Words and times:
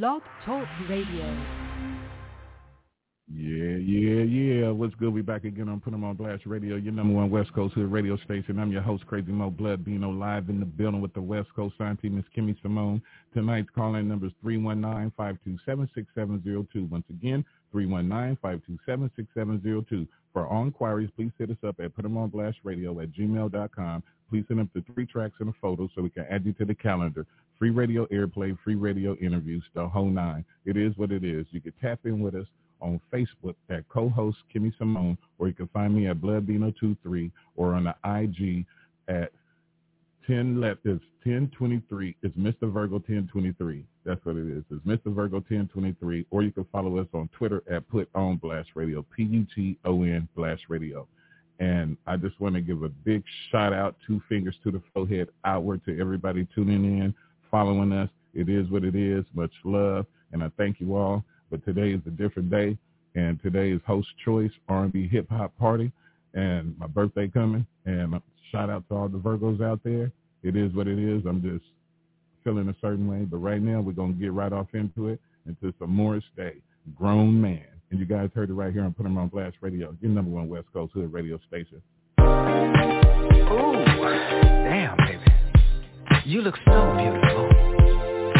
Blog 0.00 0.22
Talk 0.46 0.66
Radio. 0.88 1.36
Yeah, 3.30 3.76
yeah, 3.76 4.22
yeah. 4.22 4.70
What's 4.70 4.94
good? 4.94 5.12
We 5.12 5.20
back 5.20 5.44
again 5.44 5.68
on 5.68 5.80
Put 5.80 5.92
'em 5.92 6.02
on 6.02 6.16
Blast 6.16 6.46
Radio, 6.46 6.76
your 6.76 6.94
number 6.94 7.12
one 7.12 7.28
West 7.28 7.52
Coast 7.52 7.74
Hood 7.74 7.92
radio 7.92 8.16
station. 8.16 8.58
I'm 8.58 8.72
your 8.72 8.80
host, 8.80 9.06
Crazy 9.06 9.32
Mo 9.32 9.50
Blood 9.50 9.84
Bino, 9.84 10.10
live 10.10 10.48
in 10.48 10.60
the 10.60 10.66
building 10.66 11.02
with 11.02 11.12
the 11.12 11.20
West 11.20 11.52
Coast 11.54 11.74
team, 12.00 12.16
Miss 12.16 12.24
Kimmy 12.34 12.58
Simone. 12.62 13.02
Tonight's 13.34 13.68
calling 13.74 14.08
number 14.08 14.28
is 14.28 14.32
319-527-6702. 14.42 16.88
Once 16.88 17.04
again, 17.10 17.44
319-527-6702. 17.74 20.08
For 20.32 20.46
all 20.46 20.62
inquiries, 20.62 21.10
please 21.14 21.32
hit 21.38 21.50
us 21.50 21.62
up 21.66 21.78
at 21.80 21.94
putemonblast.radio 21.94 23.00
at 23.00 23.12
gmail.com. 23.12 24.02
Please 24.30 24.44
send 24.48 24.60
up 24.60 24.68
the 24.72 24.80
three 24.94 25.04
tracks 25.04 25.34
and 25.40 25.50
a 25.50 25.52
photo 25.60 25.86
so 25.94 26.00
we 26.00 26.08
can 26.08 26.24
add 26.30 26.46
you 26.46 26.54
to 26.54 26.64
the 26.64 26.74
calendar. 26.74 27.26
Free 27.62 27.70
radio 27.70 28.06
airplay, 28.06 28.58
free 28.64 28.74
radio 28.74 29.14
interviews, 29.18 29.62
the 29.72 29.86
whole 29.86 30.10
nine. 30.10 30.44
It 30.64 30.76
is 30.76 30.98
what 30.98 31.12
it 31.12 31.22
is. 31.22 31.46
You 31.52 31.60
can 31.60 31.72
tap 31.80 32.00
in 32.02 32.18
with 32.18 32.34
us 32.34 32.48
on 32.80 33.00
Facebook 33.12 33.54
at 33.70 33.88
co-host 33.88 34.38
Kimmy 34.52 34.76
Simone, 34.78 35.16
or 35.38 35.46
you 35.46 35.54
can 35.54 35.68
find 35.68 35.94
me 35.94 36.08
at 36.08 36.16
BloodBino23 36.16 37.30
or 37.54 37.74
on 37.74 37.84
the 37.84 37.94
IG 38.04 38.66
at 39.06 39.30
10 40.26 40.60
let 40.60 40.78
it's 40.84 41.04
1023. 41.22 42.16
It's 42.24 42.36
Mr. 42.36 42.62
Virgo 42.62 42.96
1023. 42.96 43.84
That's 44.04 44.18
what 44.24 44.34
it 44.34 44.48
is. 44.48 44.64
It's 44.68 44.84
Mr. 44.84 45.14
Virgo 45.14 45.36
1023. 45.36 46.26
Or 46.32 46.42
you 46.42 46.50
can 46.50 46.66
follow 46.72 46.98
us 46.98 47.06
on 47.14 47.30
Twitter 47.38 47.62
at 47.70 47.88
Put 47.88 48.08
On 48.16 48.38
Blast 48.38 48.70
Radio, 48.74 49.06
P-U-T-O-N 49.16 50.28
Blast 50.34 50.62
Radio. 50.68 51.06
And 51.60 51.96
I 52.08 52.16
just 52.16 52.40
want 52.40 52.56
to 52.56 52.60
give 52.60 52.82
a 52.82 52.88
big 52.88 53.22
shout 53.52 53.72
out, 53.72 53.94
two 54.04 54.20
fingers 54.28 54.56
to 54.64 54.72
the 54.72 54.82
forehead 54.92 55.28
outward 55.44 55.84
to 55.84 56.00
everybody 56.00 56.48
tuning 56.56 56.98
in, 56.98 57.14
following 57.52 57.92
us. 57.92 58.10
It 58.34 58.48
is 58.48 58.68
what 58.70 58.82
it 58.82 58.96
is. 58.96 59.24
Much 59.34 59.52
love. 59.62 60.06
And 60.32 60.42
I 60.42 60.50
thank 60.56 60.80
you 60.80 60.96
all. 60.96 61.22
But 61.50 61.64
today 61.64 61.92
is 61.92 62.00
a 62.06 62.10
different 62.10 62.50
day. 62.50 62.76
And 63.14 63.40
today 63.42 63.70
is 63.70 63.80
Host 63.86 64.08
Choice 64.24 64.50
R&B 64.68 65.06
Hip 65.06 65.28
Hop 65.30 65.56
Party. 65.58 65.92
And 66.34 66.76
my 66.78 66.88
birthday 66.88 67.28
coming. 67.28 67.64
And 67.84 68.20
shout 68.50 68.70
out 68.70 68.88
to 68.88 68.94
all 68.96 69.08
the 69.08 69.18
Virgos 69.18 69.62
out 69.62 69.80
there. 69.84 70.10
It 70.42 70.56
is 70.56 70.72
what 70.72 70.88
it 70.88 70.98
is. 70.98 71.22
I'm 71.28 71.42
just 71.42 71.64
feeling 72.42 72.68
a 72.68 72.74
certain 72.80 73.06
way. 73.06 73.24
But 73.24 73.36
right 73.36 73.62
now 73.62 73.80
we're 73.80 73.92
to 73.92 74.12
get 74.14 74.32
right 74.32 74.52
off 74.52 74.68
into 74.72 75.08
it, 75.08 75.20
into 75.46 75.72
some 75.78 75.90
Morris 75.90 76.24
Day, 76.36 76.56
Grown 76.96 77.40
Man. 77.40 77.66
And 77.90 78.00
you 78.00 78.06
guys 78.06 78.30
heard 78.34 78.48
it 78.48 78.54
right 78.54 78.72
here 78.72 78.82
on 78.82 78.94
Put 78.94 79.04
'em 79.04 79.18
on 79.18 79.28
Blast 79.28 79.56
Radio, 79.60 79.94
your 80.00 80.10
number 80.10 80.30
one 80.30 80.48
West 80.48 80.72
Coast 80.72 80.94
Hood 80.94 81.12
radio 81.12 81.38
station. 81.46 81.82
Ooh. 83.52 84.61
You 86.24 86.40
look 86.40 86.54
so 86.64 86.94
beautiful. 86.96 87.50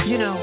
You 0.07 0.17
know, 0.17 0.39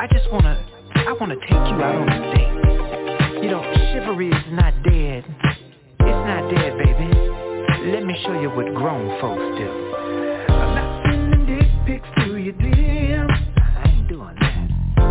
I 0.00 0.08
just 0.10 0.28
want 0.32 0.42
to, 0.42 0.58
I 0.96 1.12
want 1.12 1.30
to 1.30 1.38
take 1.46 1.50
you 1.50 1.78
out 1.78 1.94
on 1.94 2.08
a 2.08 2.34
date. 2.34 3.44
You 3.44 3.50
know, 3.50 3.62
chivalry 3.92 4.28
is 4.28 4.44
not 4.50 4.74
dead. 4.82 5.24
It's 5.24 6.24
not 6.26 6.50
dead, 6.50 6.76
baby. 6.78 7.14
Let 7.92 8.04
me 8.04 8.20
show 8.24 8.40
you 8.40 8.50
what 8.50 8.74
grown 8.74 9.20
folks 9.20 9.38
do. 9.56 9.70
I'm 10.50 10.74
not 10.74 11.04
sending 11.06 11.46
dick 11.46 11.68
pics 11.86 12.08
to 12.24 12.36
your 12.36 12.54
DM. 12.54 13.30
I 13.30 13.90
ain't 13.90 14.08
doing 14.08 14.34
that. 14.40 15.04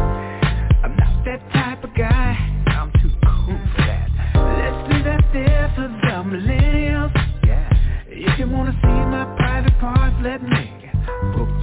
I'm 0.84 0.98
not 0.98 1.24
that 1.24 1.40
type 1.54 1.82
of 1.82 1.96
guy. 1.96 2.36
I'm 2.68 2.92
too 3.02 3.12
cool 3.24 3.58
for 3.74 3.84
that. 3.88 4.10
Let's 4.36 4.94
leave 4.94 5.06
that 5.06 5.24
there 5.32 5.72
for 5.78 5.88
the 5.88 6.24
millennials. 6.28 7.14
Yeah. 7.46 7.72
If 8.08 8.38
you 8.38 8.50
wanna 8.50 8.74
see 8.82 8.88
my 8.88 9.34
private 9.38 9.80
parts, 9.80 10.16
let 10.22 10.44
me 10.44 10.77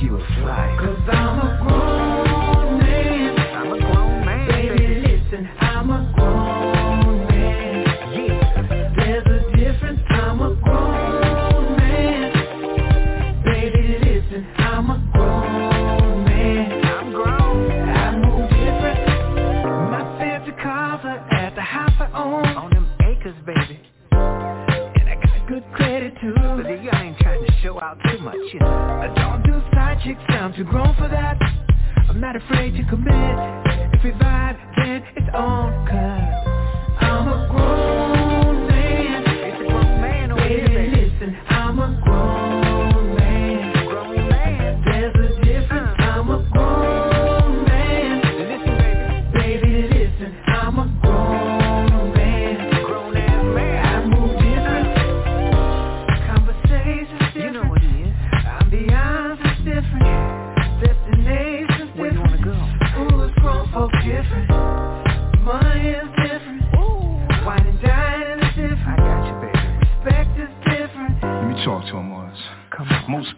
you 0.04 0.16
a 0.16 0.18
flight. 0.18 0.78
Cause 0.78 0.98
I'm 1.08 1.38
a 1.38 1.58
grown 1.62 2.13
chicks, 30.04 30.20
I'm 30.28 30.52
too 30.54 30.64
grown 30.64 30.94
for 30.96 31.08
that. 31.08 31.38
I'm 32.08 32.20
not 32.20 32.36
afraid 32.36 32.74
to 32.74 32.84
commit. 32.90 33.63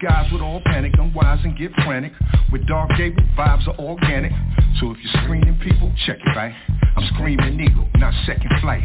Guys 0.07 0.31
would 0.31 0.41
all 0.41 0.61
panic, 0.63 0.93
unwise 0.97 1.39
and 1.43 1.57
get 1.57 1.71
frantic. 1.83 2.13
With 2.51 2.65
Dark 2.65 2.91
Gable, 2.97 3.23
vibes 3.37 3.67
are 3.67 3.77
organic. 3.77 4.31
So 4.79 4.91
if 4.91 4.97
you're 5.03 5.23
screening 5.23 5.59
people, 5.59 5.91
check 6.05 6.17
it 6.17 6.35
right. 6.35 6.53
I'm 6.95 7.05
screaming 7.15 7.59
eagle, 7.59 7.87
not 7.95 8.13
second 8.25 8.49
flight. 8.61 8.83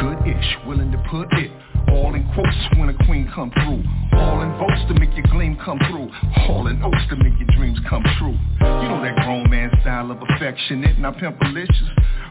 Good-ish, 0.00 0.66
willing 0.66 0.90
to 0.92 0.98
put 1.10 1.28
it. 1.34 1.50
All 1.92 2.14
in 2.14 2.24
quotes 2.32 2.56
when 2.78 2.88
a 2.88 3.04
queen 3.04 3.30
come 3.34 3.52
through. 3.52 3.84
All 4.18 4.40
in 4.40 4.56
votes 4.58 4.80
to 4.88 4.94
make 4.98 5.14
your 5.14 5.26
gleam 5.30 5.58
come 5.62 5.78
through. 5.90 6.08
All 6.48 6.66
in 6.66 6.82
oats 6.82 7.04
to 7.10 7.16
make 7.16 7.38
your 7.38 7.48
dreams 7.56 7.78
come 7.88 8.02
true. 8.18 8.32
You 8.32 8.88
know 8.88 9.02
that 9.04 9.16
grown 9.16 9.50
man 9.50 9.70
style 9.82 10.10
of 10.10 10.18
affectionate, 10.30 10.98
not 10.98 11.18
pimpalicious. 11.18 11.88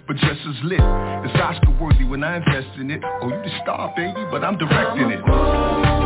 But 0.07 0.17
just 0.17 0.41
as 0.41 0.55
lit, 0.63 0.81
it's 0.81 1.39
Oscar 1.39 1.77
worthy 1.79 2.03
when 2.03 2.23
I 2.23 2.37
invest 2.37 2.79
in 2.79 2.89
it. 2.89 3.01
Oh, 3.21 3.29
you 3.29 3.41
the 3.43 3.59
star, 3.61 3.93
baby, 3.95 4.25
but 4.31 4.43
I'm 4.43 4.57
directing 4.57 5.11
it. 5.11 6.02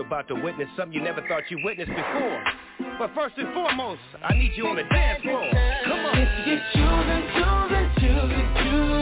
About 0.00 0.28
to 0.28 0.34
witness 0.34 0.68
something 0.76 0.94
you 0.94 1.02
never 1.02 1.20
thought 1.28 1.42
you 1.50 1.58
witnessed 1.62 1.90
before. 1.90 2.44
But 2.98 3.14
first 3.14 3.34
and 3.36 3.52
foremost, 3.52 4.00
I 4.22 4.34
need 4.34 4.52
you 4.56 4.66
on 4.66 4.76
the 4.76 4.84
dance 4.84 5.22
floor. 5.22 5.50
Come 5.84 6.00
on. 6.00 6.18
If 6.18 6.46
you 6.46 6.58
choosing, 6.72 7.24
choosing, 7.36 7.90
choosing, 8.00 8.48
choosing, 8.64 8.92
ain't 8.92 9.01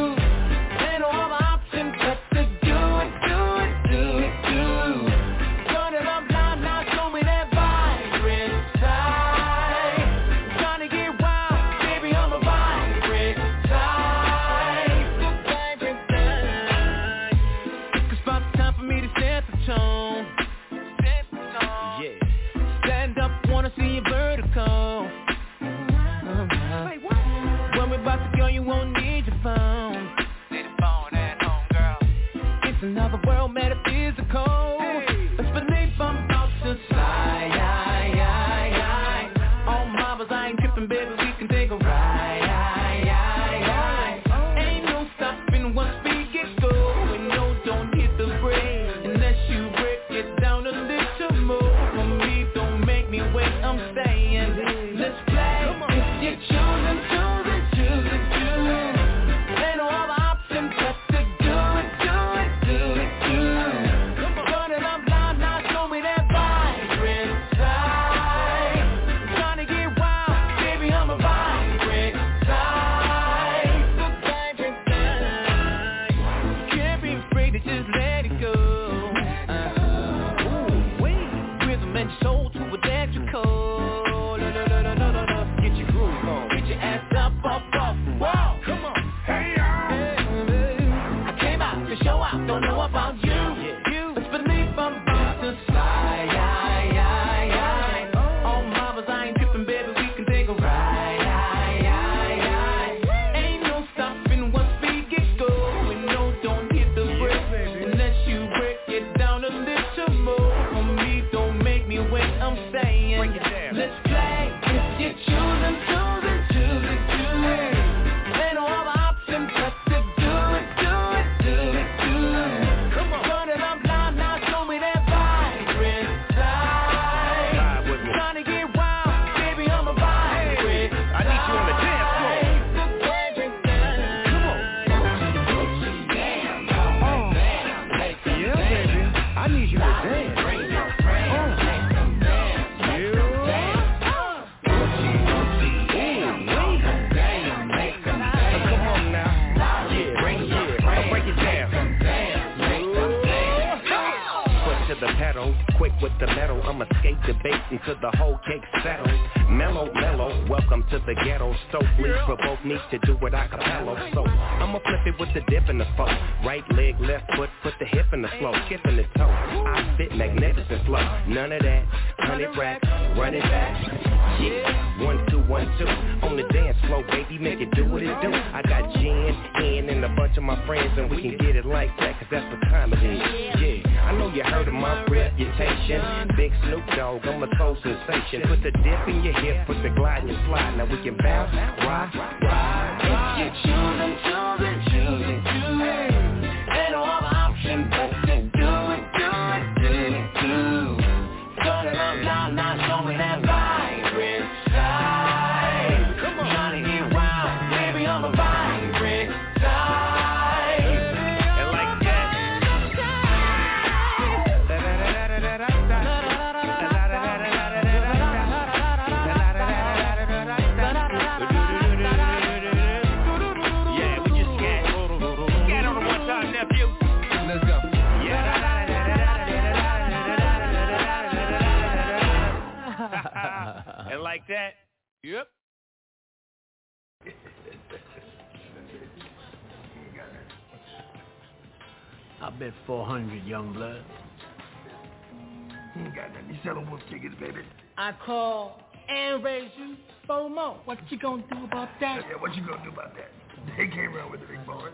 I 248.11 248.27
call 248.27 248.83
and 249.09 249.45
raise 249.45 249.71
you 249.79 249.95
FOMO. 250.29 250.79
What 250.85 250.99
you 251.11 251.19
gonna 251.19 251.45
do 251.49 251.63
about 251.63 251.91
that? 252.01 252.23
Yeah, 252.29 252.41
what 252.41 252.57
you 252.57 252.67
gonna 252.67 252.83
do 252.83 252.91
about 252.91 253.15
that? 253.15 253.31
They 253.79 253.87
came 253.87 254.17
around 254.17 254.33
with 254.33 254.41
the 254.41 254.49
big 254.49 254.67
boys. 254.67 254.91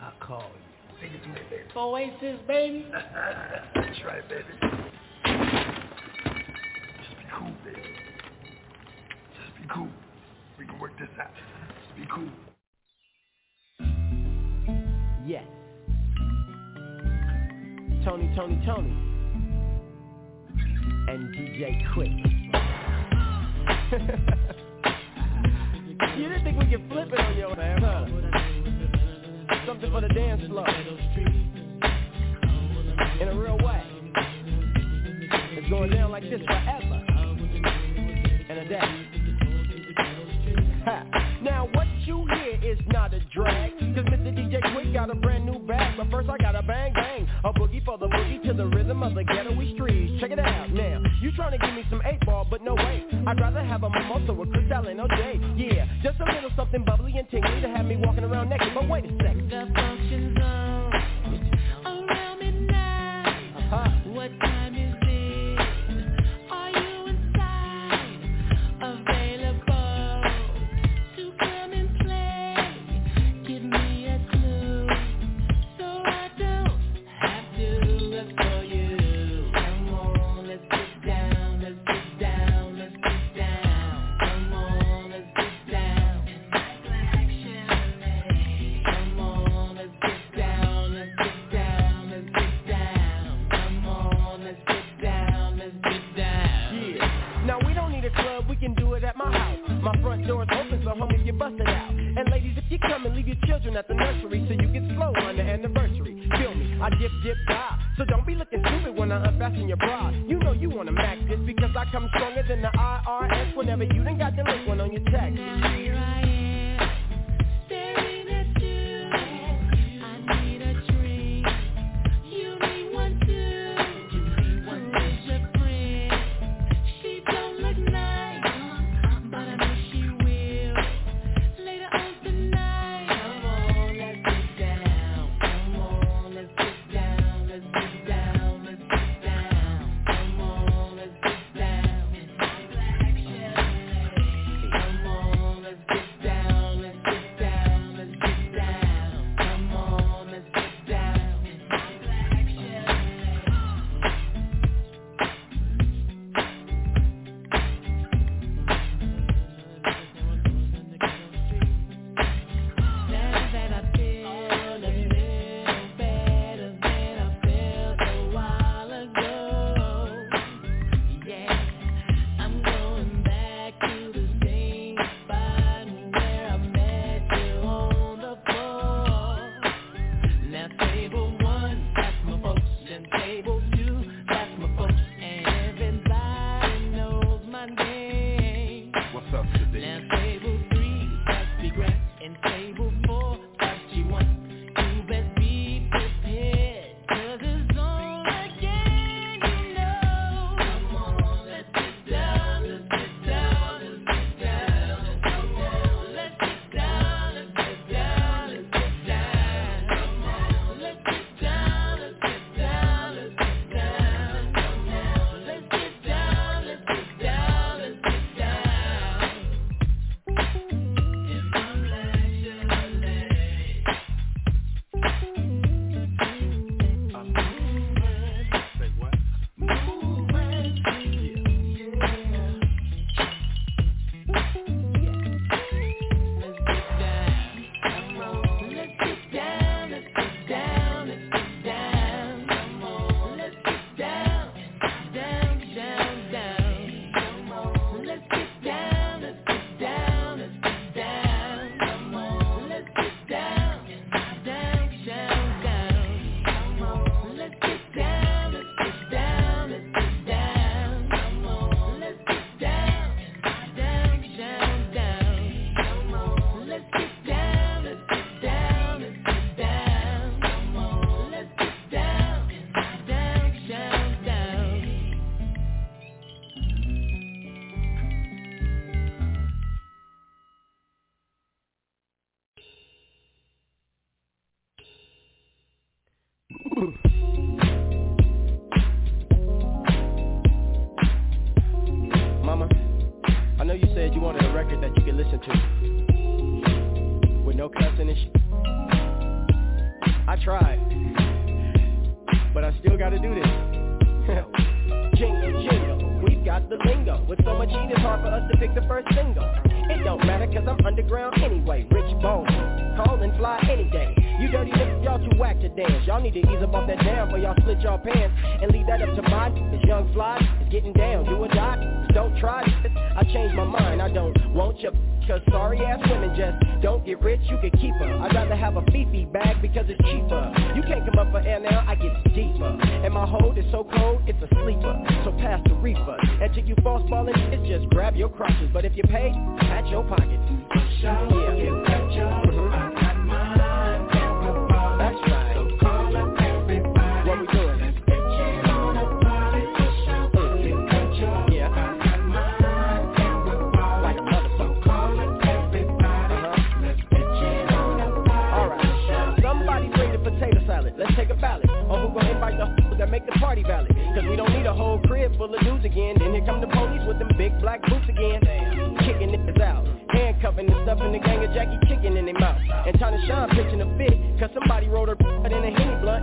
I 0.00 0.10
call 0.24 0.40
you. 0.40 1.02
Take 1.02 1.12
it 1.12 1.22
to 1.22 1.28
me, 1.28 1.40
baby. 1.50 1.64
Oasis, 1.76 2.40
baby. 2.48 2.86
That's 3.74 4.00
right, 4.06 4.26
baby. 4.26 4.44
Just 6.96 7.18
be 7.18 7.24
cool, 7.38 7.52
baby. 7.62 7.82
Just 9.36 9.56
be 9.60 9.68
cool. 9.74 9.88
We 10.58 10.64
can 10.64 10.80
work 10.80 10.98
this 10.98 11.08
out. 11.20 11.28
Just 11.84 11.94
be 11.94 12.06
cool. 12.14 12.30
Yes. 15.26 15.44
Tony, 18.02 18.34
Toni, 18.34 18.56
Toné 18.66 19.09
and 21.08 21.34
DJ 21.34 21.82
Quik. 21.92 22.16
you 26.16 26.28
didn't 26.28 26.44
think 26.44 26.58
we 26.58 26.66
could 26.66 26.88
flip 26.88 27.08
it 27.12 27.20
on 27.20 27.36
your 27.36 27.56
man, 27.56 27.82
huh? 27.82 28.06
Something 29.66 29.90
for 29.90 30.00
the 30.00 30.08
dance 30.08 30.42
floor. 30.46 30.68
In 33.20 33.28
a 33.28 33.34
real 33.38 33.58
way. 33.58 33.82
It's 35.52 35.68
going 35.68 35.90
down 35.90 36.10
like 36.10 36.22
this 36.22 36.40
forever. 36.46 37.04
And 38.48 38.58
a 38.58 38.64
day. 38.68 39.06
now 41.42 41.68
what 41.74 41.86
you 42.04 42.24
hear 42.32 42.39
it's 42.80 42.92
not 42.92 43.12
a 43.12 43.20
drag. 43.34 43.72
Cause 43.78 44.04
Mr. 44.08 44.32
DJ 44.32 44.60
Quik 44.72 44.92
got 44.94 45.10
a 45.10 45.14
brand 45.14 45.44
new 45.44 45.58
bag. 45.58 45.96
But 45.96 46.10
first 46.10 46.28
I 46.28 46.38
got 46.38 46.56
a 46.56 46.62
bang 46.62 46.92
bang. 46.94 47.28
A 47.44 47.52
boogie 47.52 47.84
for 47.84 47.98
the 47.98 48.06
boogie 48.06 48.42
to 48.44 48.54
the 48.54 48.66
rhythm 48.66 49.02
of 49.02 49.14
the 49.14 49.22
ghettoy 49.22 49.74
streets. 49.74 50.20
Check 50.20 50.30
it 50.30 50.38
out 50.38 50.70
now. 50.70 51.02
You 51.20 51.30
trying 51.32 51.52
to 51.52 51.58
give 51.58 51.74
me 51.74 51.84
some 51.90 52.00
8 52.04 52.20
ball 52.24 52.46
but 52.48 52.62
no 52.62 52.74
way. 52.74 53.04
I'd 53.26 53.40
rather 53.40 53.62
have 53.62 53.82
a 53.82 53.90
mimosa 53.90 54.32
with 54.32 54.50
Cristal 54.52 54.88
and 54.88 55.00
OJ 55.00 55.58
Yeah, 55.58 55.86
just 56.02 56.18
a 56.20 56.24
little 56.24 56.50
something 56.56 56.84
bubbly 56.84 57.14
and 57.16 57.28
tingly 57.30 57.60
To 57.60 57.68
have 57.68 57.84
me 57.84 57.96
walking 57.96 58.24
around 58.24 58.48
naked. 58.48 58.72
But 58.74 58.88
wait 58.88 59.04
a 59.04 59.08
sec. 59.18 59.49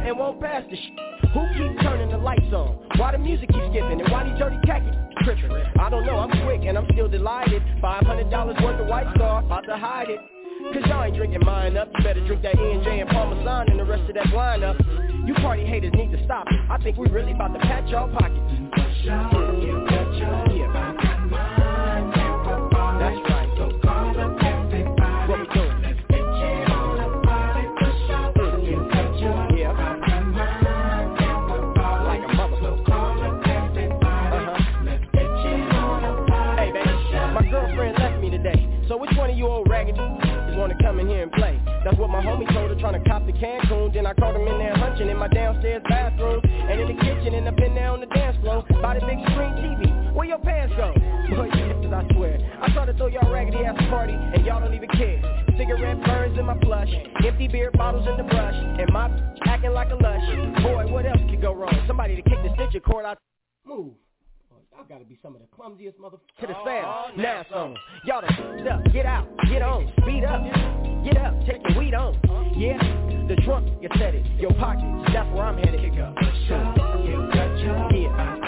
And 0.08 0.18
won't 0.18 0.40
pass 0.40 0.64
the 0.70 0.78
shit. 0.78 1.32
Who 1.34 1.42
keep 1.54 1.82
turning 1.82 2.10
the 2.10 2.18
lights 2.18 2.54
on? 2.54 2.80
Why 2.96 3.12
the 3.12 3.18
music 3.18 3.50
keep 3.50 3.62
skipping? 3.70 4.00
And 4.00 4.10
why 4.10 4.24
these 4.24 4.40
dirty 4.40 4.58
khakis 4.66 4.96
tripping? 5.24 5.52
I 5.80 5.90
don't 5.90 6.06
know, 6.06 6.18
I'm 6.18 6.32
quick 6.46 6.62
and 6.66 6.78
I'm 6.78 6.88
still 6.94 7.10
delighted. 7.10 7.62
$500 7.84 8.64
worth 8.64 8.80
of 8.80 8.88
White 8.88 9.14
Star, 9.16 9.44
about 9.44 9.66
to 9.66 9.78
hide 9.78 10.10
it. 10.10 10.20
Cause 10.74 10.84
y'all 10.88 11.04
ain't 11.04 11.16
drinking 11.16 11.42
mine 11.46 11.78
up. 11.78 11.90
You 11.98 12.04
better 12.04 12.26
drink 12.26 12.42
that 12.42 12.56
E&J 12.56 13.00
and 13.02 13.10
Parmesan 13.10 13.70
and 13.70 13.80
the 13.80 13.86
rest 13.86 14.10
of 14.10 14.16
that 14.16 14.34
wine 14.34 14.64
up. 14.64 14.76
You 15.26 15.34
party 15.36 15.66
haters 15.66 15.94
need 15.94 16.12
to 16.12 16.24
stop 16.26 16.48
it. 16.50 16.60
I 16.70 16.82
think 16.82 16.98
we 16.98 17.08
really 17.10 17.34
about 17.34 17.54
to 17.54 17.60
pat 17.60 17.88
y'all 17.90 18.10
pockets. 18.12 18.42
Yeah. 19.04 19.30
That's 19.90 21.67
That's 41.84 41.98
what 41.98 42.10
my 42.10 42.22
homie 42.22 42.52
told 42.54 42.70
her 42.70 42.80
trying 42.80 43.02
to 43.02 43.10
cop 43.10 43.26
the 43.26 43.34
Cancun. 43.34 43.94
Then 43.94 44.06
I 44.06 44.14
caught 44.14 44.36
him 44.36 44.48
in 44.48 44.58
there 44.60 44.76
hunching 44.76 45.10
in 45.10 45.18
my 45.18 45.28
downstairs 45.28 45.84
bathroom. 45.90 46.42
And 46.44 46.80
in 46.82 46.88
the 46.96 47.02
kitchen 47.02 47.34
and 47.34 47.48
up 47.48 47.60
in 47.60 47.76
there 47.76 47.92
on 47.92 48.02
the 48.02 48.08
dance 48.08 48.38
floor. 48.42 48.64
By 48.82 49.00
the 49.00 49.06
big 49.06 49.20
screen 49.32 49.54
TV. 49.62 50.14
Where 50.14 50.28
your 50.28 50.40
pants 50.40 50.74
go? 50.76 50.94
Boy, 51.30 51.50
niggas, 51.50 51.94
I 51.94 52.14
swear. 52.14 52.40
I 52.62 52.74
try 52.74 52.86
to 52.86 52.94
throw 52.94 53.08
y'all 53.08 53.32
raggedy 53.32 53.64
ass 53.66 53.78
party 53.90 54.14
and 54.14 54.46
y'all 54.46 54.60
don't 54.60 54.74
even 54.74 54.90
care. 54.90 55.22
Cigarette 55.58 56.04
burns 56.06 56.38
in 56.38 56.46
my 56.46 56.58
plush. 56.58 56.90
Empty 57.26 57.48
beer 57.48 57.72
bottles 57.72 58.08
in 58.08 58.18
the 58.18 58.24
brush. 58.24 58.56
And 58.56 58.92
my 58.92 59.10
acting 59.46 59.74
like 59.74 59.92
a 59.92 59.96
lush. 59.96 60.64
Boy, 60.64 60.92
what 60.92 61.06
else 61.06 61.22
could 61.30 61.42
go 61.42 61.54
wrong? 61.54 61.74
Somebody 61.88 62.16
to 62.16 62.22
kick 62.22 62.38
the 62.44 62.54
stitcher 62.56 62.80
cord 62.80 63.06
out. 63.06 63.18
Move. 63.66 63.94
Y'all 64.88 65.00
gotta 65.00 65.10
be 65.10 65.20
some 65.22 65.36
of 65.36 65.42
the 65.42 65.48
clumsiest 65.48 65.98
motherfuckers 65.98 66.40
to 66.40 66.48
the 66.48 66.56
oh, 66.56 66.66
sound. 66.66 67.14
Oh, 67.18 67.22
now 67.22 67.46
some. 67.52 67.76
Y'all 68.06 68.22
done 68.22 68.32
f***ed 68.32 68.68
up. 68.68 68.94
Get 68.94 69.06
out. 69.06 69.28
Get 69.50 69.62
on. 69.62 69.92
Speed 70.02 70.24
up. 70.24 70.44
Get 71.04 71.18
up. 71.18 71.34
Take 71.46 71.62
your 71.68 71.80
weed 71.80 71.94
on. 71.94 72.14
Yeah. 72.58 72.78
The 73.28 73.36
trunk, 73.44 73.68
you 73.82 73.90
said 73.98 74.16
it. 74.16 74.26
Your 74.40 74.54
pockets. 74.54 75.12
That's 75.14 75.30
where 75.34 75.44
I'm 75.44 75.58
headed. 75.58 75.82
Kick 75.82 76.00
up. 76.00 76.16
Yeah. 76.48 77.28
Like 77.36 78.47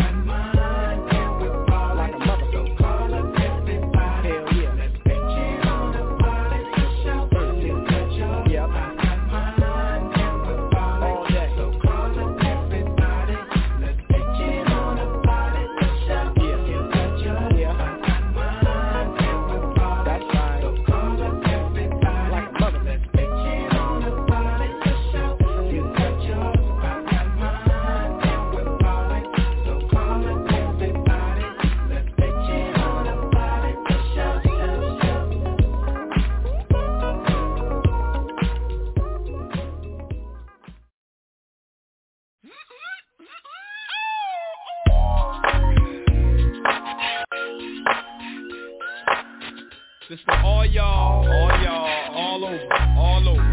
This 50.09 50.19
for 50.25 50.35
all 50.37 50.65
y'all, 50.65 51.23
all 51.29 51.61
y'all, 51.61 52.15
all 52.15 52.43
over, 52.43 52.73
all 52.97 53.29
over. 53.29 53.43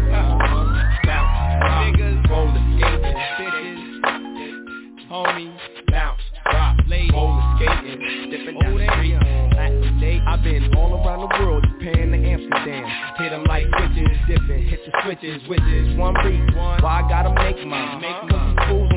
Bounce, 1.05 1.61
rock, 1.61 1.85
niggas, 1.85 2.29
roller 2.31 2.51
skating, 2.73 3.13
bitches, 3.37 5.05
homies, 5.07 5.59
bounce, 5.91 6.19
rock, 6.51 6.77
ladies, 6.87 7.11
roller 7.13 7.57
skating, 7.57 8.31
dipping 8.31 8.57
down 8.59 8.75
the 8.75 8.87
street. 8.95 10.21
I've 10.27 10.43
been 10.43 10.73
all 10.75 11.05
around 11.05 11.29
the 11.29 11.45
world, 11.45 11.63
Japan 11.63 12.11
to 12.11 12.17
Amsterdam. 12.27 12.85
Hit 13.19 13.33
'em 13.33 13.43
like 13.43 13.65
switches, 13.77 14.17
dipping, 14.27 14.63
hit 14.67 14.83
the 14.83 14.91
switches, 15.03 15.47
which 15.47 15.61
is 15.61 15.95
one 15.95 16.15
beat. 16.23 16.55
Why 16.55 17.03
I 17.05 17.07
gotta 17.07 17.33
make 17.33 17.63
mine? 17.67 18.01
Cause 18.01 18.29
these 18.31 18.67
fools 18.67 18.91
on 18.93 18.96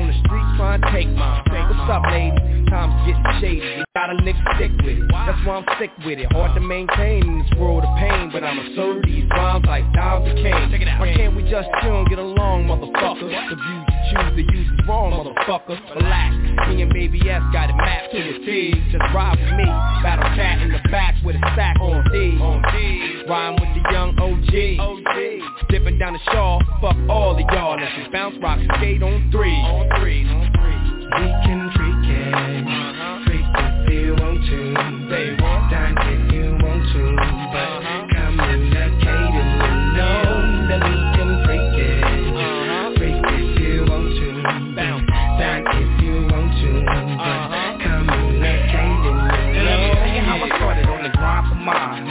trying 0.57 0.81
to 0.81 0.91
take 0.91 1.09
mine. 1.09 1.43
What's 1.47 1.89
up, 1.89 2.03
ladies? 2.11 2.61
Time's 2.71 2.95
getting 3.05 3.41
shady. 3.41 3.83
You 3.83 3.83
gotta 3.95 4.15
lick 4.23 4.35
stick 4.55 4.71
with 4.79 4.95
it. 4.95 5.03
That's 5.11 5.45
why 5.45 5.59
I'm 5.59 5.67
sick 5.77 5.91
with 6.05 6.19
it. 6.19 6.31
Hard 6.31 6.55
to 6.55 6.61
maintain 6.61 7.27
in 7.27 7.43
this 7.43 7.51
world 7.59 7.83
of 7.83 7.91
pain, 7.99 8.31
but 8.31 8.43
I'ma 8.43 8.63
serve 8.75 9.03
these 9.03 9.27
rhymes 9.29 9.65
like 9.67 9.83
Dom 9.91 10.23
Kane. 10.23 10.71
Why 10.99 11.13
can't 11.13 11.35
we 11.35 11.43
just 11.51 11.67
chill 11.81 11.99
and 11.99 12.07
get 12.07 12.19
along, 12.19 12.71
motherfucker? 12.71 13.27
The 13.27 13.55
view 13.59 13.75
you 13.75 14.01
choose 14.07 14.31
to 14.39 14.43
use 14.55 14.71
is 14.71 14.87
wrong, 14.87 15.11
motherfucker. 15.11 15.75
Relax. 15.95 16.31
Me 16.69 16.81
and 16.81 16.93
Baby 16.93 17.19
S 17.27 17.43
got 17.51 17.69
it 17.69 17.75
mapped 17.75 18.11
to 18.13 18.19
the 18.23 18.45
T. 18.45 18.71
Just 18.91 19.03
ride 19.13 19.35
with 19.35 19.51
me. 19.59 19.67
Battlecat 19.99 20.63
in 20.63 20.71
the 20.71 20.79
back 20.89 21.15
with 21.25 21.35
a 21.35 21.43
sack 21.55 21.75
on 21.81 22.03
D. 22.11 22.39
Rhyme 23.27 23.55
with 23.59 23.71
the 23.75 23.83
young 23.91 24.15
OG. 24.15 24.79
OG. 24.79 25.67
Dipping 25.69 25.99
down 25.99 26.13
the 26.13 26.19
shaw. 26.31 26.59
Fuck 26.79 26.95
all 27.09 27.35
of 27.35 27.39
y'all. 27.51 27.75
Let's 27.75 27.91
just 27.99 28.11
bounce, 28.11 28.35
rock, 28.41 28.59
skate 28.77 29.03
on 29.03 29.29
three. 29.31 29.51
On 29.51 29.89
three. 29.99 30.23
On 30.25 30.50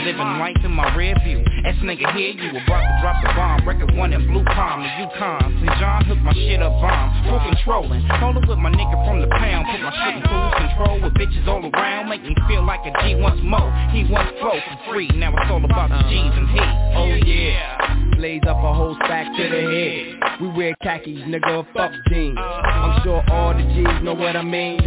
Living 0.03 0.39
life 0.39 0.57
in 0.63 0.71
my 0.71 0.95
rear 0.95 1.15
view 1.23 1.50
Ass 1.63 1.77
nigga 1.85 2.09
here, 2.17 2.33
you 2.33 2.49
about 2.57 2.81
to 2.81 2.93
drop 3.01 3.21
the 3.21 3.29
bomb. 3.37 3.67
Record 3.67 3.93
one 3.95 4.13
in 4.13 4.25
Blue 4.25 4.43
Palm, 4.43 4.81
the 4.81 4.89
Yukon. 4.97 5.61
St. 5.61 5.79
John 5.79 6.05
hooked 6.05 6.21
my 6.21 6.33
shit 6.33 6.61
up 6.61 6.73
bomb. 6.81 7.13
Full 7.29 7.37
controlling. 7.37 8.01
Holding 8.17 8.47
with 8.49 8.57
my 8.57 8.71
nigga 8.71 8.97
from 9.05 9.21
the 9.21 9.27
pound. 9.27 9.67
Put 9.69 9.81
my 9.81 9.93
shit 9.93 10.15
in 10.17 10.21
cruise 10.25 10.53
control 10.57 11.01
with 11.01 11.13
bitches 11.13 11.47
all 11.47 11.61
around. 11.61 12.09
Make 12.09 12.23
me 12.23 12.35
feel 12.47 12.65
like 12.65 12.81
a 12.81 12.91
G 13.05 13.13
once 13.13 13.39
more. 13.43 13.69
He 13.93 14.09
once 14.09 14.29
flow 14.39 14.57
for 14.57 14.91
free. 14.91 15.07
Now 15.13 15.37
it's 15.37 15.51
all 15.51 15.63
about 15.63 15.89
the 15.89 16.01
G's 16.09 16.33
and 16.33 16.49
he. 16.49 16.61
Oh 16.97 17.13
yeah. 17.29 18.10
Blaze 18.21 18.43
up 18.47 18.57
a 18.57 18.73
whole 18.75 18.95
stack 19.03 19.35
to 19.35 19.43
the 19.49 19.61
head. 19.73 20.39
We 20.41 20.47
wear 20.49 20.75
khakis, 20.83 21.25
nigga, 21.25 21.65
fuck 21.73 21.91
jeans. 22.07 22.37
I'm 22.37 23.01
sure 23.01 23.23
all 23.31 23.51
the 23.55 23.63
G's 23.63 24.03
know 24.03 24.13
what 24.13 24.35
I 24.35 24.43
mean. 24.43 24.77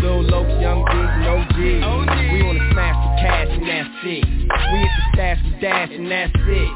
Lil 0.00 0.22
Lopes, 0.22 0.48
young 0.62 0.80
G's, 0.88 1.12
no 1.20 1.44
G's. 1.60 1.84
We 2.32 2.42
wanna 2.42 2.72
smash 2.72 2.96
the 3.04 3.20
cash 3.20 3.48
and 3.50 3.68
that's 3.68 3.90
it. 4.02 4.24
We 4.24 4.78
hit 4.80 4.88
the 4.96 5.04
stash, 5.12 5.38
we 5.44 5.60
dash 5.60 5.90
and 5.92 6.10
that's 6.10 6.32
it. 6.34 6.70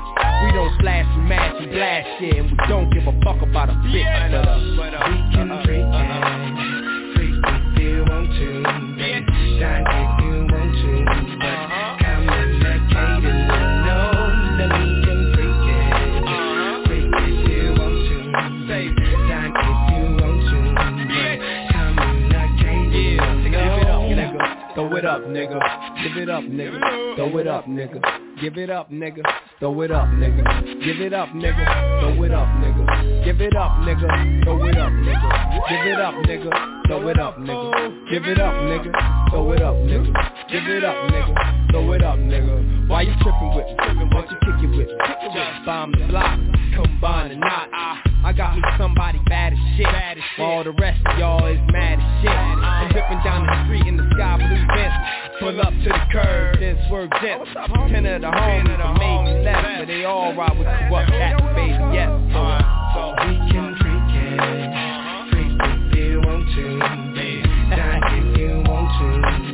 We 0.44 0.52
don't 0.52 0.78
slash 0.78 1.06
and 1.08 1.26
match 1.26 1.54
and 1.62 1.70
blast 1.72 2.20
shit, 2.20 2.36
and 2.36 2.50
we 2.50 2.56
don't 2.68 2.92
give 2.92 3.06
a 3.08 3.20
fuck 3.24 3.40
about 3.40 3.70
a 3.70 3.72
bitch. 3.88 4.76
But 4.76 4.92
uh, 4.92 5.08
we 5.08 5.16
can 5.32 5.48
freak 5.64 5.80
it, 5.80 6.33
nigga. 25.34 25.58
Give 26.02 26.22
it 26.22 26.30
up, 26.30 26.44
nigga. 26.44 27.16
Throw 27.16 27.38
it 27.38 27.46
up, 27.48 27.66
nigga. 27.66 28.00
Give 28.40 28.56
it 28.56 28.70
up, 28.70 28.90
nigga. 28.90 29.22
Throw 29.58 29.80
it 29.82 29.90
up, 29.90 30.06
nigga. 30.08 30.84
Give 30.84 31.00
it 31.00 31.12
up, 31.12 31.28
nigga. 31.30 32.00
Throw 32.00 32.22
it 32.22 32.32
up, 32.32 32.48
nigga. 32.62 33.24
Give 33.24 33.40
it 33.40 33.56
up, 33.56 33.72
nigga. 33.82 34.44
Throw 34.44 34.64
it 34.64 34.78
up, 34.78 34.92
nigga. 34.92 35.68
Give 35.68 35.86
it 35.86 36.00
up, 36.00 36.14
nigga. 36.14 36.86
Throw 36.86 37.08
it 37.08 37.18
up, 37.18 37.38
nigga. 37.38 38.10
Give 38.10 38.24
it 38.24 38.38
up, 38.38 38.54
nigga. 38.54 39.30
Throw 39.30 39.52
it 39.52 39.62
up, 39.62 39.74
nigga. 39.74 40.12
Give 40.50 40.68
it 40.68 40.84
up, 40.84 40.96
nigga. 41.10 41.70
Throw 41.70 41.92
it 41.92 42.04
up, 42.04 42.18
nigga. 42.18 42.88
Why 42.88 43.02
you 43.02 43.14
tripping 43.20 43.54
with 43.56 43.66
me? 43.66 44.04
Why 44.14 44.22
you 44.30 44.36
kick 44.38 44.62
it 44.62 44.70
with 44.70 44.88
me? 44.88 44.96
Just 45.34 45.66
bomb 45.66 45.90
the 45.92 46.06
block, 46.06 46.38
combine 46.76 47.30
the 47.30 47.36
knot. 47.36 48.13
I 48.24 48.32
got 48.32 48.56
me 48.56 48.62
somebody 48.78 49.20
bad 49.26 49.52
as 49.52 49.58
shit. 49.76 49.84
Bad 49.84 50.16
as 50.16 50.24
shit. 50.34 50.44
All 50.46 50.64
the 50.64 50.72
rest 50.72 50.98
of 51.04 51.18
y'all 51.18 51.44
is 51.46 51.60
mad 51.68 52.00
as 52.00 52.22
shit. 52.24 52.32
I'm 52.32 52.90
dripping 52.90 53.20
down 53.20 53.44
the 53.44 53.64
street 53.68 53.86
in 53.86 53.98
the 53.98 54.08
sky 54.16 54.40
blue 54.40 54.66
Benz. 54.72 54.94
Pull 55.40 55.60
up 55.60 55.68
to 55.68 55.88
the 55.92 56.04
curb, 56.10 56.58
then 56.58 56.80
swerve 56.88 57.10
gently. 57.20 57.52
Ten 57.92 58.06
of 58.06 58.22
the 58.22 58.32
homies 58.32 58.80
are 58.80 58.96
made 58.96 59.44
left, 59.44 59.68
but 59.78 59.88
they 59.88 60.06
all 60.06 60.34
ride 60.34 60.56
with 60.56 60.66
you 60.66 60.96
up, 60.96 61.06
cat 61.06 61.36
baby, 61.54 61.76
yes. 61.92 62.08
So, 62.32 62.40
so 62.96 63.12
we 63.28 63.36
can 63.52 63.76
freak 63.76 64.08
it, 64.16 64.40
freak 65.28 65.52
if 65.60 65.92
you 65.92 66.24
want 66.24 66.48
to, 66.56 66.80
die 67.76 68.00
if 68.08 68.38
you 68.40 68.64
want 68.64 68.88
to, 69.04 69.53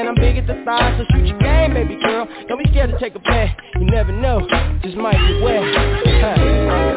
and 0.00 0.08
I'm 0.08 0.14
big 0.14 0.38
at 0.38 0.46
the 0.46 0.62
thighs. 0.64 0.98
So 0.98 1.04
shoot 1.12 1.26
your 1.26 1.38
game, 1.38 1.74
baby 1.74 1.96
girl. 2.00 2.26
Don't 2.48 2.62
be 2.62 2.70
scared 2.70 2.90
to 2.90 2.98
take 2.98 3.14
a 3.14 3.18
bet. 3.20 3.50
You 3.74 3.84
never 3.86 4.12
know, 4.12 4.40
just 4.82 4.96
might 4.96 5.18
be 5.28 5.42
wet. 5.42 5.62
Sometimes 6.04 6.90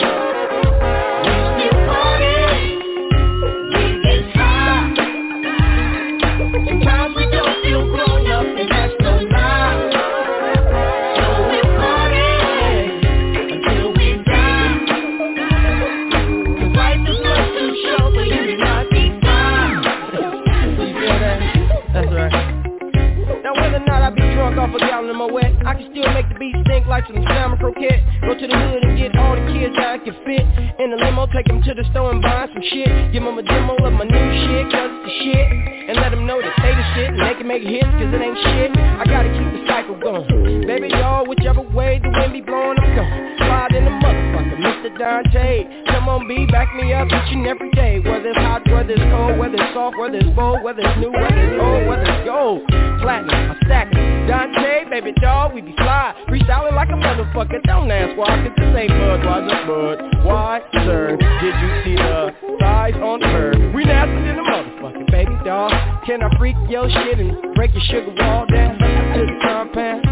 stink 26.65 26.87
like 26.87 27.05
some 27.07 27.23
salmon 27.27 27.59
croquette. 27.59 28.01
Go 28.21 28.33
to 28.33 28.47
the 28.47 28.57
hood 28.57 28.83
and 28.83 28.97
get 28.97 29.15
all 29.17 29.35
the 29.35 29.45
kids 29.51 29.75
I 29.77 29.97
can 29.99 30.15
fit. 30.25 30.45
In 30.79 30.91
the 30.91 30.97
limo, 30.97 31.27
take 31.27 31.47
them 31.47 31.61
to 31.61 31.73
the 31.73 31.83
store 31.91 32.11
and 32.11 32.21
buy 32.21 32.47
some 32.53 32.63
shit. 32.63 33.13
Give 33.13 33.23
them 33.23 33.37
a 33.37 33.43
demo 33.43 33.75
of 33.75 33.93
my 33.93 34.05
new 34.05 34.27
shit, 34.47 34.71
cause 34.71 34.89
it's 34.89 35.05
the 35.05 35.13
shit. 35.23 35.82
And 35.93 36.01
let 36.01 36.09
them 36.09 36.25
know 36.25 36.41
that 36.41 36.57
they 36.57 36.73
the 36.73 36.85
shit 36.97 37.13
and 37.13 37.21
they 37.21 37.37
can 37.37 37.45
make 37.45 37.61
hits 37.61 37.85
cause 37.85 38.09
it 38.09 38.17
ain't 38.17 38.33
shit. 38.33 38.73
I 38.73 39.05
gotta 39.05 39.29
keep 39.29 39.45
the 39.53 39.61
cycle 39.69 39.93
going. 39.93 40.65
Baby, 40.65 40.89
y'all, 40.89 41.21
whichever 41.29 41.61
way 41.61 42.01
the 42.01 42.09
wind 42.09 42.33
be 42.33 42.41
blowing, 42.41 42.81
I'm 42.81 42.97
going. 42.97 43.37
Slide 43.37 43.77
in 43.77 43.85
the 43.85 43.93
motherfucker, 44.01 44.57
Mr. 44.57 44.89
Dante. 44.97 45.85
Come 45.93 46.09
on, 46.09 46.25
B, 46.27 46.49
back 46.49 46.73
me 46.73 46.97
up 46.97 47.05
each 47.13 47.37
and 47.37 47.45
every 47.45 47.69
day. 47.77 48.01
Whether 48.01 48.33
it's 48.33 48.41
hot, 48.41 48.65
whether 48.73 48.89
it's 48.89 49.05
cold, 49.13 49.37
whether 49.37 49.53
it's 49.53 49.73
soft, 49.77 49.93
whether 50.01 50.17
it's 50.17 50.33
bold, 50.33 50.63
whether 50.65 50.81
it's 50.81 50.97
new, 50.97 51.13
whether 51.13 51.29
it's 51.29 51.61
old, 51.61 51.85
whether 51.85 52.09
it's 52.09 52.25
gold. 52.25 52.65
platinum, 52.97 53.53
I 53.53 53.55
stack 53.69 53.93
it. 53.93 54.25
Dante, 54.25 54.89
baby 54.89 55.13
dog, 55.21 55.53
we 55.53 55.61
be 55.61 55.77
fly. 55.77 56.17
Freestyling 56.25 56.73
like 56.73 56.89
a 56.89 56.97
motherfucker, 56.97 57.61
don't 57.69 57.91
ask 57.91 58.17
why, 58.17 58.33
cause 58.41 58.55
this 58.57 58.73
ain't 58.73 58.89
Budweiser, 58.89 59.61
bud. 59.69 60.25
Why, 60.25 60.57
sir, 60.73 61.17
did 61.21 61.53
you 61.53 61.69
see 61.85 61.95
the 62.01 62.33
size 62.59 62.97
on 62.97 63.19
bird? 63.19 63.75
We 63.75 63.85
nasty 63.85 64.25
in 64.25 64.41
the 64.41 64.41
motherfucker, 64.41 65.11
baby 65.11 65.37
dog. 65.45 65.82
Can 66.05 66.21
I 66.21 66.37
freak 66.37 66.55
your 66.69 66.89
shit 66.89 67.19
and 67.19 67.55
break 67.55 67.73
your 67.73 67.83
sugar 67.83 68.13
wall 68.17 68.45
down 68.45 68.77
to 68.77 69.25
the 69.25 69.39
compound? 69.41 70.03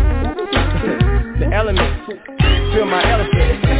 the 1.40 1.48
elements, 1.54 2.08
feel 2.74 2.86
my 2.86 3.04
elephant. 3.12 3.71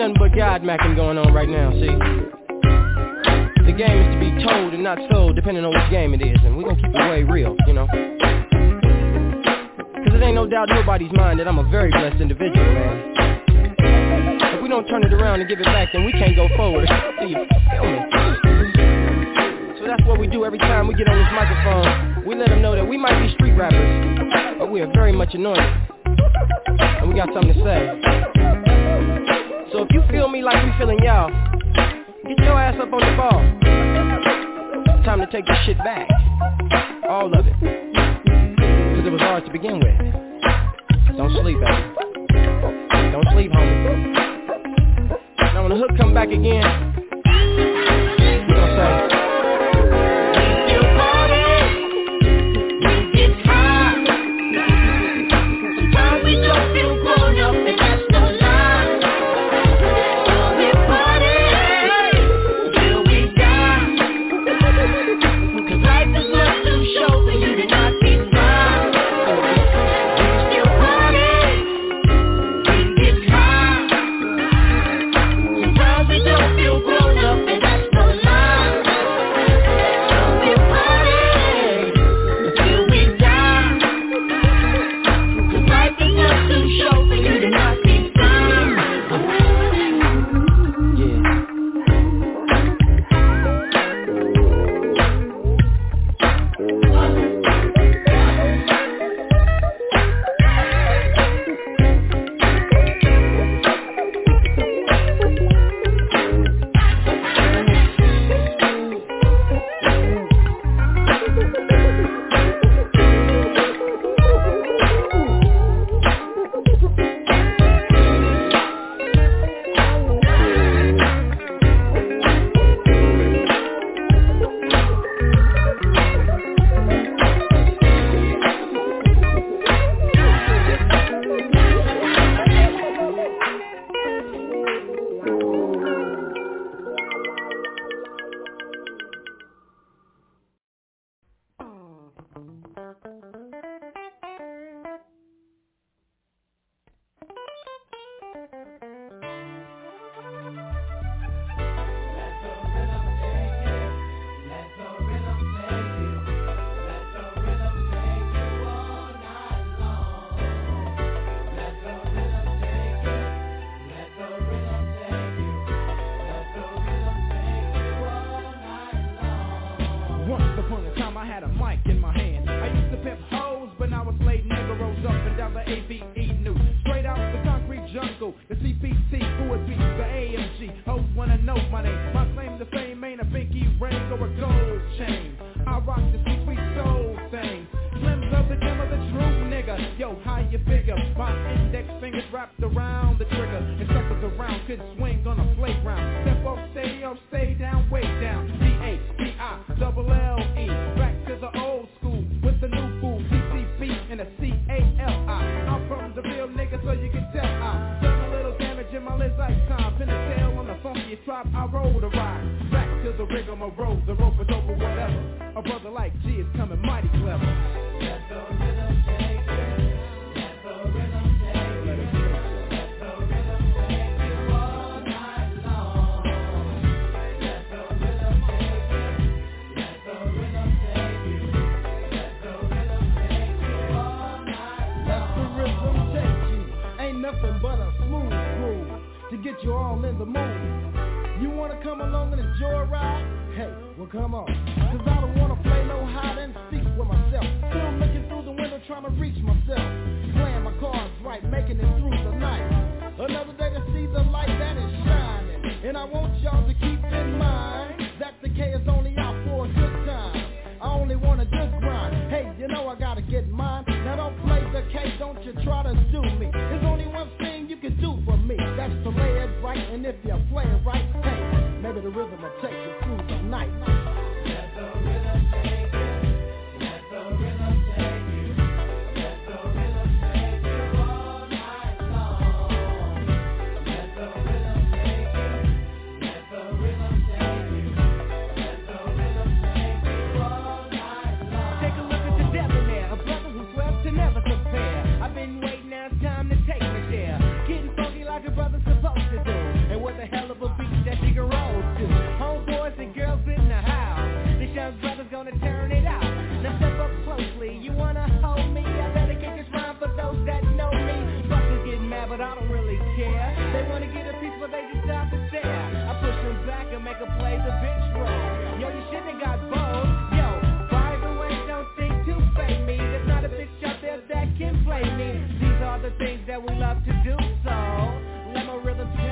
Nothing 0.00 0.16
but 0.18 0.32
God 0.34 0.62
macking 0.62 0.96
going 0.96 1.18
on 1.18 1.34
right 1.34 1.48
now, 1.48 1.70
see. 1.72 1.92
The 3.68 3.74
game 3.76 4.00
is 4.00 4.08
to 4.16 4.18
be 4.18 4.32
told 4.42 4.72
and 4.72 4.82
not 4.82 4.96
sold 5.12 5.36
depending 5.36 5.62
on 5.62 5.76
which 5.76 5.90
game 5.90 6.14
it 6.14 6.22
is, 6.22 6.38
and 6.42 6.56
we're 6.56 6.64
gonna 6.64 6.80
keep 6.80 6.88
it 6.88 7.10
way 7.10 7.22
real, 7.22 7.54
you 7.66 7.74
know. 7.74 7.86
Cause 10.00 10.14
it 10.16 10.22
ain't 10.24 10.34
no 10.34 10.48
doubt 10.48 10.70
in 10.70 10.76
nobody's 10.76 11.12
mind 11.12 11.38
that 11.38 11.46
I'm 11.46 11.58
a 11.58 11.68
very 11.68 11.90
blessed 11.90 12.16
individual, 12.16 12.64
man. 12.64 13.12
If 14.56 14.62
we 14.62 14.70
don't 14.70 14.88
turn 14.88 15.04
it 15.04 15.12
around 15.12 15.40
and 15.40 15.48
give 15.50 15.60
it 15.60 15.66
back, 15.66 15.90
then 15.92 16.06
we 16.06 16.12
can't 16.12 16.34
go 16.34 16.48
forward. 16.56 16.88
Do 17.20 17.26
you 17.28 17.44
feel 17.68 17.84
me? 17.84 18.00
So 19.80 19.84
that's 19.84 20.02
what 20.08 20.18
we 20.18 20.28
do 20.28 20.46
every 20.46 20.58
time 20.58 20.88
we 20.88 20.94
get 20.94 21.08
on 21.08 21.18
this 21.18 21.28
microphone. 21.36 22.24
We 22.24 22.36
let 22.36 22.48
them 22.48 22.62
know 22.62 22.74
that 22.74 22.88
we 22.88 22.96
might 22.96 23.20
be 23.20 23.34
street 23.34 23.52
rappers, 23.52 24.56
but 24.58 24.72
we 24.72 24.80
are 24.80 24.90
very 24.94 25.12
much 25.12 25.34
anointed. 25.34 25.68
And 26.00 27.06
we 27.06 27.14
got 27.14 27.28
something 27.34 27.52
to 27.52 27.60
say. 27.60 28.69
So 29.72 29.82
if 29.82 29.88
you 29.92 30.02
feel 30.10 30.28
me 30.28 30.42
like 30.42 30.64
we 30.64 30.72
feeling 30.78 30.98
y'all, 31.04 31.30
get 32.26 32.38
your 32.38 32.58
ass 32.58 32.74
up 32.80 32.92
on 32.92 32.98
the 32.98 33.14
ball. 33.16 33.40
Time 35.04 35.20
to 35.20 35.26
take 35.30 35.46
this 35.46 35.56
shit 35.64 35.78
back. 35.78 36.08
All 37.08 37.26
of 37.32 37.46
it. 37.46 37.54
Cause 37.54 39.06
it 39.06 39.12
was 39.12 39.20
hard 39.20 39.44
to 39.44 39.52
begin 39.52 39.78
with. 39.78 39.96
Don't 41.16 41.30
sleep, 41.42 41.58
baby. 41.60 43.12
Don't 43.12 43.26
sleep, 43.32 43.52
homie. 43.52 44.12
Now 45.54 45.62
when 45.62 45.70
the 45.70 45.76
hook 45.76 45.96
come 45.96 46.14
back 46.14 46.30
again, 46.30 46.64
we 48.48 48.54
gonna 48.54 49.08
say, 49.10 49.19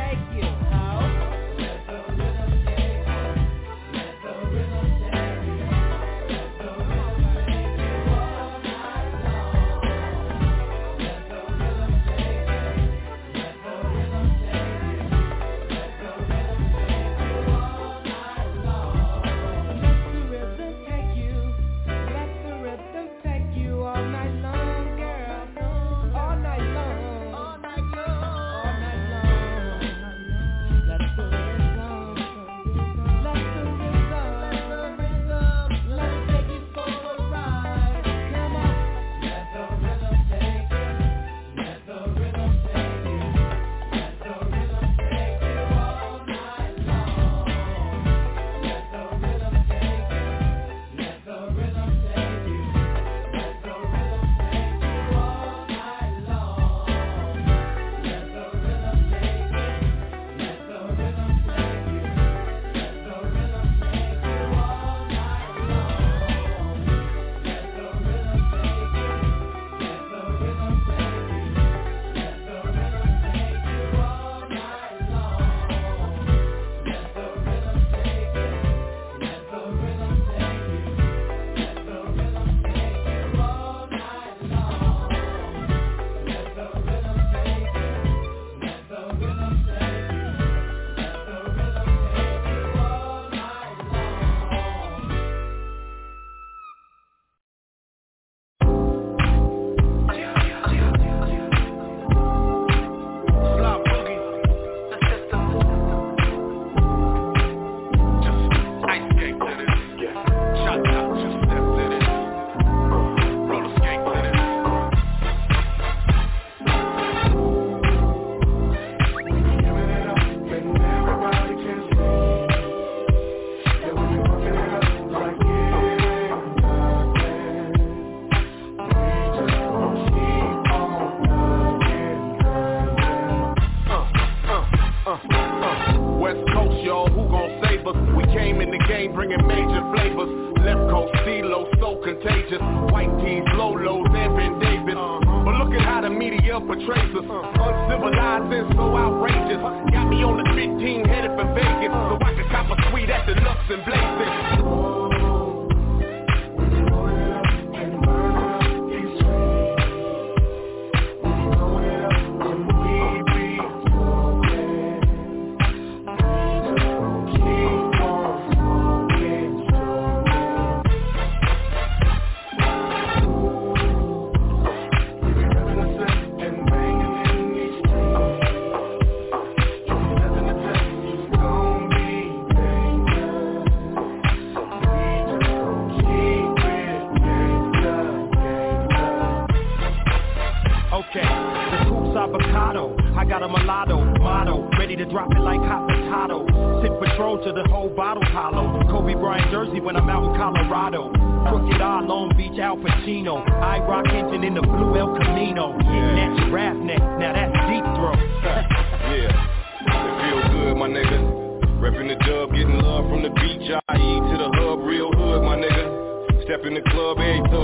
make 0.08 0.42
you. 0.42 0.77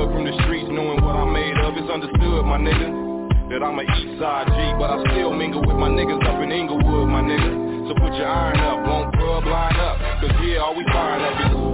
hood 0.05 0.13
from 0.13 0.25
the 0.25 0.33
streets, 0.45 0.69
knowing 0.71 1.01
what 1.03 1.17
I'm 1.17 1.33
made 1.33 1.57
of. 1.65 1.77
It's 1.77 1.89
understood, 1.89 2.45
my 2.45 2.59
nigga, 2.59 3.49
that 3.49 3.63
I'm 3.65 3.79
a 3.79 3.83
east 3.83 4.21
side 4.21 4.47
G, 4.49 4.57
but 4.79 4.91
I 4.91 5.01
still 5.09 5.33
mingle 5.33 5.61
with 5.61 5.77
my 5.77 5.89
niggas 5.89 6.21
up 6.29 6.43
in 6.43 6.53
Inglewood, 6.53 7.09
my 7.09 7.23
nigga. 7.23 7.89
So 7.89 7.95
put 7.95 8.13
your 8.15 8.29
iron 8.29 8.61
up, 8.61 8.87
won't 8.87 9.17
rub 9.17 9.45
line 9.45 9.77
up, 9.77 9.97
cause 10.21 10.33
yeah, 10.45 10.59
all 10.61 10.77
we 10.77 10.85
find 10.85 11.23
up 11.23 11.37
is 11.41 11.74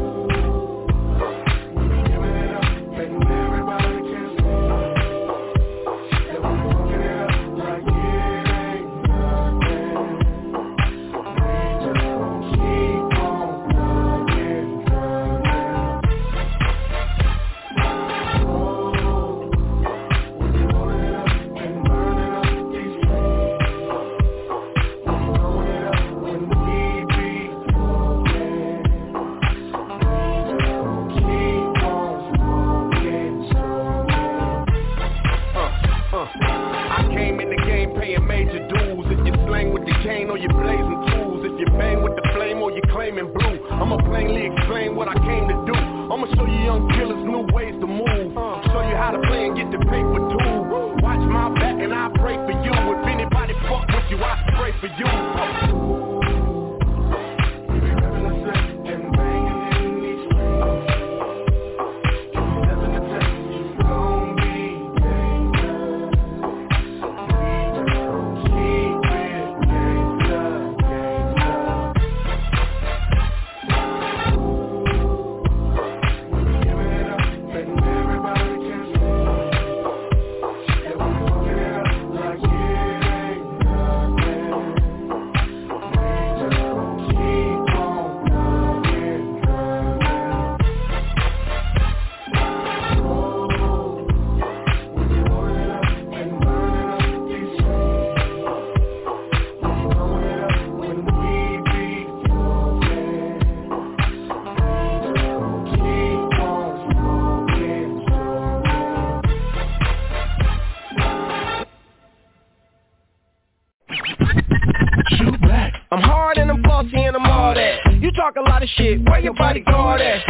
lot 118.60 118.68
shit, 118.76 119.02
where 119.08 119.20
your 119.20 119.34
bodyguard 119.34 120.00
at? 120.00 120.29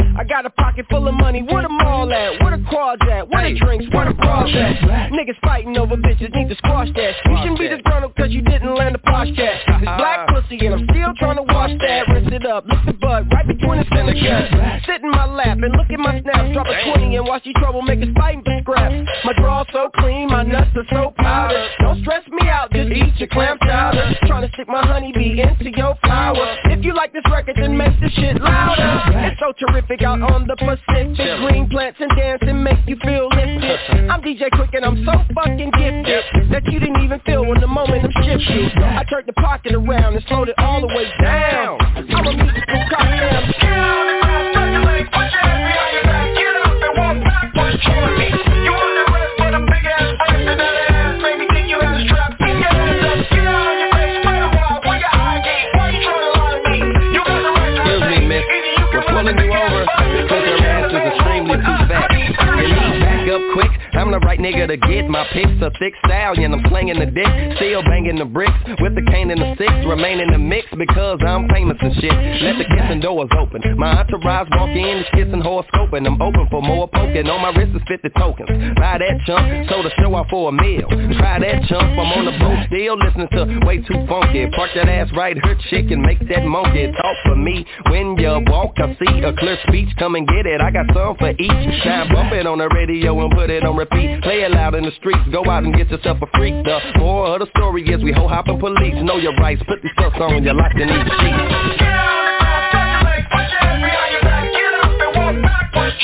Doors 73.29 73.49
open. 73.49 73.79
My 73.79 74.01
entourage 74.01 74.49
walk 74.53 74.71
in, 74.71 74.99
it's 74.99 75.11
kissing 75.11 75.41
horoscoping. 75.41 76.07
I'm 76.07 76.21
open 76.21 76.47
for 76.51 76.62
more 76.62 76.89
poking. 76.89 77.29
On 77.29 77.41
my 77.41 77.51
wrist 77.51 77.77
is 77.77 77.83
50 77.89 78.09
tokens. 78.16 78.49
Buy 78.77 78.99
that 78.99 79.16
chump, 79.27 79.68
so 79.68 79.83
to 79.83 79.91
show 80.01 80.14
off 80.14 80.29
for 80.31 80.49
a 80.49 80.53
meal. 80.53 80.89
Try 81.18 81.41
that 81.41 81.64
chump, 81.68 81.99
I'm 81.99 82.12
on 82.16 82.25
the 82.25 82.37
boat 82.39 82.59
still 82.68 82.97
listening 82.99 83.29
to 83.33 83.66
way 83.66 83.79
too 83.83 83.99
funky. 84.09 84.49
Park 84.55 84.71
that 84.75 84.89
ass 84.89 85.09
right 85.16 85.37
her 85.37 85.55
chick, 85.68 85.91
and 85.91 86.03
make 86.03 86.21
that 86.29 86.45
monkey 86.45 86.93
talk 86.93 87.16
for 87.25 87.37
me. 87.37 87.66
When 87.91 88.16
you 88.16 88.41
walk, 88.47 88.77
I 88.79 88.97
see 88.97 89.21
a 89.21 89.33
clear 89.37 89.59
speech. 89.66 89.89
Come 89.99 90.14
and 90.14 90.27
get 90.27 90.47
it, 90.47 90.61
I 90.61 90.71
got 90.71 90.87
some 90.95 91.16
for 91.16 91.31
each. 91.31 91.85
Now 91.85 92.09
bump 92.09 92.33
it 92.33 92.47
on 92.47 92.59
the 92.59 92.68
radio 92.68 93.18
and 93.21 93.33
put 93.33 93.51
it 93.51 93.64
on 93.64 93.77
repeat. 93.77 94.23
Play 94.23 94.43
it 94.43 94.51
loud 94.51 94.75
in 94.75 94.85
the 94.85 94.93
streets, 94.99 95.25
go 95.33 95.45
out 95.45 95.64
and 95.64 95.75
get 95.75 95.91
yourself 95.91 96.18
a 96.23 96.27
freak. 96.37 96.55
The 96.64 96.79
moral 96.99 97.35
of 97.35 97.41
the 97.41 97.49
story 97.57 97.85
is 97.89 98.03
we 98.03 98.12
hoe 98.12 98.29
hopping 98.29 98.59
police. 98.59 98.95
Know 99.03 99.16
your 99.16 99.35
rights, 99.37 99.62
put 99.66 99.83
these 99.83 99.93
stuff 99.93 100.14
on 100.21 100.43
your 100.43 100.55
life 100.55 100.73
in 100.77 100.89
these 100.89 101.12
sheets. 101.21 102.20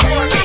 Excess 0.07 0.36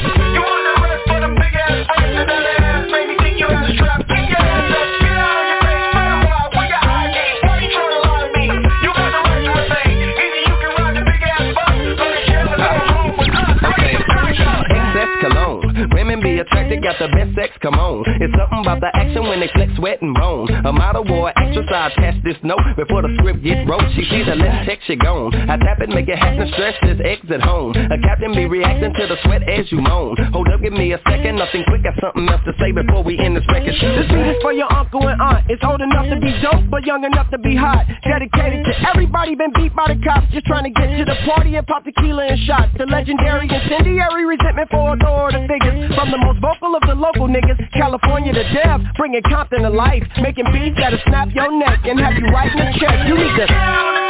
got 16.82 16.98
the 16.98 17.08
best 17.14 17.36
sex, 17.38 17.54
come 17.62 17.76
on. 17.76 18.04
It's 18.20 18.34
something 18.34 18.66
about 18.66 18.82
the 18.82 18.90
action 18.94 19.24
when 19.24 19.40
they 19.40 19.50
flex, 19.54 19.72
sweat, 19.78 20.02
and 20.02 20.14
bone. 20.14 20.50
A 20.66 20.74
model 20.74 21.06
or 21.12 21.30
actress, 21.38 21.70
I 21.70 21.94
attach 21.94 22.18
this 22.24 22.38
note 22.44 22.62
before 22.76 23.02
the 23.02 23.14
script 23.22 23.44
get 23.44 23.64
wrote. 23.70 23.86
She 23.94 24.04
sees 24.10 24.26
the 24.26 24.36
left 24.36 24.68
text, 24.68 24.88
she 24.88 24.96
gone. 24.98 25.34
I 25.36 25.58
tap 25.58 25.80
it, 25.80 25.90
make 25.90 26.10
it 26.10 26.18
happen, 26.18 26.50
stress 26.54 26.76
this 26.82 27.00
exit 27.06 27.42
home. 27.42 27.78
A 27.78 27.98
captain 28.02 28.34
be 28.34 28.46
reacting 28.46 28.94
to 28.94 29.04
the 29.08 29.18
sweat 29.24 29.46
as 29.48 29.70
you 29.72 29.80
moan. 29.80 30.18
Hold 30.34 30.50
up, 30.50 30.62
give 30.62 30.74
me 30.74 30.94
a 30.94 31.00
second, 31.06 31.38
nothing 31.38 31.64
quick, 31.70 31.84
got 31.84 31.96
something 32.02 32.28
else 32.28 32.42
to 32.50 32.54
say 32.58 32.74
before 32.74 33.04
we 33.04 33.18
end 33.20 33.38
this 33.38 33.46
record. 33.48 33.78
This 33.78 34.10
is 34.10 34.42
for 34.42 34.54
your 34.54 34.72
uncle 34.74 35.06
and 35.08 35.22
aunt. 35.22 35.46
It's 35.50 35.64
old 35.64 35.82
enough 35.82 36.10
to 36.10 36.18
be 36.20 36.34
dope, 36.42 36.66
but 36.70 36.84
young 36.84 37.06
enough 37.06 37.30
to 37.32 37.38
be 37.38 37.56
hot. 37.56 37.86
Dedicated 38.04 38.66
to 38.66 38.74
everybody 38.90 39.36
been 39.36 39.54
beat 39.54 39.76
by 39.76 39.94
the 39.94 40.00
cops, 40.02 40.28
just 40.34 40.46
trying 40.46 40.66
to 40.66 40.74
get 40.74 40.98
to 40.98 41.06
the 41.06 41.18
party 41.30 41.56
and 41.56 41.66
pop 41.68 41.84
tequila 41.84 42.26
and 42.26 42.40
shots. 42.48 42.74
The 42.78 42.86
legendary 42.86 43.46
incendiary 43.46 44.26
resentment 44.26 44.70
for 44.72 44.96
authority 44.96 45.46
figures. 45.48 45.94
From 45.96 46.12
the 46.12 46.18
most 46.18 46.40
vocal 46.42 46.71
of 46.76 46.82
the 46.88 46.96
local 46.96 47.28
niggas, 47.28 47.72
California 47.74 48.34
to 48.34 48.44
death, 48.54 48.82
bringing 48.98 49.22
Compton 49.24 49.64
to 49.64 49.70
life, 49.70 50.04
making 50.22 50.46
beats 50.52 50.78
that'll 50.78 51.00
snap 51.08 51.30
your 51.34 51.52
neck 51.58 51.80
and 51.86 52.00
have 52.00 52.14
you 52.14 52.26
writing 52.28 52.60
a 52.60 52.80
check. 52.80 53.08
You 53.08 53.18
need 53.18 53.36
to. 53.38 54.02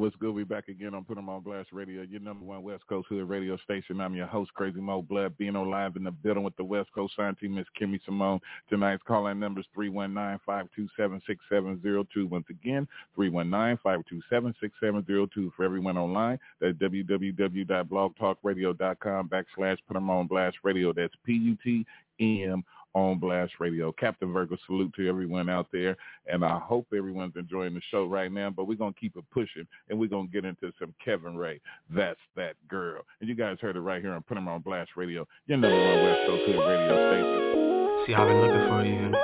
what's 0.00 0.16
good? 0.16 0.34
We 0.34 0.42
back 0.44 0.68
again 0.68 0.94
on 0.94 1.04
Put 1.04 1.18
'em 1.18 1.28
on 1.28 1.42
Blast 1.42 1.72
Radio, 1.72 2.00
your 2.00 2.20
number 2.20 2.46
one 2.46 2.62
West 2.62 2.86
Coast 2.86 3.08
Hood 3.08 3.28
radio 3.28 3.58
station. 3.58 4.00
I'm 4.00 4.14
your 4.14 4.26
host, 4.26 4.54
Crazy 4.54 4.80
Mo 4.80 5.02
Blood, 5.02 5.36
being 5.36 5.56
on 5.56 5.70
live 5.70 5.96
in 5.96 6.04
the 6.04 6.10
building 6.10 6.42
with 6.42 6.56
the 6.56 6.64
West 6.64 6.90
Coast 6.92 7.14
sign 7.16 7.34
team, 7.34 7.54
Miss 7.54 7.66
Kimmy 7.78 8.02
Simone. 8.04 8.40
Tonight's 8.70 9.02
calling 9.02 9.38
number 9.38 9.60
is 9.60 9.66
319-527-6702. 9.76 12.24
Once 12.24 12.48
again, 12.48 12.88
319-527-6702. 13.14 15.52
For 15.54 15.64
everyone 15.64 15.98
online, 15.98 16.40
that's 16.60 16.78
www.blogtalkradio.com 16.78 19.28
backslash 19.28 19.78
Put 19.86 19.96
'em 19.96 20.08
on 20.08 20.26
Blast 20.26 20.56
Radio. 20.62 20.94
That's 20.94 21.14
P-U-T-M 21.24 22.64
on 22.94 23.18
Blast 23.18 23.52
Radio. 23.60 23.92
Captain 23.92 24.32
Virgo, 24.32 24.56
salute 24.66 24.92
to 24.96 25.08
everyone 25.08 25.48
out 25.48 25.68
there. 25.72 25.96
And 26.26 26.44
I 26.44 26.58
hope 26.58 26.86
everyone's 26.96 27.36
enjoying 27.36 27.74
the 27.74 27.80
show 27.90 28.04
right 28.06 28.30
now, 28.30 28.50
but 28.50 28.66
we're 28.66 28.76
going 28.76 28.94
to 28.94 29.00
keep 29.00 29.16
it 29.16 29.24
pushing 29.32 29.66
and 29.88 29.98
we're 29.98 30.08
going 30.08 30.26
to 30.26 30.32
get 30.32 30.44
into 30.44 30.72
some 30.78 30.94
Kevin 31.04 31.36
Ray. 31.36 31.60
That's 31.94 32.18
that 32.36 32.54
girl. 32.68 33.02
And 33.20 33.28
you 33.28 33.34
guys 33.34 33.58
heard 33.60 33.76
it 33.76 33.80
right 33.80 34.02
here 34.02 34.12
on 34.12 34.24
him 34.28 34.48
on 34.48 34.60
Blast 34.62 34.90
Radio, 34.96 35.26
your 35.46 35.58
number 35.58 35.76
one 35.76 36.04
West 36.04 36.20
Coast 36.26 36.42
Hood 36.46 36.56
radio 36.56 37.10
station. 37.10 38.06
See, 38.06 38.14
I've 38.14 38.28
been 38.28 38.40
looking 38.40 38.68
for 38.68 38.84
you. 38.84 39.14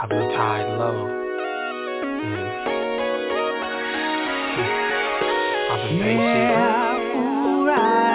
I've 0.00 0.08
been 0.08 0.30
tied 0.36 0.78
low. 0.78 1.06
Mm. 2.08 2.58
Yeah, 5.90 6.98
right. 7.64 8.07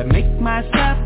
gotta 0.00 0.12
make 0.14 0.40
myself 0.40 0.99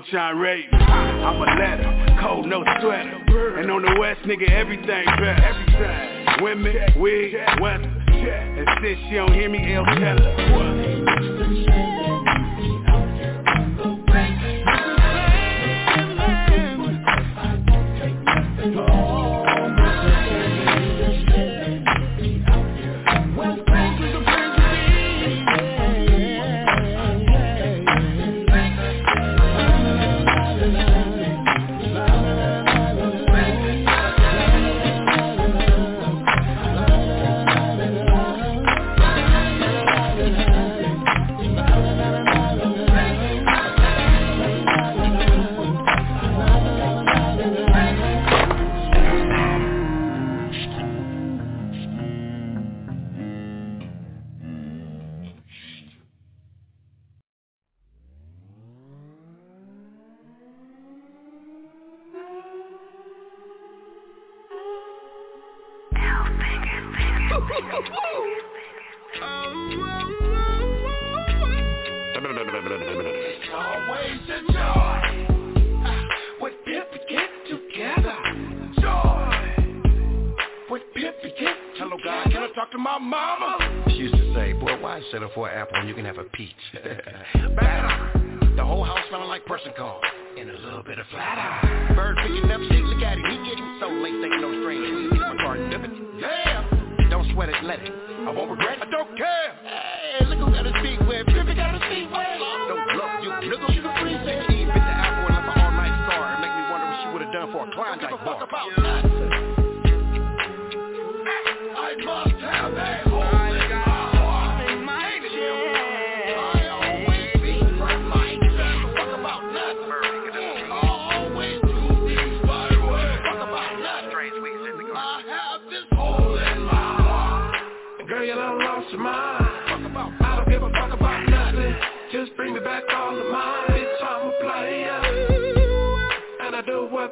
Overtime 0.00 0.38
rating. 0.38 0.72
I'm 0.72 1.36
a 1.36 1.60
letter, 1.60 2.16
cold 2.22 2.46
no 2.46 2.64
sweater. 2.80 3.58
And 3.58 3.70
on 3.70 3.82
the 3.82 4.00
west, 4.00 4.22
nigga, 4.22 4.50
everything 4.50 5.04
better. 5.04 6.36
Women, 6.40 6.74
wig, 6.96 7.34
weather. 7.60 7.84
And 7.84 8.66
since 8.82 8.98
she 9.10 9.16
don't 9.16 9.34
hear 9.34 9.50
me, 9.50 9.74
El 9.74 9.84
Keller. 9.84 10.89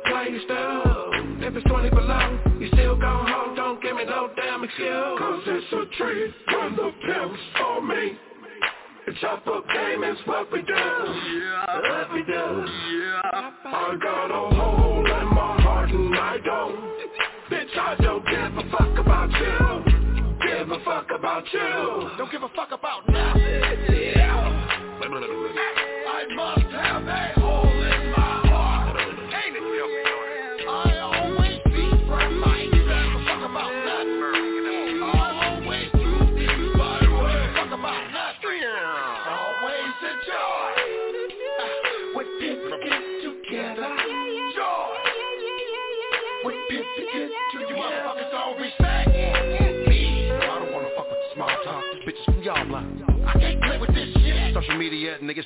up, 0.06 0.42
stuff. 0.44 0.84
If 1.40 1.56
it's 1.56 1.66
20 1.68 1.90
below, 1.90 2.40
you 2.58 2.68
still 2.72 2.96
gon' 2.96 3.26
home, 3.26 3.56
don't 3.56 3.82
give 3.82 3.96
me 3.96 4.04
no 4.04 4.30
damn 4.36 4.64
excuse. 4.64 5.18
Cause 5.18 5.42
it's 5.46 5.72
a 5.72 5.96
treat 5.96 6.34
when 6.48 6.76
the 6.76 6.92
pimps 7.06 7.40
on 7.64 7.88
me. 7.88 8.18
It's 9.06 9.18
chop 9.20 9.46
up 9.46 9.66
game 9.68 10.04
it's 10.04 10.20
what 10.26 10.52
we 10.52 10.60
do. 10.62 10.74
Yeah. 10.74 11.80
What 11.80 12.12
we 12.12 12.22
do. 12.24 12.32
Yeah. 12.32 13.50
I 13.64 13.96
got 14.02 14.30
a 14.30 14.54
hole 14.54 15.06
in 15.06 15.26
my 15.34 15.62
heart 15.62 15.90
and 15.90 16.14
I 16.14 16.38
don't. 16.44 16.76
Bitch, 17.50 17.78
I 17.78 17.94
don't 18.02 18.24
give 18.26 18.66
a 18.66 18.70
fuck 18.70 18.98
about 18.98 19.30
you. 19.30 20.46
Give 20.46 20.70
a 20.70 20.84
fuck 20.84 21.08
about 21.16 21.44
you. 21.52 22.10
Don't 22.18 22.30
give 22.30 22.42
a 22.42 22.48
fuck 22.50 22.72
about 22.72 23.08
nothing. 23.08 23.42
Yeah. 23.42 24.18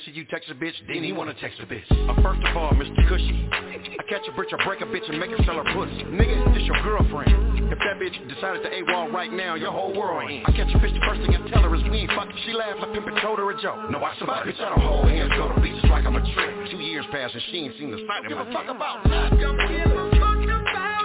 See 0.05 0.13
you 0.13 0.25
text 0.27 0.51
a 0.51 0.55
bitch, 0.55 0.75
then 0.89 1.05
he 1.05 1.13
wanna 1.13 1.35
text 1.41 1.59
a 1.61 1.67
bitch. 1.67 1.87
Uh, 1.91 2.15
first 2.23 2.43
of 2.43 2.57
all, 2.57 2.73
Mr. 2.73 3.09
Cushy, 3.09 3.49
I 3.53 4.03
catch 4.09 4.27
a 4.29 4.33
bitch, 4.33 4.53
I 4.53 4.65
break 4.65 4.81
a 4.81 4.87
bitch 4.87 5.09
and 5.09 5.19
make 5.19 5.31
her 5.31 5.43
sell 5.45 5.63
her 5.63 5.69
pussy. 5.75 6.03
Nigga, 6.05 6.55
this 6.55 6.63
your 6.65 6.81
girlfriend. 6.83 7.71
If 7.71 7.79
that 7.79 7.97
bitch 8.01 8.17
decided 8.29 8.63
to 8.63 8.71
AWOL 8.71 9.13
right 9.13 9.33
now, 9.33 9.55
your 9.55 9.73
whole 9.73 9.95
world 9.97 10.31
ends. 10.31 10.45
I 10.49 10.53
catch 10.53 10.75
a 10.75 10.79
bitch, 10.79 10.95
the 10.95 11.05
first 11.07 11.21
thing 11.23 11.35
I 11.37 11.49
tell 11.51 11.63
her 11.63 11.75
is 11.75 11.83
we 11.85 11.99
ain't 11.99 12.13
fucking. 12.13 12.37
She 12.47 12.53
laughs 12.53 12.81
like 12.81 12.91
pimpin' 12.91 13.21
told 13.23 13.39
her 13.39 13.51
a 13.51 13.61
joke. 13.61 13.91
No, 13.91 14.03
I 14.03 14.17
survive, 14.19 14.47
bitch, 14.47 14.61
I 14.61 14.71
don't 14.71 14.81
hold 14.81 15.09
hands, 15.09 15.33
go 15.37 15.53
to 15.53 15.61
beaches 15.61 15.85
like 15.91 16.05
I'm 16.05 16.17
a 16.17 16.35
trip. 16.35 16.71
Two 16.71 16.79
years 16.79 17.05
pass 17.11 17.31
and 17.33 17.43
she 17.51 17.59
ain't 17.59 17.79
seen 17.79 17.91
the 17.91 18.05
sight 18.07 18.25
of 18.25 18.29
Give 18.29 18.39
my 18.39 18.49
a 18.49 18.53
fuck 18.53 18.69
about 18.69 19.07
nothing. 19.07 19.39
Give 19.39 19.51
a 19.51 20.11
fuck 20.19 20.43
about. 20.43 21.03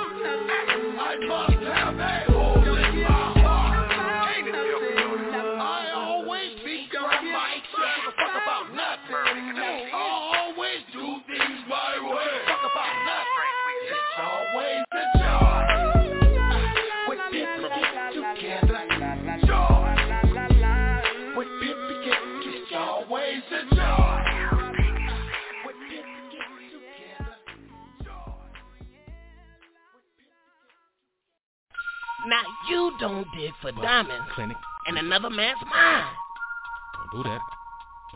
I 0.99 1.15
must 1.27 1.63
have 1.63 1.99
a 1.99 2.36
you 32.69 32.91
don't 32.99 33.27
dig 33.35 33.51
for 33.61 33.71
diamonds 33.71 34.27
Clinic. 34.35 34.57
in 34.87 34.97
another 34.97 35.29
man's 35.29 35.59
mind. 35.69 36.15
Don't 37.11 37.23
do 37.23 37.29
that. 37.29 37.41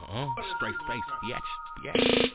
Uh-uh. 0.02 0.28
Straight 0.56 0.76
face, 0.88 1.02
bitch. 1.24 1.94
Bitch. 1.96 2.32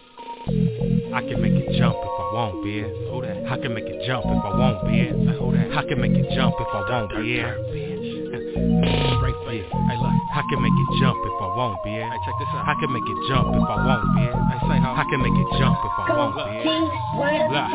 I 1.15 1.21
can 1.23 1.41
make 1.41 1.53
it 1.53 1.79
jump 1.79 1.97
if 1.97 2.03
I 2.05 2.31
want, 2.35 2.65
bitch. 2.65 3.11
Who 3.11 3.23
that? 3.23 3.51
I 3.51 3.59
can 3.59 3.75
make 3.75 3.85
it 3.85 4.07
jump 4.07 4.25
if 4.27 4.45
I 4.45 4.59
want, 4.59 4.85
bitch. 4.85 5.39
Who 5.39 5.53
that? 5.57 5.77
I 5.77 5.85
can 5.89 6.01
make 6.01 6.13
it 6.13 6.35
jump 6.35 6.55
if 6.59 6.67
I 6.69 6.81
want, 6.91 7.11
bitch. 7.13 7.86
Straight 8.31 9.39
face. 9.47 9.69
Hey, 9.71 9.97
look. 9.99 10.15
I 10.37 10.43
can 10.51 10.61
make 10.61 10.75
it 10.75 10.89
jump 11.01 11.17
if 11.25 11.37
I 11.41 11.49
want, 11.57 11.79
bitch. 11.87 11.97
Hey, 11.97 12.19
check 12.27 12.37
this 12.39 12.49
out. 12.53 12.69
I 12.69 12.75
can 12.77 12.93
make 12.93 13.07
it 13.07 13.19
jump 13.29 13.49
if 13.57 13.63
I 13.65 13.77
want, 13.87 14.03
bitch. 14.19 14.35
Hey, 14.37 14.59
say 14.69 14.79
how. 14.83 14.93
I 14.99 15.05
can 15.09 15.21
make 15.23 15.33
it 15.33 15.49
jump 15.59 15.79
if 15.81 15.95
I 15.97 16.05
want, 16.13 16.35
bitch. 16.37 16.67
Look. 16.67 17.69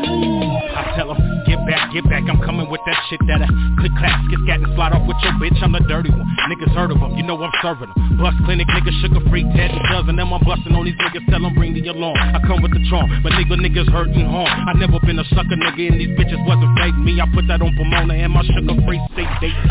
I 0.72 0.82
tell 0.94 1.10
'em, 1.10 1.18
get 1.46 1.58
back, 1.66 1.92
get 1.92 2.04
back. 2.08 2.24
I'm 2.28 2.38
coming 2.40 2.68
with 2.70 2.80
that 2.86 2.98
shit 3.08 3.20
that 3.26 3.42
I 3.42 3.48
click, 3.80 3.92
clack, 3.98 4.22
skit, 4.28 4.38
scat, 4.46 4.60
and 4.62 4.70
slide 4.76 4.92
off 4.92 5.02
with 5.08 5.16
your 5.24 5.32
bitch. 5.42 5.58
I'm 5.62 5.72
the 5.72 5.80
dirty 5.88 6.10
one. 6.10 6.28
Niggas 6.48 6.72
heard 6.74 6.90
of 6.92 7.02
'em, 7.02 7.16
you 7.16 7.24
know 7.24 7.40
I'm 7.42 7.50
serving 7.62 7.90
'em. 7.90 8.16
Bust 8.18 8.36
clinic, 8.44 8.68
niggas 8.68 8.94
sugar 9.02 9.20
free, 9.28 9.44
Ted 9.56 9.72
and 9.72 9.82
dozen 9.90 10.16
them. 10.16 10.32
I'm 10.32 10.40
busting 10.44 10.74
on 10.74 10.84
these 10.84 10.94
niggas, 10.96 11.26
tell 11.30 11.44
'em 11.44 11.54
bring 11.54 11.74
the 11.74 11.82
alarm. 11.88 12.16
I 12.18 12.38
come 12.46 12.62
with 12.62 12.72
the 12.72 12.84
charm, 12.88 13.10
but 13.22 13.32
nigga 13.32 13.56
niggas 13.58 13.88
hurting 13.90 14.26
harm. 14.28 14.68
I 14.68 14.72
never 14.74 15.00
been 15.00 15.18
a 15.18 15.24
sucker 15.24 15.56
nigga, 15.56 15.90
and 15.90 15.98
these 16.00 16.14
bitches 16.16 16.38
wasn't 16.46 16.78
faking 16.78 17.04
me. 17.04 17.20
I 17.20 17.26
put 17.34 17.46
that 17.48 17.60
on 17.62 17.74
Pomona 17.76 18.14
and 18.14 18.32
my 18.32 18.42
Suga 18.42 18.78
Free 18.86 19.00
CD. 19.16 19.52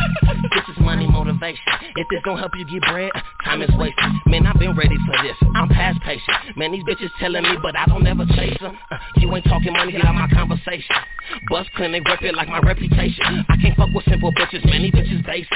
This 0.51 0.70
is 0.71 0.77
money 0.79 1.07
motivation. 1.07 1.61
If 1.95 2.07
this 2.09 2.21
gon' 2.23 2.37
help 2.37 2.51
you 2.55 2.65
get 2.65 2.81
bread, 2.89 3.11
time 3.43 3.61
is 3.61 3.69
wasted. 3.77 4.03
Man, 4.25 4.45
I've 4.45 4.59
been 4.59 4.75
ready 4.75 4.95
for 5.05 5.23
this. 5.23 5.35
I'm 5.55 5.67
past 5.69 5.99
patient. 6.01 6.57
Man, 6.57 6.71
these 6.71 6.83
bitches 6.83 7.09
telling 7.19 7.43
me, 7.43 7.57
but 7.61 7.75
I 7.75 7.85
don't 7.85 8.05
ever 8.07 8.25
chase 8.35 8.57
them. 8.59 8.77
Uh, 8.89 8.97
you 9.17 9.33
ain't 9.35 9.45
talking 9.45 9.73
money, 9.73 9.91
get 9.91 10.05
out 10.05 10.15
my 10.15 10.29
conversation. 10.33 10.95
Bust 11.49 11.69
clinic, 11.75 12.03
rep 12.05 12.21
it 12.21 12.35
like 12.35 12.47
my 12.47 12.59
reputation. 12.59 13.45
I 13.49 13.55
can't 13.61 13.75
fuck 13.75 13.89
with 13.93 14.05
simple 14.05 14.31
bitches, 14.33 14.63
man, 14.65 14.83
these 14.83 14.91
bitches 14.91 15.25
basic. 15.25 15.51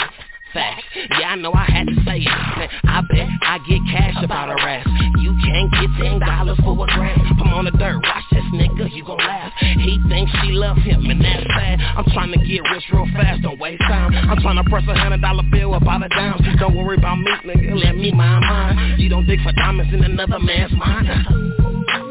Yeah, 0.56 1.32
I 1.32 1.36
know 1.36 1.53
I 1.53 1.66
had 1.66 1.88
to 1.88 1.95
say 2.06 2.20
it. 2.20 2.70
I 2.84 3.01
bet 3.01 3.28
I 3.41 3.60
get 3.68 3.82
cash 3.91 4.24
about 4.24 4.49
a 4.49 4.62
ass. 4.62 4.86
You 5.20 5.36
can't 5.43 5.72
get 5.72 5.89
ten 5.99 6.20
dollars 6.20 6.58
for 6.64 6.74
a 6.74 6.88
gram. 6.95 7.20
Come 7.38 7.53
on 7.53 7.66
the 7.66 7.72
dirt, 7.72 8.01
watch 8.03 8.24
this 8.32 8.45
nigga, 8.53 8.91
you 8.93 9.03
gon' 9.03 9.18
laugh. 9.18 9.51
He 9.60 9.99
thinks 10.10 10.32
she 10.43 10.51
love 10.51 10.78
him, 10.78 11.06
and 11.10 11.22
that's 11.24 11.45
sad. 11.47 11.80
I'm 11.97 12.06
trying 12.14 12.32
to 12.32 12.39
get 12.39 12.62
rich 12.72 12.84
real 12.91 13.08
fast, 13.14 13.41
don't 13.43 13.60
waste 13.60 13.82
time. 13.82 14.14
I'm 14.14 14.39
trying 14.41 14.62
to 14.64 14.70
press 14.70 14.84
a 14.88 14.95
hundred 14.97 15.22
dollar 15.22 15.43
bill 15.51 15.76
about 15.76 16.03
a 16.03 16.10
dime. 16.10 16.39
Don't 16.60 16.76
worry 16.76 16.97
about 16.97 17.16
me, 17.18 17.32
nigga, 17.45 17.84
let 17.84 17.95
me 17.95 18.12
my 18.12 18.39
mind 18.39 18.56
mine. 18.76 18.99
You 18.99 19.10
don't 19.10 19.26
dig 19.26 19.41
for 19.43 19.51
diamonds 19.53 19.93
in 19.93 20.03
another 20.03 20.39
man's 20.39 20.74
mind. 20.74 22.05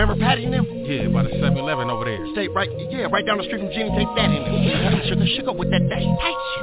Remember 0.00 0.16
Patty 0.16 0.48
and 0.48 0.54
them? 0.56 0.64
Yeah, 0.88 1.12
by 1.12 1.28
the 1.28 1.36
7-Eleven 1.44 1.92
over 1.92 2.08
there. 2.08 2.24
Stay 2.32 2.48
right, 2.48 2.72
yeah, 2.88 3.04
right 3.12 3.20
down 3.20 3.36
the 3.36 3.44
street 3.44 3.60
from 3.60 3.68
Jenny. 3.68 3.92
Take 3.92 4.08
that 4.16 4.32
in 4.32 4.40
there. 4.48 5.04
Sugar, 5.12 5.28
sugar 5.36 5.52
with 5.52 5.68
that 5.76 5.84
dash. 5.92 6.00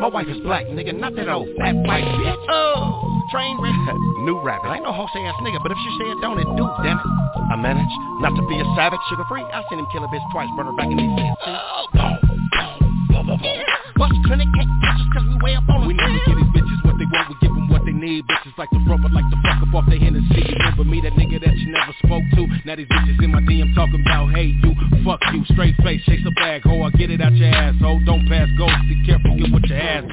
My 0.01 0.09
wife 0.09 0.25
is 0.25 0.41
black, 0.41 0.65
nigga, 0.73 0.97
not 0.97 1.13
that 1.13 1.29
old 1.29 1.45
fat 1.53 1.77
white 1.85 2.01
bitch. 2.01 2.45
Oh, 2.49 2.97
train 3.29 3.61
wreck. 3.61 3.77
New 4.25 4.41
rabbit. 4.41 4.65
I 4.65 4.81
ain't 4.81 4.89
no 4.89 4.91
Jose 4.91 5.21
ass 5.21 5.37
nigga, 5.45 5.61
but 5.61 5.69
if 5.69 5.77
she 5.77 5.89
say 6.01 6.09
it 6.09 6.17
don't, 6.17 6.41
it 6.41 6.49
do, 6.57 6.65
damn 6.81 6.97
it. 6.97 7.05
I 7.53 7.55
manage 7.61 7.93
not 8.25 8.33
to 8.33 8.41
be 8.49 8.57
a 8.57 8.65
savage, 8.73 9.05
Suga 9.13 9.29
Free. 9.29 9.45
I 9.53 9.61
seen 9.69 9.77
him 9.77 9.87
kill 9.93 10.01
a 10.01 10.09
bitch 10.09 10.25
twice, 10.33 10.49
burn 10.57 10.65
her 10.65 10.73
back 10.73 10.89
in 10.89 10.97
these 10.97 11.13
sins. 11.13 11.37
Oh, 11.45 11.85
boom, 11.93 12.17
boom, 12.57 13.21
boom, 13.21 13.37
boom. 13.37 13.57
Bust 14.01 14.17
clinic, 14.25 14.49
can't 14.57 14.69
catch 14.81 14.97
us 14.97 15.09
cause 15.13 15.25
we 15.29 15.37
way 15.45 15.53
up 15.53 15.69
on 15.69 15.85
We 15.85 15.93
never 15.93 16.17
give 16.25 16.41
these 16.41 16.53
bitches 16.57 16.81
what 16.81 16.97
they 16.97 17.05
want, 17.05 17.29
we 17.29 17.37
give 17.37 17.53
them 17.53 17.69
what 17.69 17.85
they 17.85 17.93
need. 17.93 18.25
Bitches 18.25 18.57
like 18.57 18.73
the 18.73 18.81
front, 18.89 19.05
but 19.05 19.13
like 19.13 19.29
the 19.29 19.37
fuck 19.45 19.45
up 19.45 19.46
off 19.77 19.85
Hennessy. 19.85 20.41
Remember 20.57 20.83
me, 20.83 21.01
that 21.01 21.13
nigga 21.13 21.39
that 21.39 21.55
you 21.55 21.71
never 21.71 21.93
spoke 22.03 22.23
to. 22.33 22.47
Now 22.65 22.75
these 22.75 22.87
bitches 22.87 23.23
in 23.23 23.31
my 23.31 23.41
DM 23.41 23.75
talking 23.75 24.01
about, 24.01 24.33
hey 24.33 24.57
you, 24.57 24.73
fuck 25.05 25.21
you, 25.33 25.45
straight 25.53 25.75
face, 25.83 26.01
chase 26.05 26.25
a 26.25 26.31
bag, 26.31 26.63
ho, 26.63 26.81
I 26.81 26.89
get 26.91 27.11
it 27.11 27.21
out 27.21 27.33
your 27.33 27.49
asshole. 27.49 28.01
Don't 28.05 28.27
pass 28.27 28.49
go, 28.57 28.65
be 28.89 28.97
careful, 29.05 29.37
get 29.37 29.51
what 29.51 29.65
your 29.67 29.77
ass 29.77 30.03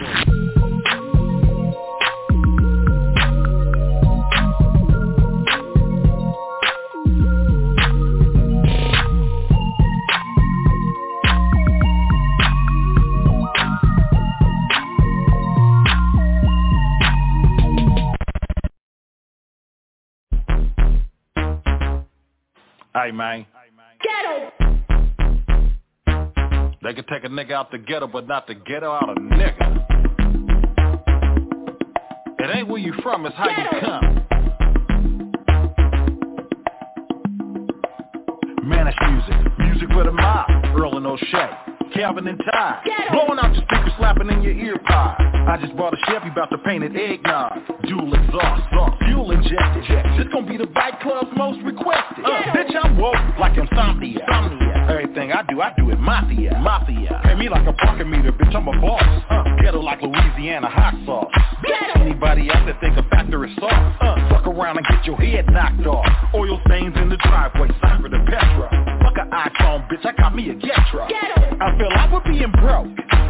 goes. 0.56 1.03
Hey 22.96 23.10
man, 23.10 23.44
Ghetto. 24.04 24.52
they 26.80 26.94
can 26.94 27.04
take 27.06 27.24
a 27.24 27.28
nigga 27.28 27.50
out 27.50 27.72
the 27.72 27.78
ghetto, 27.78 28.06
but 28.06 28.28
not 28.28 28.46
the 28.46 28.54
ghetto 28.54 28.92
out 28.92 29.08
of 29.08 29.16
nigga. 29.16 29.84
It 32.38 32.56
ain't 32.56 32.68
where 32.68 32.78
you 32.78 32.94
from, 33.02 33.26
it's 33.26 33.34
how 33.34 33.48
you 33.48 33.80
come. 33.80 34.26
Manish 38.64 39.10
music, 39.10 39.58
music 39.58 39.88
for 39.88 40.04
the 40.04 40.12
mob, 40.12 40.48
Earl 40.76 40.96
and 40.96 41.06
O'Shea, 41.08 41.50
Calvin 41.94 42.26
and 42.26 42.38
Ty, 42.38 42.82
blowing 43.12 43.38
out 43.38 43.54
your 43.54 43.62
speakers, 43.64 43.92
slapping 43.98 44.28
in 44.28 44.42
your 44.42 44.52
ear 44.52 44.78
pod. 44.84 45.14
I 45.46 45.56
just 45.60 45.76
bought 45.76 45.94
a 45.94 45.96
Chevy, 46.10 46.28
about 46.28 46.50
to 46.50 46.58
paint 46.58 46.82
it 46.82 46.96
eggnog, 46.96 47.52
dual 47.86 48.12
exhaust, 48.12 48.66
exhaust, 48.66 48.98
fuel 49.04 49.30
injected. 49.30 49.84
This 50.18 50.26
gon' 50.32 50.46
be 50.48 50.56
the 50.56 50.66
bike 50.66 51.00
club's 51.00 51.30
most 51.36 51.62
requested. 51.62 52.24
Uh, 52.24 52.42
bitch, 52.50 52.74
I'm 52.74 52.98
woke 52.98 53.14
like 53.38 53.56
insomnia. 53.56 54.18
insomnia. 54.26 54.86
Everything 54.90 55.30
I 55.32 55.42
do, 55.48 55.60
I 55.62 55.72
do 55.78 55.90
it 55.90 56.00
mafia. 56.00 56.58
Mafia. 56.58 57.20
Pay 57.24 57.36
me 57.36 57.48
like 57.48 57.66
a 57.66 57.72
parking 57.72 58.10
meter, 58.10 58.32
bitch, 58.32 58.54
I'm 58.54 58.66
a 58.66 58.80
boss. 58.80 59.02
Uh, 59.30 59.44
ghetto 59.62 59.80
like 59.80 60.02
Louisiana 60.02 60.68
hot 60.68 60.94
sauce. 61.06 61.30
Anybody 61.94 62.50
else 62.50 62.66
that 62.66 62.80
think 62.80 62.98
a 62.98 63.02
factor 63.08 63.44
is 63.44 63.54
soft, 63.58 64.02
uh, 64.02 64.28
fuck 64.28 64.46
around 64.46 64.78
and 64.78 64.86
get 64.88 65.06
your 65.06 65.16
head 65.16 65.46
knocked 65.46 65.86
off. 65.86 66.06
Oil 66.34 66.60
stains 66.66 66.94
in 66.96 67.08
the 67.08 67.16
driveway, 67.18 67.68
cypher 67.80 68.08
the 68.08 68.18
Petra. 68.26 68.93
Fuck 69.14 69.26
an 69.26 69.30
iPhone, 69.30 69.88
bitch, 69.88 70.04
I 70.04 70.12
got 70.12 70.34
me 70.34 70.50
a 70.50 70.54
Getra. 70.54 71.06
I 71.60 71.78
feel 71.78 71.88
like 71.90 72.12
would 72.12 72.24
being 72.24 72.50
broke. 72.52 72.88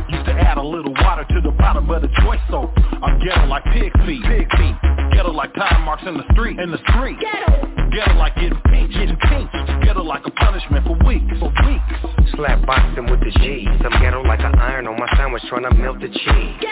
Used 0.09 0.27
to 0.27 0.33
add 0.33 0.57
a 0.57 0.63
little 0.63 0.95
water 0.95 1.25
to 1.29 1.41
the 1.41 1.51
bottom 1.51 1.91
of 1.91 2.03
the 2.03 2.09
joint 2.23 2.41
soap. 2.51 2.73
I'm 3.03 3.19
ghetto 3.21 3.47
like 3.47 3.65
pig 3.65 3.93
feet, 4.07 4.23
pig 4.25 4.49
feet. 4.57 4.77
Ghetto 5.13 5.33
like 5.33 5.53
tire 5.55 5.79
marks 5.81 6.05
in 6.07 6.17
the 6.17 6.25
street, 6.33 6.59
in 6.59 6.71
the 6.71 6.79
street. 6.89 7.19
Ghetto, 7.21 7.91
ghetto 7.91 8.15
like 8.15 8.35
getting 8.37 8.61
pinched, 8.67 8.95
getting 8.95 9.17
pinched. 9.17 9.85
Ghetto 9.85 10.03
like 10.03 10.23
a 10.25 10.31
punishment 10.31 10.87
for 10.87 10.97
weeks, 11.05 11.33
for 11.39 11.53
weeks. 11.67 12.33
Slap 12.37 12.65
boxing 12.67 13.11
with 13.11 13.21
the 13.21 13.33
G's. 13.41 13.69
I'm 13.69 14.01
ghetto 14.01 14.23
like 14.23 14.41
an 14.41 14.55
iron 14.59 14.87
on 14.87 14.99
my 14.99 15.09
sandwich 15.17 15.43
trying 15.49 15.65
to 15.65 15.75
melt 15.75 16.01
the 16.01 16.09
cheese. 16.09 16.65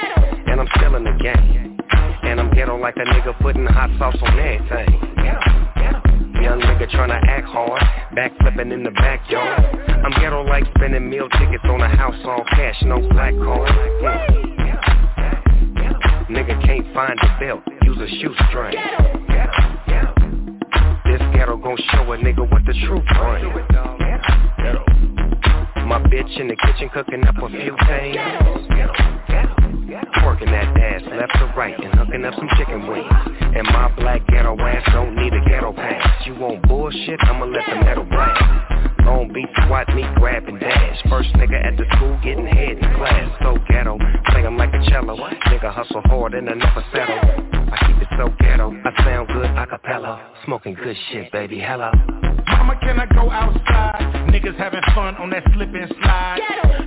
And 0.46 0.60
I'm 0.60 0.68
still 0.76 0.96
in 0.96 1.04
the 1.04 1.16
game. 1.20 1.78
And 2.22 2.40
I'm 2.40 2.50
ghetto 2.54 2.78
like 2.78 2.96
a 2.96 3.04
nigga 3.04 3.38
putting 3.40 3.66
hot 3.66 3.90
sauce 3.98 4.16
on 4.22 4.38
everything. 4.38 5.61
Young 6.42 6.60
nigga 6.60 6.90
tryna 6.90 7.22
act 7.28 7.46
hard, 7.46 7.80
backflipping 8.16 8.72
in 8.72 8.82
the 8.82 8.90
backyard. 8.90 9.62
I'm 10.04 10.10
ghetto 10.20 10.42
like 10.42 10.64
spending 10.76 11.08
meal 11.08 11.28
tickets 11.28 11.62
on 11.64 11.80
a 11.80 11.88
house 11.88 12.16
all 12.24 12.42
cash, 12.50 12.82
no 12.82 12.98
black 13.10 13.32
card. 13.34 13.70
Mm. 13.70 14.42
Nigga 16.28 16.60
can't 16.66 16.92
find 16.92 17.16
a 17.20 17.38
belt, 17.38 17.62
use 17.82 17.98
a 17.98 18.08
shoestring. 18.20 18.74
This 21.04 21.22
ghetto 21.32 21.56
gon' 21.58 21.76
show 21.92 22.10
a 22.10 22.16
nigga 22.16 22.50
what 22.50 22.64
the 22.66 22.74
truth 22.86 23.04
bring. 23.14 23.44
My 25.86 25.98
bitch 26.00 26.40
in 26.40 26.48
the 26.48 26.56
kitchen 26.56 26.88
cooking 26.92 27.24
up 27.24 27.36
a 27.36 27.48
few 27.50 27.76
things. 27.86 29.01
Working 30.24 30.50
that 30.50 30.76
ass 30.78 31.02
left 31.12 31.32
to 31.34 31.52
right 31.56 31.78
and 31.78 31.94
hooking 31.94 32.24
up 32.24 32.34
some 32.34 32.48
chicken 32.56 32.86
wings. 32.86 33.12
And 33.40 33.66
my 33.68 33.92
black 33.96 34.26
ghetto 34.28 34.56
ass 34.58 34.82
don't 34.92 35.14
need 35.16 35.32
a 35.32 35.44
ghetto 35.48 35.72
pass. 35.72 36.26
You 36.26 36.34
want 36.34 36.62
bullshit? 36.62 37.20
I'ma 37.24 37.44
let 37.46 37.66
the 37.68 37.76
metal 37.76 38.04
blast. 38.04 38.91
Long 39.04 39.30
Beach 39.32 39.50
swat 39.66 39.88
me, 39.94 40.04
grab 40.16 40.48
and 40.48 40.58
dash. 40.60 41.02
First 41.08 41.32
nigga 41.34 41.58
at 41.64 41.76
the 41.76 41.84
school 41.96 42.18
getting 42.22 42.46
head 42.46 42.78
in 42.78 42.94
class. 42.96 43.30
So 43.42 43.58
ghetto, 43.68 43.98
play 44.26 44.44
'em 44.44 44.56
like 44.56 44.72
a 44.74 44.82
cello. 44.90 45.16
Nigga 45.16 45.72
hustle 45.72 46.02
hard 46.06 46.34
and 46.34 46.48
I 46.48 46.54
never 46.54 46.84
settle. 46.92 47.18
I 47.72 47.76
keep 47.86 48.02
it 48.02 48.08
so 48.16 48.28
ghetto, 48.38 48.74
I 48.84 49.04
sound 49.04 49.28
good 49.28 49.50
a 49.50 49.66
cappella. 49.66 50.20
Smoking 50.44 50.74
good 50.74 50.96
shit, 51.10 51.32
baby, 51.32 51.58
hello. 51.58 51.90
Mama, 52.46 52.76
can 52.80 53.00
I 53.00 53.06
go 53.06 53.30
outside? 53.30 54.28
Niggas 54.28 54.56
having 54.56 54.82
fun 54.94 55.16
on 55.16 55.30
that 55.30 55.42
slip 55.52 55.74
and 55.74 55.92
slide. 56.02 56.40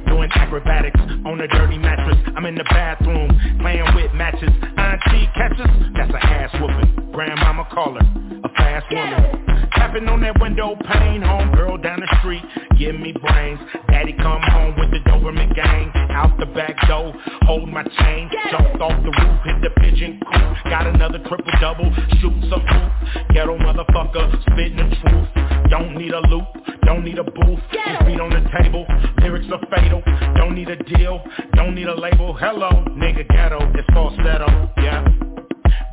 Doing 0.07 0.29
acrobatics 0.35 0.99
on 1.25 1.41
a 1.41 1.47
dirty 1.47 1.77
mattress. 1.77 2.17
I'm 2.35 2.45
in 2.45 2.55
the 2.55 2.63
bathroom 2.65 3.29
playing 3.59 3.85
with 3.95 4.13
matches. 4.13 4.51
Auntie 4.77 5.29
catches, 5.35 5.69
that's 5.95 6.13
a 6.13 6.25
ass 6.25 6.51
whooping. 6.61 7.11
Grandmama 7.11 7.67
call 7.71 7.93
her 7.93 8.05
a 8.43 8.49
fast 8.49 8.85
woman. 8.91 9.45
Tapping 9.75 10.07
on 10.07 10.21
that 10.21 10.39
window 10.39 10.75
pane, 10.75 11.21
home 11.21 11.51
girl 11.53 11.77
down 11.77 11.99
the 11.99 12.04
street, 12.19 12.43
give 12.77 12.95
me 12.95 13.13
brains. 13.13 13.59
Daddy 13.89 14.13
come 14.13 14.41
home 14.41 14.75
with 14.77 14.91
the 14.91 14.99
Doberman 15.09 15.53
gang, 15.55 15.91
out 16.11 16.37
the 16.39 16.45
back 16.47 16.75
door, 16.87 17.13
hold 17.43 17.69
my 17.69 17.83
chain, 17.83 18.29
jumped 18.51 18.81
off 18.81 18.95
the 19.03 19.11
roof, 19.11 19.39
hit 19.45 19.61
the 19.61 19.69
pigeon 19.81 20.19
coop, 20.19 20.71
got 20.71 20.87
another 20.87 21.19
triple 21.19 21.53
double, 21.59 21.91
shoot 22.19 22.33
some 22.49 22.65
hoop, 22.65 22.91
ghetto 23.33 23.57
motherfucker, 23.57 24.41
spitting 24.41 24.77
the 24.77 24.95
truth. 25.01 25.29
Don't 25.69 25.95
need 25.95 26.11
a 26.11 26.21
loop, 26.27 26.45
don't 26.85 27.03
need 27.03 27.17
a 27.17 27.23
booth, 27.23 27.59
just 27.71 28.05
beat 28.05 28.19
on 28.19 28.29
the 28.29 28.43
table, 28.61 28.85
lyrics 29.21 29.47
are 29.51 29.65
fatal, 29.75 30.01
don't 30.35 30.55
need 30.55 30.69
a 30.69 30.77
deal, 30.83 31.23
don't 31.53 31.75
need 31.75 31.87
a 31.87 31.95
label, 31.95 32.33
hello, 32.33 32.69
nigga 32.91 33.27
ghetto, 33.27 33.59
it's 33.73 33.87
falsetto, 33.93 34.71
yeah. 34.77 35.03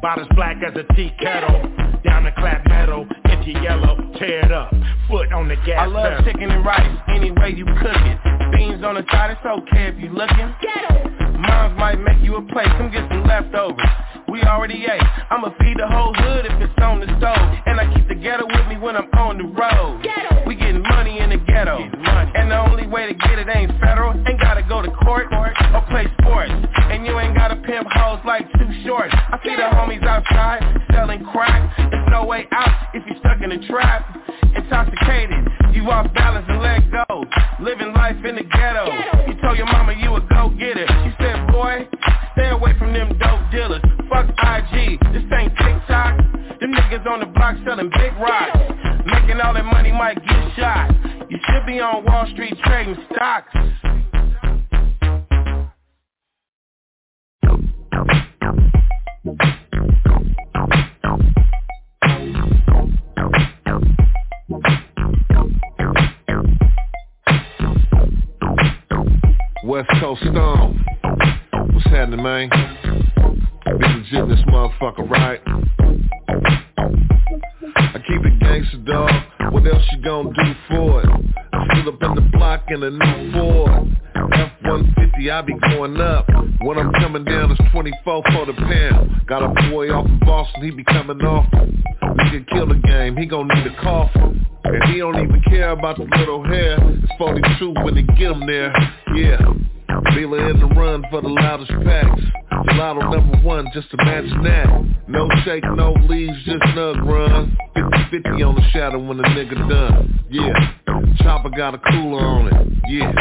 Bottles 0.01 0.29
black 0.35 0.57
as 0.66 0.75
a 0.77 0.85
tea 0.95 1.12
kettle. 1.20 1.62
Down 2.05 2.25
the 2.25 2.33
clap 2.37 2.66
metal. 2.66 3.07
If 3.27 3.47
you 3.47 3.61
yellow, 3.61 3.97
tear 4.18 4.45
it 4.45 4.53
up. 4.53 4.73
Foot 5.09 5.33
on 5.33 5.49
the 5.49 5.57
gas 5.57 5.81
I 5.81 5.87
love 5.87 6.05
pedal. 6.05 6.25
chicken 6.25 6.51
and 6.51 6.64
rice, 6.64 6.99
any 7.09 7.31
way 7.31 7.51
you 7.51 7.64
cook 7.64 7.97
it. 7.97 8.18
Beans 8.53 8.85
on 8.85 8.95
the 8.95 9.05
side, 9.11 9.31
it's 9.37 9.45
okay 9.45 9.89
if 9.89 9.99
you 9.99 10.11
looking. 10.11 10.55
Moms 11.39 11.79
might 11.79 11.99
make 12.01 12.23
you 12.23 12.37
a 12.37 12.43
plate, 12.43 12.68
come 12.79 12.91
get 12.91 13.09
some 13.09 13.25
leftovers. 13.25 13.83
We 14.29 14.43
already 14.43 14.85
ate. 14.85 15.03
I'ma 15.31 15.51
feed 15.59 15.79
the 15.79 15.87
whole 15.89 16.14
hood 16.14 16.47
if 16.47 16.61
it's 16.61 16.73
on 16.83 17.01
the 17.01 17.07
stove. 17.18 17.49
And 17.66 17.81
I 17.81 17.93
keep 17.95 18.09
the 18.09 18.14
ghetto 18.14 18.47
with 18.47 18.66
me 18.68 18.79
when 18.79 18.97
I'm 18.97 19.11
on 19.14 19.39
the 19.39 19.45
road. 19.45 20.05
We 20.47 20.55
getting 20.57 20.83
money 20.83 21.18
in 21.18 21.31
the 21.31 21.39
ghetto. 21.39 21.79
And 21.79 22.51
the 22.51 22.59
only 22.59 22.87
way 22.87 23.07
to 23.07 23.14
get 23.14 23.39
it 23.39 23.49
ain't 23.49 23.73
federal. 23.81 24.12
Ain't 24.27 24.41
gotta 24.41 24.62
go 24.62 24.83
to 24.83 24.91
court 24.91 25.27
or 25.33 25.53
play 25.91 26.07
sports. 26.20 26.53
And 26.91 27.07
you 27.07 27.18
ain't 27.18 27.37
gotta 27.37 27.57
pimp 27.57 27.89
hoes 27.91 28.20
like 28.25 28.51
Too 28.53 28.70
Short. 28.85 29.11
I 29.12 29.39
see 29.45 29.57
the 29.57 29.68
homies 29.75 30.05
outside 30.05 30.62
selling 30.93 31.25
crack. 31.33 31.91
There's 31.91 32.09
no 32.11 32.25
way 32.25 32.47
out 32.53 32.95
if 32.95 33.05
you're 33.07 33.18
stuck 33.18 33.41
in 33.43 33.53
a 33.53 33.66
trap. 33.68 34.18
Intoxicated, 34.55 35.49
you 35.73 35.91
off 35.91 36.12
balance 36.14 36.47
and 36.49 36.61
let 36.61 36.91
go. 36.91 37.25
Living 37.61 37.93
life 37.95 38.23
in 38.25 38.37
the 38.37 38.45
ghetto. 38.45 38.87
You 39.27 39.41
told 39.41 39.57
your 39.57 39.66
mama 39.66 39.95
you 39.95 40.14
a 40.14 40.20
go-getter. 40.20 40.87
She 40.87 41.12
said, 41.23 41.47
boy, 41.51 41.89
stay 42.33 42.51
away 42.51 42.77
from 42.79 42.93
them 42.93 43.16
dope 43.18 43.51
dealers. 43.51 43.83
Fuck 44.12 44.28
IG, 44.28 45.00
this 45.14 45.22
ain't 45.32 45.56
TikTok. 45.56 46.18
Them 46.60 46.74
niggas 46.74 47.06
on 47.06 47.20
the 47.20 47.26
block 47.26 47.56
selling 47.64 47.88
big 47.88 48.12
rocks. 48.20 48.58
Making 49.06 49.40
all 49.40 49.54
that 49.54 49.64
money 49.64 49.90
might 49.90 50.16
get 50.26 50.54
shot. 50.54 50.90
You 51.30 51.38
should 51.46 51.64
be 51.64 51.80
on 51.80 52.04
Wall 52.04 52.26
Street 52.34 52.52
trading 52.62 52.94
stocks. 53.10 53.50
West 69.64 69.88
Coast 70.00 70.20
Stone. 70.20 70.84
What's 71.72 71.86
happening, 71.86 72.22
man? 72.22 72.82
B-Legit 73.83 74.14
in 74.14 74.28
this 74.28 74.41
motherfucker, 74.47 75.11
right? 75.11 75.41
I 77.76 77.99
keep 78.07 78.24
it 78.24 78.39
gangster, 78.39 78.78
dog. 78.78 79.11
What 79.53 79.66
else 79.66 79.83
you 79.91 80.03
gonna 80.03 80.30
do 80.30 80.55
for 80.68 81.03
it? 81.03 81.09
I 81.53 81.66
stood 81.72 81.89
up 81.93 82.03
in 82.03 82.14
the 82.14 82.28
block 82.33 82.64
in 82.68 82.83
a 82.83 82.91
new 82.91 83.33
Ford. 83.33 83.97
F-150, 84.14 85.30
I 85.30 85.43
be 85.43 85.55
going 85.59 86.01
up. 86.01 86.28
When 86.61 86.78
I'm 86.78 86.93
coming 86.93 87.24
down, 87.24 87.51
it's 87.51 87.61
24 87.72 88.22
for 88.33 88.47
the 88.47 88.53
pound. 88.53 89.26
Got 89.26 89.43
a 89.43 89.70
boy 89.70 89.91
off 89.91 90.07
in 90.07 90.18
Boston, 90.20 90.62
he 90.62 90.70
be 90.70 90.85
coming 90.85 91.20
off. 91.22 91.51
Nigga 91.51 92.49
kill 92.51 92.68
the 92.68 92.76
game, 92.76 93.16
he 93.16 93.26
gon' 93.26 93.49
need 93.49 93.66
a 93.66 93.83
coffin. 93.83 94.47
And 94.64 94.85
he 94.93 94.99
don't 94.99 95.16
even 95.16 95.43
care 95.49 95.70
about 95.70 95.97
the 95.97 96.05
little 96.05 96.45
hair. 96.45 96.78
It's 96.80 97.12
42 97.18 97.74
when 97.83 97.97
they 97.97 98.03
get 98.03 98.30
him 98.30 98.47
there. 98.47 98.72
Yeah. 99.16 99.41
Dealer 100.14 100.51
in 100.51 100.61
the 100.61 100.66
run 100.66 101.05
for 101.11 101.20
the 101.20 101.28
loudest 101.28 101.70
packs. 101.84 102.20
Gelato 102.68 103.11
number 103.11 103.38
one, 103.38 103.66
just 103.72 103.88
imagine 103.93 104.43
that. 104.45 104.68
No 105.09 105.28
shake, 105.45 105.64
no 105.74 105.93
leaves, 106.09 106.36
just 106.45 106.62
nug 106.74 107.05
run. 107.07 107.57
50-50 107.76 108.49
on 108.49 108.55
the 108.55 108.62
shadow 108.72 108.99
when 108.99 109.16
the 109.18 109.24
nigga 109.24 109.68
done. 109.68 110.20
Yeah. 110.30 110.53
Chopper 111.18 111.51
got 111.51 111.74
a 111.74 111.78
cooler 111.78 112.24
on 112.24 112.49
it. 112.49 112.68
Yeah. 112.88 113.12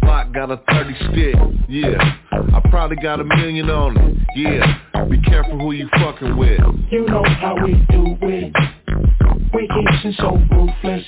Block 0.00 0.32
got 0.32 0.50
a 0.50 0.60
30 0.68 0.94
stick. 1.12 1.34
Yeah. 1.68 2.18
I 2.32 2.60
probably 2.70 2.96
got 2.96 3.20
a 3.20 3.24
million 3.24 3.70
on 3.70 3.96
it. 3.96 4.16
Yeah. 4.36 5.06
Be 5.08 5.20
careful 5.22 5.58
who 5.58 5.72
you 5.72 5.88
fucking 5.92 6.36
with. 6.36 6.60
You 6.90 7.06
know 7.06 7.24
how 7.24 7.56
we 7.64 7.74
do 7.90 8.16
it. 8.22 8.52
We 9.54 9.68
keep 9.68 10.14
so 10.16 10.38
ruthless. 10.50 11.04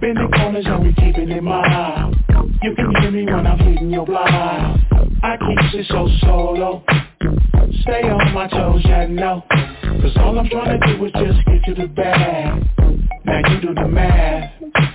Bending 0.00 0.30
corners 0.32 0.66
and 0.66 0.82
we 0.84 0.94
keeping 0.94 1.30
it 1.30 1.42
mild. 1.42 2.16
You 2.62 2.74
can 2.74 2.94
hear 3.00 3.10
me 3.10 3.24
when 3.24 3.46
I'm 3.46 3.58
hitting 3.58 3.90
your 3.90 4.06
block. 4.06 4.28
I 4.28 5.36
keep 5.36 5.80
it 5.80 5.86
so 5.88 6.08
solo. 6.20 6.82
Stay 7.82 8.02
on 8.02 8.32
my 8.32 8.48
toes, 8.48 8.82
yeah, 8.84 9.06
no. 9.06 9.42
Cause 10.00 10.16
all 10.16 10.38
I'm 10.38 10.48
trying 10.48 10.80
to 10.80 10.86
do 10.86 11.04
is 11.04 11.12
just 11.12 11.46
get 11.46 11.64
to 11.66 11.82
the 11.82 11.88
bag. 11.88 12.62
Now 13.24 13.40
you 13.50 13.60
do 13.60 13.74
the 13.74 13.86
math. 13.86 14.52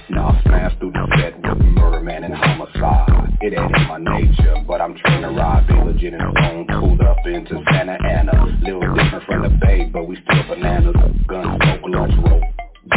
Now 0.10 0.30
I 0.30 0.42
smash 0.44 0.80
through 0.80 0.92
the 0.92 1.08
set 1.18 1.36
with 1.38 1.66
murder 1.66 2.02
man 2.02 2.24
and 2.24 2.34
homicide. 2.34 3.38
It 3.42 3.54
ain't 3.54 3.76
in 3.76 3.88
my 3.88 3.98
nature, 3.98 4.56
but 4.68 4.82
I'm 4.82 4.96
trying 4.98 5.22
to 5.22 5.30
ride. 5.30 5.68
B-Legit 5.68 6.14
and 6.14 6.38
stone, 6.38 6.68
pulled 6.80 7.02
up 7.02 7.18
into 7.26 7.64
Santa 7.72 7.98
Ana. 8.04 8.58
Little 8.64 8.82
different 8.96 9.24
from 9.26 9.42
the 9.44 9.50
bay, 9.62 9.90
but 9.92 10.08
we 10.08 10.18
still 10.24 10.44
bananas. 10.50 10.96
Gun 11.28 11.60
smoke, 11.62 11.82
lunch 11.88 12.14
rope, 12.26 12.44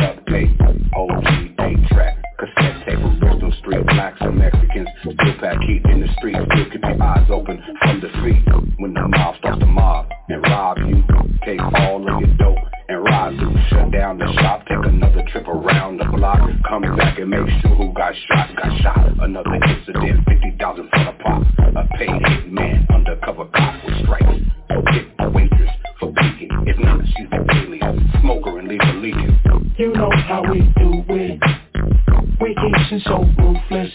duct 0.00 0.26
tape, 0.28 0.50
OG, 0.96 1.24
8 1.60 1.88
track, 1.88 2.23
cassette 2.46 2.86
tape 2.86 3.00
from 3.00 3.18
Bristol 3.18 3.52
Street. 3.60 3.86
Blacks 3.86 4.18
and 4.20 4.38
Mexicans 4.38 4.88
still 5.00 5.14
pack 5.40 5.60
heat 5.62 5.82
in 5.84 6.00
the 6.00 6.08
street. 6.18 6.36
Still 6.36 6.70
keep 6.70 6.82
your 6.82 7.02
eyes 7.02 7.28
open 7.30 7.62
from 7.80 8.00
the 8.00 8.08
street. 8.20 8.42
When 8.78 8.94
the 8.94 9.08
mob 9.08 9.36
starts 9.38 9.60
to 9.60 9.66
mob 9.66 10.08
and 10.28 10.42
rob 10.42 10.78
you, 10.78 11.04
take 11.44 11.60
all 11.60 12.02
of 12.02 12.20
your 12.20 12.36
dope 12.36 12.58
and 12.88 13.04
ride 13.04 13.36
through. 13.38 13.56
Shut 13.70 13.92
down 13.92 14.18
the 14.18 14.30
shop, 14.40 14.66
take 14.66 14.84
another 14.84 15.24
trip 15.28 15.48
around 15.48 15.98
the 15.98 16.04
block. 16.04 16.40
Come 16.68 16.82
back 16.96 17.18
and 17.18 17.30
make 17.30 17.48
sure 17.62 17.74
who 17.74 17.92
got 17.94 18.12
shot, 18.28 18.50
got 18.56 18.80
shot. 18.82 19.20
Another 19.20 19.54
incident, 19.54 20.26
50,000 20.28 20.88
for 20.90 21.04
the 21.04 21.12
pop. 21.22 21.42
A 21.76 21.88
paid 21.96 22.10
hit 22.10 22.52
man, 22.52 22.86
undercover 22.92 23.46
cop 23.46 23.84
with 23.84 23.94
stripes. 24.02 24.40
Hit 24.92 25.06
a 25.18 25.30
waitress 25.30 25.70
for 25.98 26.12
peeking. 26.12 26.50
If 26.66 26.78
not, 26.78 27.00
she's 27.16 27.28
an 27.32 27.46
alien. 27.50 28.10
Smoker 28.20 28.58
and 28.58 28.68
leave 28.68 28.82
her 28.82 28.94
leaking. 28.94 29.40
You 29.78 29.92
know 29.92 30.10
how 30.28 30.42
we 30.50 30.60
do 30.76 31.02
it. 31.08 31.63
We 32.40 32.54
keep 32.54 33.02
so 33.02 33.24
ruthless. 33.38 33.90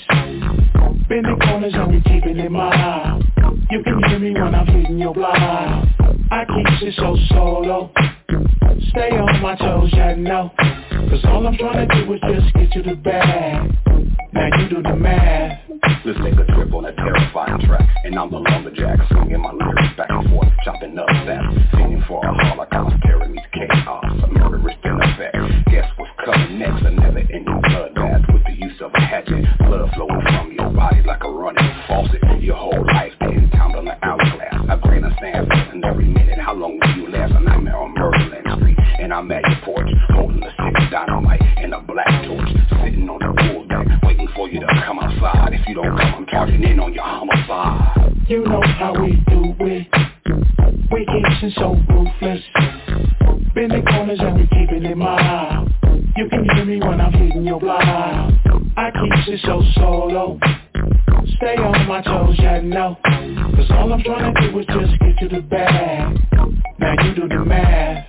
Bend 1.07 1.25
the 1.25 1.37
corners 1.43 1.73
and 1.73 1.91
we 1.91 2.01
keeping 2.01 2.37
it 2.37 2.51
mild. 2.51 3.23
You 3.69 3.83
can 3.83 4.01
hear 4.07 4.19
me 4.19 4.31
when 4.33 4.55
I'm 4.55 4.65
hitting 4.65 4.97
your 4.97 5.13
block. 5.13 5.35
I 6.31 6.45
keep 6.45 6.87
it 6.87 6.93
so 6.95 7.17
solo. 7.29 7.91
Stay 8.89 9.11
on 9.11 9.41
my 9.41 9.55
toes, 9.55 9.89
yeah, 9.93 10.15
no. 10.15 10.51
Cause 10.57 11.25
all 11.25 11.45
I'm 11.45 11.57
trying 11.57 11.87
to 11.87 12.05
do 12.05 12.13
is 12.13 12.21
just 12.21 12.53
get 12.53 12.75
you 12.75 12.83
to 12.83 12.95
bag. 12.95 13.75
Now 14.33 14.47
you 14.57 14.69
do 14.69 14.81
the 14.83 14.95
math. 14.95 15.59
Let's 16.05 16.17
take 16.23 16.39
a 16.39 16.45
trip 16.53 16.73
on 16.73 16.85
a 16.85 16.95
terrifying 16.95 17.59
track 17.67 17.87
And 18.05 18.17
I'm 18.17 18.31
the 18.31 18.37
lumberjack 18.37 18.99
Swinging 19.11 19.41
my 19.41 19.51
lyrics 19.51 19.97
back 19.97 20.09
and 20.09 20.29
forth 20.29 20.47
Chopping 20.63 20.97
up 20.97 21.07
that 21.07 21.41
Singing 21.73 22.01
for 22.07 22.23
a 22.25 22.33
holocaust 22.45 22.95
Terror 23.03 23.27
meets 23.27 23.45
chaos 23.53 24.05
A 24.23 24.27
murderous 24.27 24.75
effect 24.83 25.35
Guess 25.69 25.91
what's 25.97 26.11
coming 26.23 26.57
next 26.57 26.85
A 26.85 26.91
never-ending 26.91 27.43
bloodbath 27.43 28.28
of 28.81 28.91
a 28.93 29.01
hatchet 29.01 29.45
Blood 29.59 29.89
flowing 29.93 30.21
from 30.21 30.51
your 30.57 30.69
body 30.71 31.01
like 31.03 31.23
a 31.23 31.29
running 31.29 31.63
faucet. 31.87 32.21
Your 32.41 32.55
whole 32.55 32.85
life 32.85 33.11
getting 33.19 33.49
timed 33.51 33.75
on 33.75 33.85
the 33.85 34.05
hourglass. 34.05 34.55
A 34.69 34.77
grain 34.77 35.03
of 35.03 35.11
sand. 35.19 35.51
And 35.51 35.83
every 35.83 36.05
minute 36.05 36.39
How 36.39 36.53
long 36.53 36.79
will 36.79 36.95
you 36.95 37.09
last? 37.09 37.33
A 37.33 37.39
nightmare 37.39 37.77
on 37.77 37.93
Merlin 37.93 38.43
Street. 38.57 38.77
And 38.99 39.13
I'm 39.13 39.31
at 39.31 39.43
your 39.43 39.59
porch 39.65 39.89
Holding 40.09 40.43
a 40.43 40.49
six 40.49 40.91
dynamite 40.91 41.41
and 41.57 41.73
a 41.73 41.81
black 41.81 42.07
torch. 42.25 42.49
Sitting 42.83 43.09
on 43.09 43.19
the 43.19 43.33
pool 43.41 43.65
deck 43.67 43.87
Waiting 44.03 44.27
for 44.35 44.49
you 44.49 44.59
to 44.59 44.67
come 44.85 44.99
outside. 44.99 45.53
If 45.53 45.67
you 45.67 45.75
don't 45.75 45.97
come, 45.97 46.15
I'm 46.15 46.25
counting 46.25 46.63
in 46.63 46.79
on 46.79 46.93
your 46.93 47.03
homicide. 47.03 48.15
You 48.27 48.43
know 48.45 48.61
how 48.61 48.93
we 48.93 49.11
do 49.27 49.55
it. 49.59 49.87
We 50.91 51.05
get 51.05 51.51
so 51.55 51.75
ruthless. 51.89 52.41
Bend 53.53 53.71
the 53.71 53.81
corners 53.89 54.19
and 54.21 54.35
we 54.35 54.47
keeping 54.47 54.85
it 54.85 54.95
mild 54.95 55.69
You 56.15 56.29
can 56.29 56.47
hear 56.53 56.65
me 56.65 56.79
when 56.79 57.01
I'm 57.01 57.11
hitting 57.11 57.45
your 57.45 57.59
block. 57.59 58.38
I 58.79 58.91
keep 58.91 59.33
it 59.33 59.41
so 59.43 59.61
solo. 59.75 60.39
Stay 61.35 61.57
on 61.57 61.85
my 61.85 62.01
toes, 62.01 62.33
yeah, 62.39 62.61
no. 62.61 62.95
Cause 63.03 63.69
all 63.71 63.91
I'm 63.91 64.01
trying 64.01 64.33
to 64.33 64.51
do 64.51 64.59
is 64.59 64.65
just 64.67 64.99
get 65.01 65.17
to 65.19 65.35
the 65.35 65.41
bag. 65.41 66.17
Now 66.79 66.93
you 67.03 67.13
do 67.13 67.27
the 67.27 67.43
math. 67.43 68.08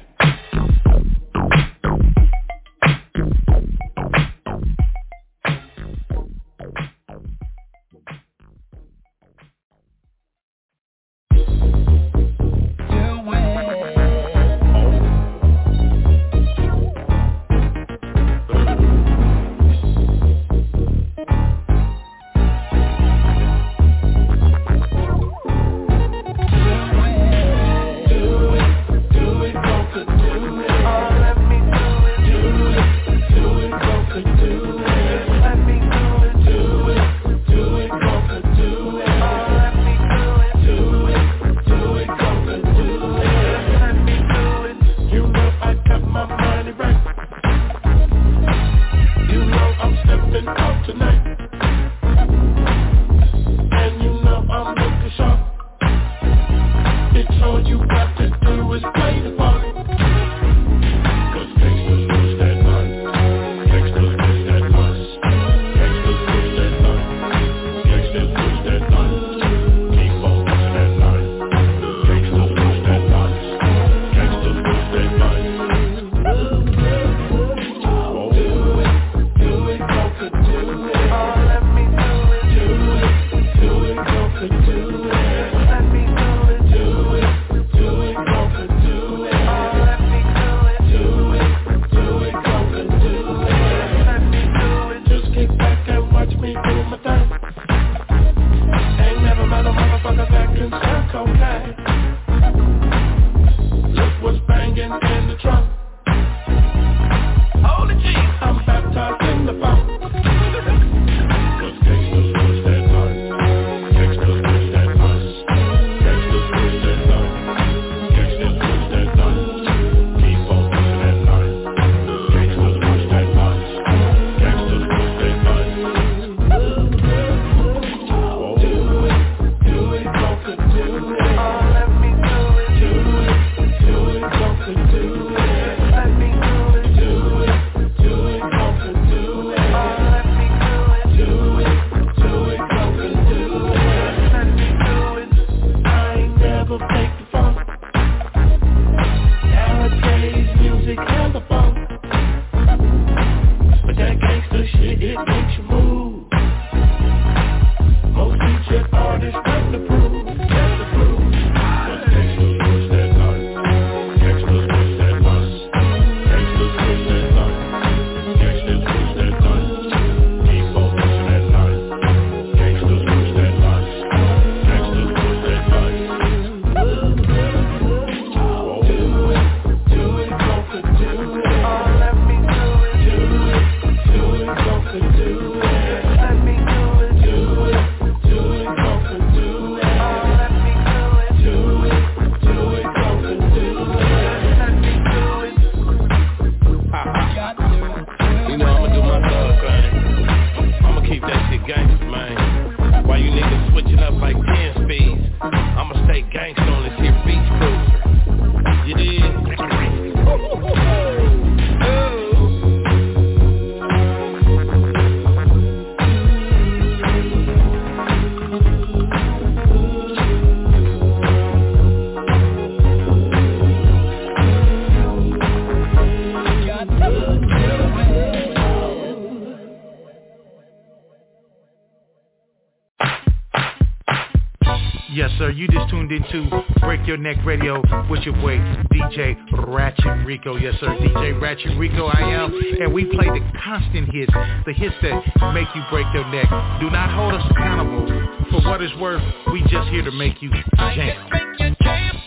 Your 236.10 237.16
Neck 237.16 237.36
Radio 237.44 237.80
with 238.10 238.22
your 238.22 238.34
boy 238.34 238.56
DJ 238.92 239.36
Ratchet 239.68 240.26
Rico. 240.26 240.56
Yes, 240.56 240.74
sir, 240.80 240.88
DJ 240.88 241.40
Ratchet 241.40 241.78
Rico 241.78 242.06
I 242.06 242.20
am. 242.20 242.52
And 242.80 242.92
we 242.92 243.04
play 243.04 243.26
the 243.26 243.40
constant 243.64 244.12
hits, 244.12 244.32
the 244.66 244.72
hits 244.72 244.94
that 245.02 245.52
make 245.54 245.68
you 245.74 245.82
break 245.88 246.06
your 246.12 246.26
neck. 246.30 246.48
Do 246.80 246.90
not 246.90 247.10
hold 247.14 247.34
us 247.34 247.46
accountable. 247.50 248.06
For 248.50 248.68
what 248.68 248.82
it's 248.82 248.96
worth, 248.96 249.22
we 249.52 249.62
just 249.70 249.88
here 249.90 250.02
to 250.02 250.10
make 250.10 250.42
you 250.42 250.50
jam. 250.76 252.19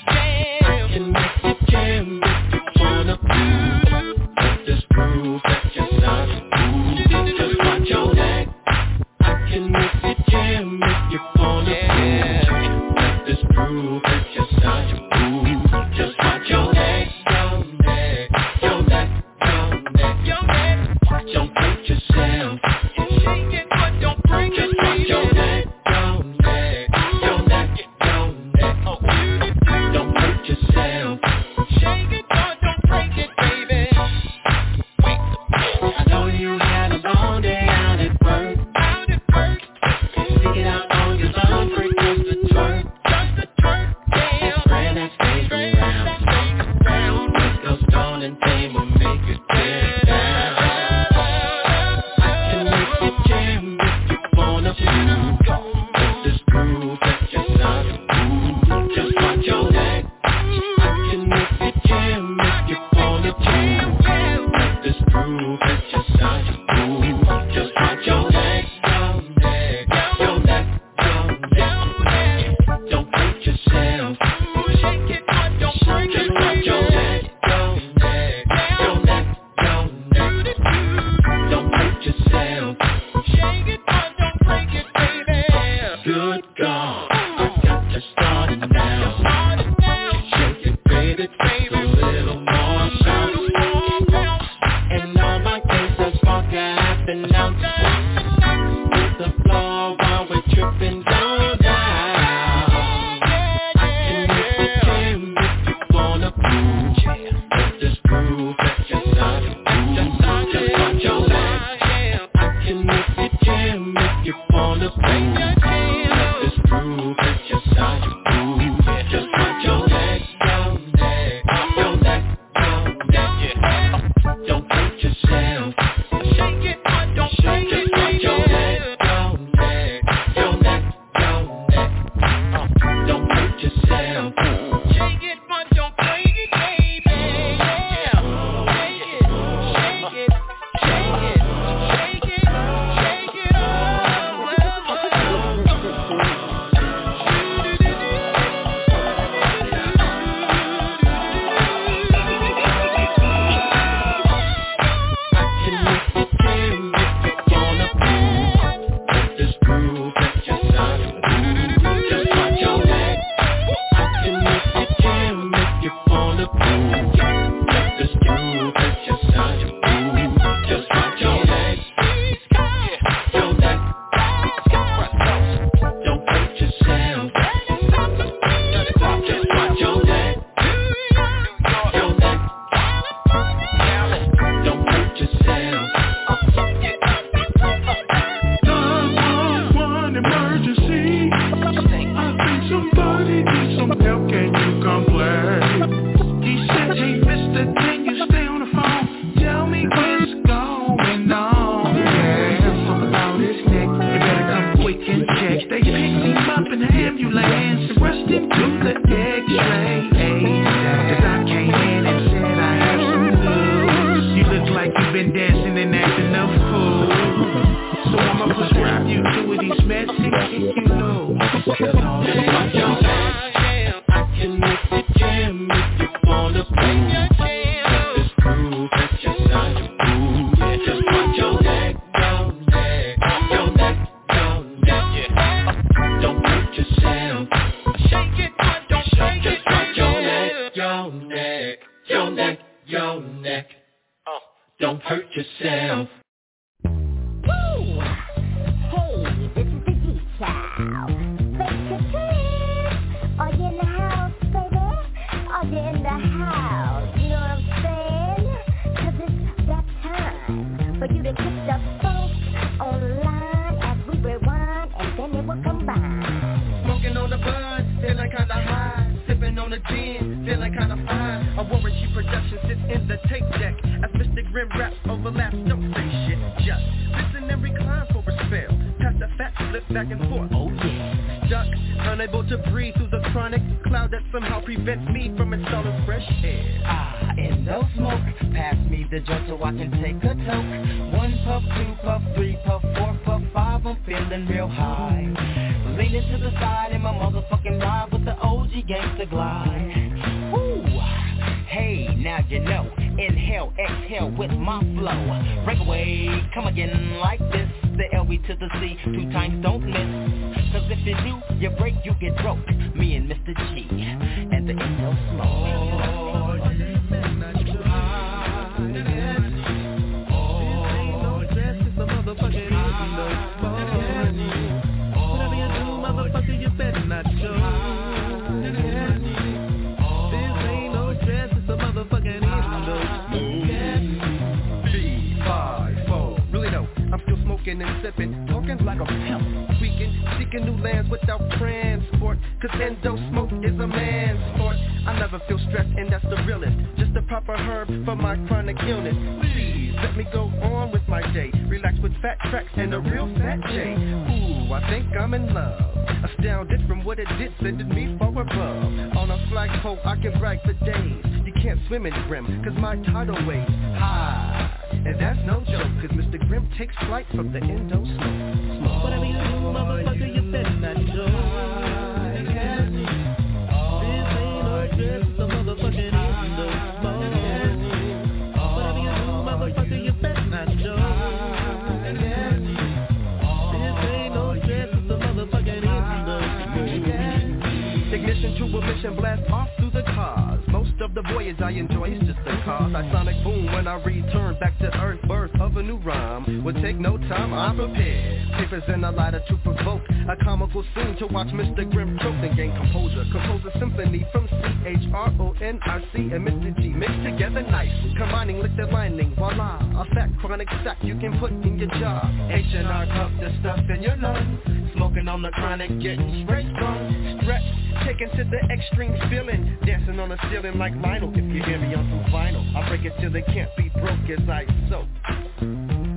I'm 397.74 397.90
prepared. 397.90 398.54
Papers 398.54 398.84
and 398.88 399.04
a 399.04 399.10
lighter 399.10 399.41
to 399.48 399.58
provoke 399.58 400.04
a 400.30 400.36
comical 400.44 400.84
scene 400.94 401.16
to 401.18 401.26
watch 401.26 401.48
Mr. 401.48 401.90
Grim 401.90 402.20
choke 402.20 402.36
and 402.36 402.56
gain 402.56 402.72
composure. 402.76 403.26
Compose 403.32 403.62
a 403.66 403.80
symphony 403.80 404.26
from 404.32 404.48
C-H-R-O-N-I-C 404.48 406.18
and 406.18 406.48
Mr. 406.48 406.78
G 406.78 406.90
mixed 406.90 407.24
together 407.24 407.64
nice. 407.64 407.90
Combining 408.16 408.60
liquid 408.60 408.91
lining, 408.91 409.34
voila, 409.36 409.78
a 409.78 410.06
fat 410.14 410.30
chronic 410.40 410.70
sack 410.84 410.98
you 411.02 411.18
can 411.18 411.40
put 411.40 411.52
in 411.52 411.80
your 411.80 411.90
jaw. 412.00 412.22
H&R 412.52 413.06
cup 413.08 413.32
the 413.41 413.50
stuff 413.62 413.80
in 413.90 414.04
your 414.04 414.18
lungs. 414.18 414.60
Smoking 414.94 415.28
on 415.28 415.41
the 415.41 415.50
chronic, 415.50 415.90
getting 416.00 416.45
straight 416.45 416.70
from 416.78 417.40
stretch. 417.41 417.64
Taken 418.06 418.30
to 418.38 418.44
the 418.44 418.74
extreme 418.74 419.14
feeling 419.30 419.78
Dancing 419.86 420.20
on 420.20 420.30
the 420.30 420.38
ceiling 420.50 420.80
like 420.80 420.94
Lionel 420.95 421.30
If 421.30 421.45
you 421.45 421.64
hear 421.64 421.78
me 421.78 421.94
on 421.94 422.10
some 422.10 422.34
vinyl 422.34 422.76
I 422.76 422.90
break 422.90 423.06
it 423.06 423.14
till 423.22 423.34
it 423.36 423.45
can't 423.45 423.70
be 423.78 423.90
broke 423.90 424.28
as 424.30 424.50
I 424.50 424.66
soak 424.90 425.43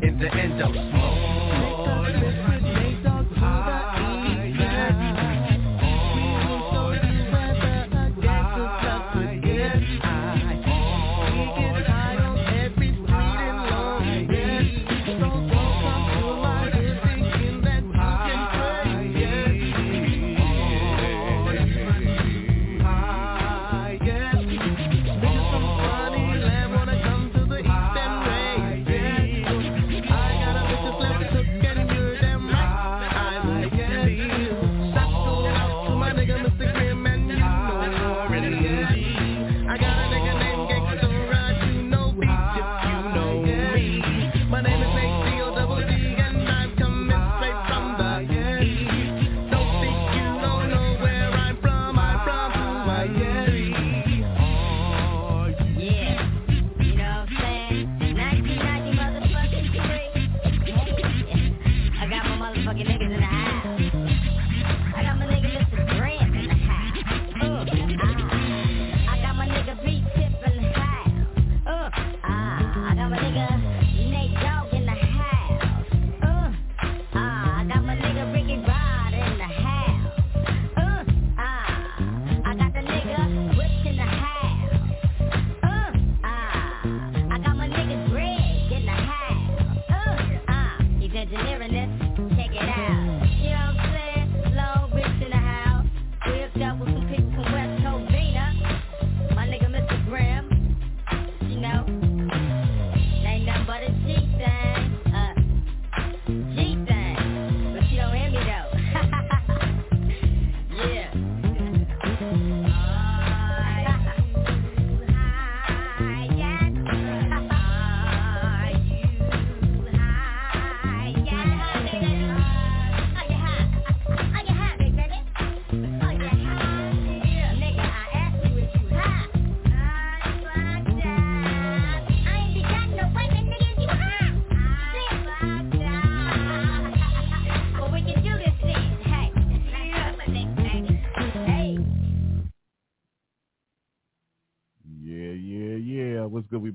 In 0.03 0.19
the 0.19 0.29
endo 0.31 0.73
smoke 0.73 2.07
good. 2.21 2.56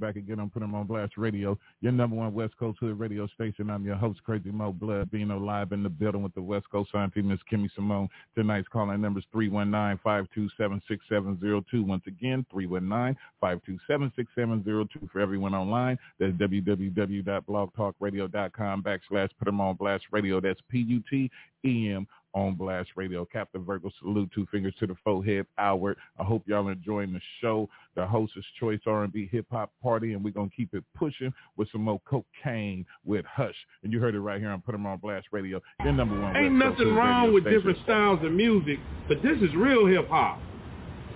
Back 0.02 0.18
again 0.18 0.40
on 0.40 0.49
Put 0.49 0.64
'em 0.64 0.73
on 0.73 0.88
Blast 0.88 1.15
Radio, 1.15 1.56
your 1.80 1.91
number 1.91 2.15
one 2.15 2.34
West 2.34 2.57
Coast 2.57 2.80
Hood 2.80 2.98
radio 2.99 3.28
station. 3.28 3.69
I'm 3.69 3.86
your 3.86 3.95
host, 3.95 4.23
Crazy 4.23 4.49
Mo 4.52 4.73
Blood, 4.73 5.11
being 5.11 5.28
live 5.30 5.72
in 5.72 5.84
the 5.84 5.90
building 5.90 6.23
with 6.23 6.34
the 6.34 6.41
West 6.41 6.68
Coast 6.72 6.95
auntie, 6.95 7.22
Miss 7.22 7.40
Kimmy 7.49 7.72
Simone. 7.76 8.10
Tonight's 8.36 8.68
calling 8.68 8.99
number 8.99 9.19
is 9.19 9.26
319-527-6702. 9.34 11.86
Once 11.86 12.07
again, 12.07 12.44
319-527-6702 12.52 15.07
for 15.11 15.19
everyone 15.19 15.53
online. 15.53 15.99
That's 16.19 16.34
www.blogtalkradio.com 16.34 18.84
backslash 18.84 19.30
Put 19.38 19.48
'em 19.48 19.61
on 19.61 19.76
Blast 19.76 20.06
Radio. 20.11 20.41
That's 20.41 20.61
P-U-T-E-M 20.69 22.07
on 22.34 22.56
Blast 22.56 22.90
Radio. 22.95 23.26
Captain 23.26 23.64
Virgo, 23.64 23.91
salute, 23.99 24.30
two 24.34 24.48
fingers 24.52 24.74
to 24.80 24.88
the 24.88 24.95
forehead, 25.03 25.45
Howard. 25.58 25.98
I 26.20 26.24
hope 26.24 26.44
y'all 26.45 26.68
enjoying 26.70 27.14
the 27.14 27.22
show. 27.41 27.70
The 27.95 28.06
hostess 28.06 28.45
choice 28.60 28.80
R&B 28.86 29.28
hip 29.32 29.45
hop 29.52 29.72
party, 29.82 30.14
and 30.14 30.24
we're 30.24 30.32
gonna 30.32 30.49
keep 30.56 30.74
it 30.74 30.84
pushing 30.95 31.34
with 31.58 31.70
some 31.72 31.82
more 31.82 31.99
cocaine 32.06 32.86
with 33.06 33.26
Hush. 33.26 33.56
And 33.84 33.91
you 33.91 33.99
heard 33.99 34.16
it 34.16 34.22
right 34.22 34.40
here 34.40 34.49
on 34.49 34.62
Put 34.62 34.76
'em 34.76 34.86
on 34.86 34.98
Blast 34.99 35.28
Radio. 35.32 35.62
Your 35.84 35.94
number 35.94 36.20
one. 36.20 36.36
Ain't 36.36 36.56
nothing 36.56 36.86
Coast 36.86 36.98
wrong 36.98 37.34
with 37.34 37.44
station. 37.44 37.58
different 37.60 37.78
styles 37.84 38.24
of 38.24 38.32
music, 38.32 38.80
but 39.08 39.22
this 39.22 39.41
is 39.41 39.53
real 39.56 39.86
hip 39.86 40.08
hop. 40.10 40.40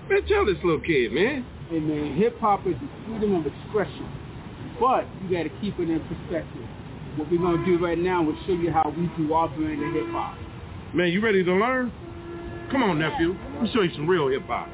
Man, 0.10 0.22
tell 0.28 0.46
this 0.46 0.62
little 0.64 0.82
kid, 0.82 1.12
man. 1.14 1.46
Hey 1.70 1.80
man, 1.80 2.16
hip 2.16 2.40
hop 2.40 2.68
is 2.68 2.76
the 2.76 2.88
freedom 3.08 3.36
of 3.36 3.48
expression, 3.48 4.06
but 4.80 5.06
you 5.24 5.36
got 5.36 5.44
to 5.44 5.50
keep 5.62 5.80
it 5.80 5.90
in 5.90 6.00
perspective. 6.02 6.68
What 7.16 7.32
we're 7.32 7.40
gonna 7.40 7.66
do 7.66 7.78
right 7.78 7.98
now 7.98 8.30
is 8.30 8.36
show 8.46 8.54
you 8.54 8.72
how 8.72 8.94
we 8.96 9.08
do 9.18 9.34
our 9.34 9.48
brand 9.48 9.82
of 9.82 9.94
hip 9.94 10.08
hop. 10.10 10.38
Man, 10.96 11.10
you 11.10 11.20
ready 11.20 11.44
to 11.44 11.52
learn? 11.52 11.92
Come 12.72 12.82
on, 12.82 12.98
nephew. 12.98 13.36
Let 13.56 13.64
me 13.64 13.72
show 13.74 13.82
you 13.82 13.94
some 13.96 14.08
real 14.08 14.30
hip 14.30 14.44
hop. 14.48 14.70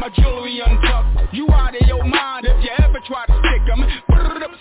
my 0.00 0.08
jewelry 0.08 0.60
untucked. 0.64 1.34
You 1.34 1.46
out 1.52 1.76
of 1.76 1.86
your 1.86 2.02
mind 2.02 2.46
if 2.46 2.64
you 2.64 2.70
ever 2.78 3.00
try 3.06 3.26
to 3.26 3.34
stick 3.38 3.62
'em. 3.68 3.80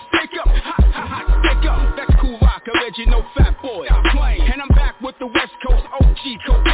Stick 0.09 0.31
'em, 0.35 0.49
hot, 0.61 0.83
hot, 0.93 1.07
hot, 1.07 1.25
stick 1.39 1.65
'em. 1.65 1.93
That's 1.95 2.15
Kool 2.21 2.37
Rock, 2.41 2.63
original 2.75 3.23
fat 3.35 3.55
boy. 3.61 3.87
Plain, 4.11 4.41
and 4.51 4.61
I'm 4.61 4.67
back 4.75 4.99
with 5.01 5.17
the 5.19 5.27
West 5.27 5.53
Coast 5.65 5.85
OG 6.01 6.37
coke. 6.45 6.68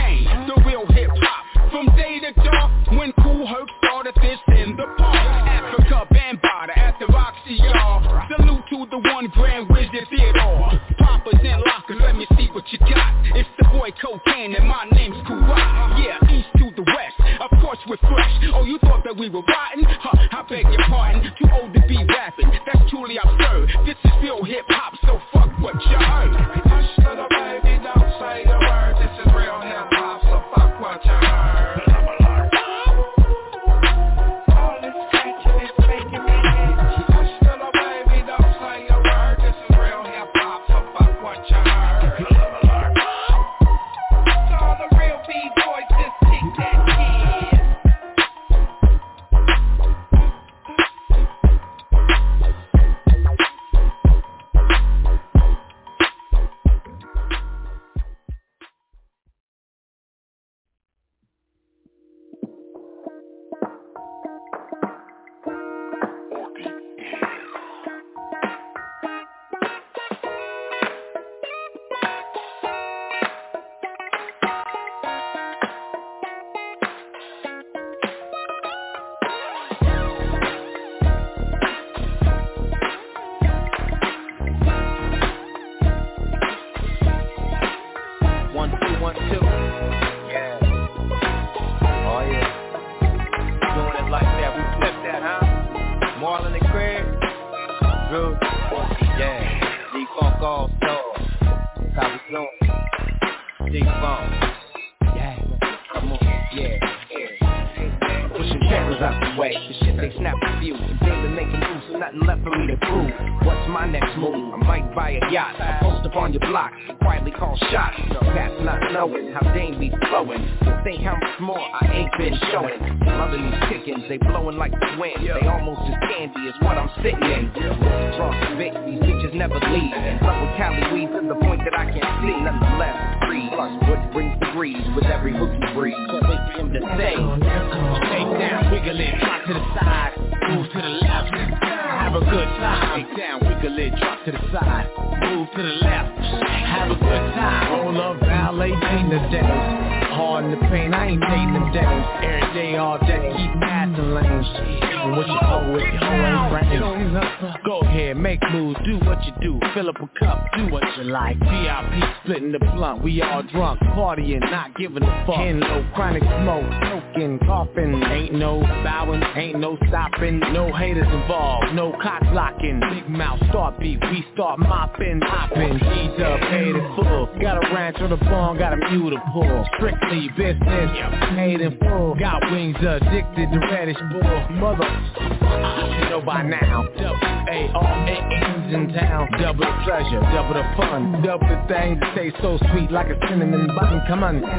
Strict 179.36 179.68
strictly 179.76 180.30
business, 180.38 180.90
paid 181.36 181.60
in 181.60 181.78
full. 181.80 182.16
Got 182.16 182.40
wings 182.52 182.78
addicted 182.80 183.52
to 183.52 183.60
reddish 183.70 183.98
bull. 184.10 184.48
Mother, 184.56 184.88
you 184.88 186.10
know 186.10 186.22
by 186.26 186.42
now. 186.42 186.88
W-A-R-A-N's 186.96 188.74
in 188.74 188.94
town. 188.94 189.28
Double 189.42 189.60
the 189.60 189.84
pleasure, 189.84 190.22
double 190.32 190.54
the 190.54 190.64
fun, 190.78 191.22
double 191.22 191.48
the 191.48 191.60
things 191.68 192.00
that 192.00 192.16
taste 192.16 192.38
so 192.42 192.58
sweet 192.72 192.92
like 192.92 193.08
a 193.08 193.20
cinnamon 193.28 193.68
bun. 193.76 194.02
Come 194.08 194.24
on. 194.24 194.40
Take 194.40 194.50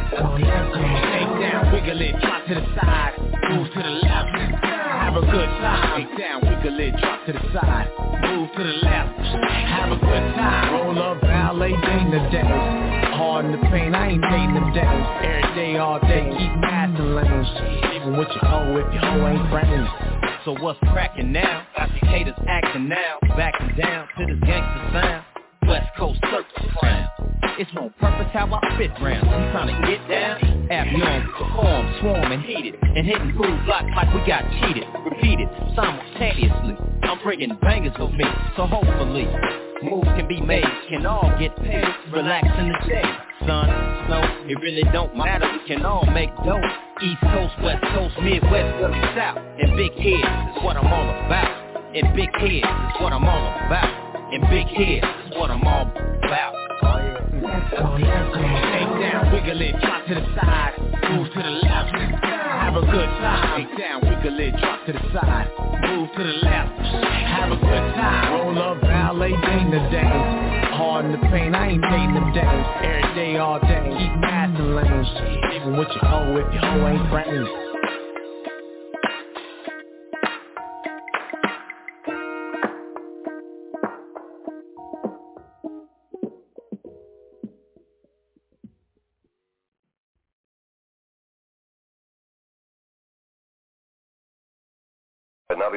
down, 1.40 1.72
wiggle 1.72 2.00
it, 2.02 2.20
drop 2.20 2.44
to 2.46 2.54
the 2.54 2.66
side, 2.76 3.14
move 3.48 3.72
to 3.72 3.80
the 3.80 3.90
left. 4.04 4.28
Have 4.60 5.16
a 5.16 5.22
good 5.22 5.48
time. 5.64 6.06
Take 6.06 6.18
down, 6.18 6.42
wiggle 6.42 6.80
it, 6.80 6.96
drop 7.00 7.24
to 7.24 7.32
the 7.32 7.40
side, 7.54 7.88
move 8.26 8.48
to 8.56 8.62
the 8.62 8.76
left. 8.82 9.18
Have 9.18 9.92
a 9.92 9.96
good 9.96 10.24
time. 10.34 10.72
Roll 10.74 10.98
up, 10.98 11.20
valet, 11.20 11.70
ding 11.70 12.10
the 12.10 12.22
day. 12.30 12.46
Hard 13.14 13.46
in 13.46 13.52
the 13.52 13.62
pain, 13.68 13.94
I 13.94 14.10
ain't 14.10 14.22
dating 14.22 14.54
them 14.54 14.72
days. 14.72 15.06
Every 15.22 15.54
day, 15.54 15.78
all 15.78 16.00
day, 16.00 16.26
keep 16.36 16.52
passing 16.62 17.14
lanes. 17.14 17.48
Even 17.94 18.16
with 18.18 18.28
your 18.28 18.44
hoe, 18.44 18.76
if 18.76 18.92
your 18.92 19.02
hoe 19.02 19.26
ain't 19.28 19.50
friendly. 19.50 19.88
So 20.44 20.54
what's 20.62 20.78
cracking 20.92 21.32
now? 21.32 21.66
Got 21.76 21.90
these 21.90 22.10
haters 22.10 22.38
acting 22.46 22.88
now, 22.88 23.18
backing 23.36 23.74
down 23.76 24.08
to 24.18 24.26
this 24.26 24.40
gangster 24.46 24.90
sound. 24.92 25.24
West 25.66 25.90
Coast 25.98 26.20
circus 26.30 26.70
crown. 26.78 27.08
It's 27.58 27.70
on 27.76 27.92
purpose 27.98 28.28
how 28.32 28.46
I 28.52 28.78
fit 28.78 28.90
round. 29.00 29.26
We 29.26 29.72
to 29.72 29.86
get 29.88 30.08
down, 30.08 30.56
on 30.70 31.26
perform, 31.38 31.94
swarm 32.00 32.32
and 32.32 32.42
heat 32.42 32.66
it, 32.66 32.74
and 32.82 33.06
hitting 33.06 33.32
groove 33.32 33.64
blocks 33.64 33.90
like 33.96 34.12
we 34.14 34.20
got 34.26 34.44
cheated. 34.60 34.84
Repeat 35.04 35.40
it 35.40 35.48
simultaneously. 35.74 36.95
I'm 37.06 37.22
bringing 37.22 37.56
bangers 37.62 37.94
with 37.98 38.12
me, 38.12 38.24
so 38.56 38.66
hopefully 38.66 39.26
moves 39.82 40.08
can 40.16 40.26
be 40.28 40.40
made, 40.40 40.64
can 40.88 41.06
all 41.06 41.32
get 41.38 41.56
paid. 41.56 41.84
Relax 42.12 42.46
in 42.58 42.68
the 42.68 42.78
shade, 42.86 43.16
sun, 43.46 43.68
snow, 44.06 44.22
it 44.48 44.58
really 44.60 44.82
don't 44.92 45.16
matter. 45.16 45.46
We 45.52 45.66
can 45.68 45.84
all 45.84 46.04
make 46.06 46.34
dough. 46.44 46.60
East 47.02 47.20
Coast, 47.20 47.54
West 47.62 47.82
Coast, 47.94 48.14
Midwest, 48.22 48.78
Philly, 48.80 49.00
South, 49.14 49.38
and 49.38 49.76
big 49.76 49.92
heads 49.92 50.56
is 50.56 50.64
what 50.64 50.76
I'm 50.76 50.86
all 50.86 51.10
about. 51.26 51.94
And 51.94 52.16
big 52.16 52.30
heads 52.34 52.66
is 52.66 53.00
what 53.00 53.12
I'm 53.12 53.24
all 53.24 53.66
about. 53.66 54.32
And 54.32 54.42
big 54.50 54.66
heads 54.66 55.06
is 55.26 55.36
what 55.38 55.50
I'm 55.50 55.62
all 55.62 55.86
about. 56.24 56.65
Oh 56.82 57.96
yeah. 57.98 58.16
Take 58.72 58.92
down, 59.00 59.32
wiggle 59.32 59.60
it, 59.60 59.80
drop 59.80 60.06
to 60.06 60.14
the 60.14 60.26
side, 60.36 60.74
move 61.10 61.28
to 61.32 61.42
the 61.42 61.50
left. 61.64 61.94
Have 61.96 62.76
a 62.76 62.80
good 62.80 63.10
time. 63.20 63.66
Take 63.66 63.78
down, 63.78 64.00
wiggle 64.02 64.40
it, 64.40 64.56
drop 64.58 64.86
to 64.86 64.92
the 64.92 65.00
side, 65.12 65.48
move 65.88 66.08
to 66.16 66.22
the 66.22 66.36
left. 66.44 66.72
Have 66.80 67.52
a 67.52 67.56
good 67.56 67.94
time. 67.94 68.32
Roll 68.32 68.58
up, 68.58 68.80
valet, 68.80 69.30
ding. 69.30 69.72
Hard 70.76 71.06
in 71.06 71.12
the 71.12 71.18
pain, 71.28 71.54
I 71.54 71.68
ain't 71.70 71.82
dating 71.82 72.14
them 72.14 72.32
days. 72.34 72.66
Every 72.84 73.14
day, 73.14 73.38
all 73.38 73.60
day, 73.60 73.94
keep 73.96 74.12
passing. 74.22 74.66
Even 75.56 75.76
with 75.78 75.88
your 75.88 76.04
hoe, 76.04 76.36
if 76.36 76.52
your 76.52 76.62
hoe 76.62 76.88
ain't 76.88 77.10
friendly. 77.10 77.65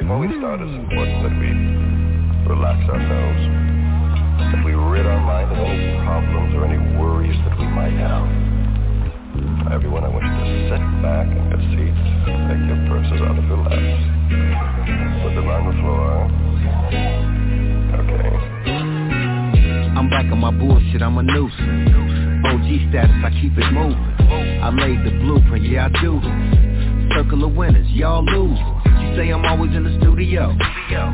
Before 0.10 0.26
we 0.26 0.34
start, 0.41 0.57
it's 0.57 0.73
important 0.73 1.22
that 1.22 1.38
we 1.38 1.53
relax 2.49 2.81
ourselves, 2.90 3.41
that 4.41 4.65
we 4.65 4.73
rid 4.73 5.06
our 5.06 5.22
mind 5.22 5.53
of 5.53 5.61
any 5.61 6.02
problems 6.02 6.49
or 6.57 6.65
any 6.65 6.81
worries 6.98 7.38
that 7.45 7.53
we 7.61 7.69
might 7.69 7.94
have. 7.94 8.26
Everyone, 9.69 10.02
I 10.02 10.10
want 10.10 10.26
you 10.26 10.34
to 10.34 10.45
sit 10.65 10.81
back 11.06 11.30
in 11.30 11.45
your 11.53 11.61
seats, 11.77 12.02
take 12.26 12.57
your 12.65 12.81
purses 12.90 13.22
out 13.22 13.38
of 13.38 13.45
your 13.45 13.61
laps, 13.61 14.02
put 15.22 15.38
them 15.38 15.45
on 15.45 15.61
the 15.69 15.77
floor. 15.77 16.26
Okay. 18.02 18.34
I'm 19.94 20.10
back 20.10 20.26
on 20.34 20.41
my 20.41 20.49
bullshit, 20.49 21.03
I'm 21.03 21.19
a 21.19 21.22
nuisance. 21.22 22.49
OG 22.49 22.90
status, 22.90 23.14
I 23.22 23.30
keep 23.38 23.53
it 23.61 23.69
moving. 23.69 23.94
I 24.57 24.73
laid 24.73 25.06
the 25.06 25.14
blueprint, 25.22 25.69
yeah 25.69 25.86
I 25.86 26.02
do. 26.02 26.18
Circle 27.14 27.45
of 27.45 27.53
winners, 27.53 27.86
y'all 27.94 28.26
lose 28.26 28.57
say 29.15 29.30
I'm 29.31 29.45
always 29.45 29.72
in 29.76 29.84
the 29.84 29.98
studio. 29.99 30.56